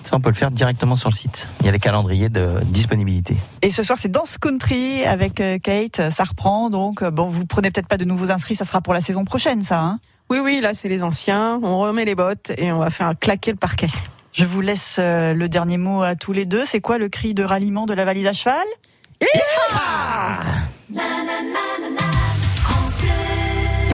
Ça, 0.04 0.16
on 0.16 0.22
peut 0.22 0.30
le 0.30 0.36
faire 0.36 0.52
directement 0.52 0.96
sur 0.96 1.10
le 1.10 1.16
site. 1.16 1.48
Il 1.60 1.66
y 1.66 1.70
a 1.70 1.72
les 1.74 1.80
calendriers 1.80 2.30
de 2.30 2.60
disponibilité. 2.64 3.36
Et 3.62 3.72
ce 3.72 3.84
soir, 3.84 3.98
c'est 4.00 4.08
Dance 4.08 4.38
Country 4.38 5.04
avec 5.06 5.42
euh, 5.42 5.58
Kate. 5.60 6.12
Ça 6.12 6.24
reprend. 6.24 6.70
Donc, 6.70 7.02
euh, 7.02 7.12
bon, 7.12 7.28
vous 7.28 7.46
prenez 7.46 7.72
peut-être 7.72 7.88
pas 7.88 7.98
de 7.98 8.06
nouveaux 8.06 8.32
inscrits. 8.32 8.56
Ça 8.56 8.64
sera 8.64 8.80
pour 8.80 8.94
la 8.94 9.02
saison 9.02 9.26
prochaine, 9.26 9.64
ça. 9.64 9.82
Hein? 9.82 10.00
Oui, 10.30 10.40
oui, 10.42 10.60
là, 10.62 10.74
c'est 10.74 10.88
les 10.88 11.04
anciens. 11.04 11.60
On 11.62 11.80
remet 11.80 12.06
les 12.06 12.16
bottes 12.16 12.52
et 12.58 12.72
on 12.72 12.80
va 12.80 12.90
faire 12.90 13.14
claquer 13.20 13.52
le 13.52 13.58
parquet. 13.58 13.88
Je 14.38 14.46
vous 14.46 14.62
laisse 14.62 14.98
euh, 15.00 15.34
le 15.34 15.50
dernier 15.50 15.78
mot 15.78 16.04
à 16.04 16.14
tous 16.14 16.32
les 16.32 16.46
deux. 16.46 16.64
C'est 16.64 16.80
quoi 16.80 17.00
le 17.00 17.10
cri 17.10 17.34
de 17.34 17.44
ralliement 17.44 17.88
de 17.88 17.96
la 17.96 18.06
valise 18.06 18.28
à 18.28 18.34
cheval? 18.34 18.68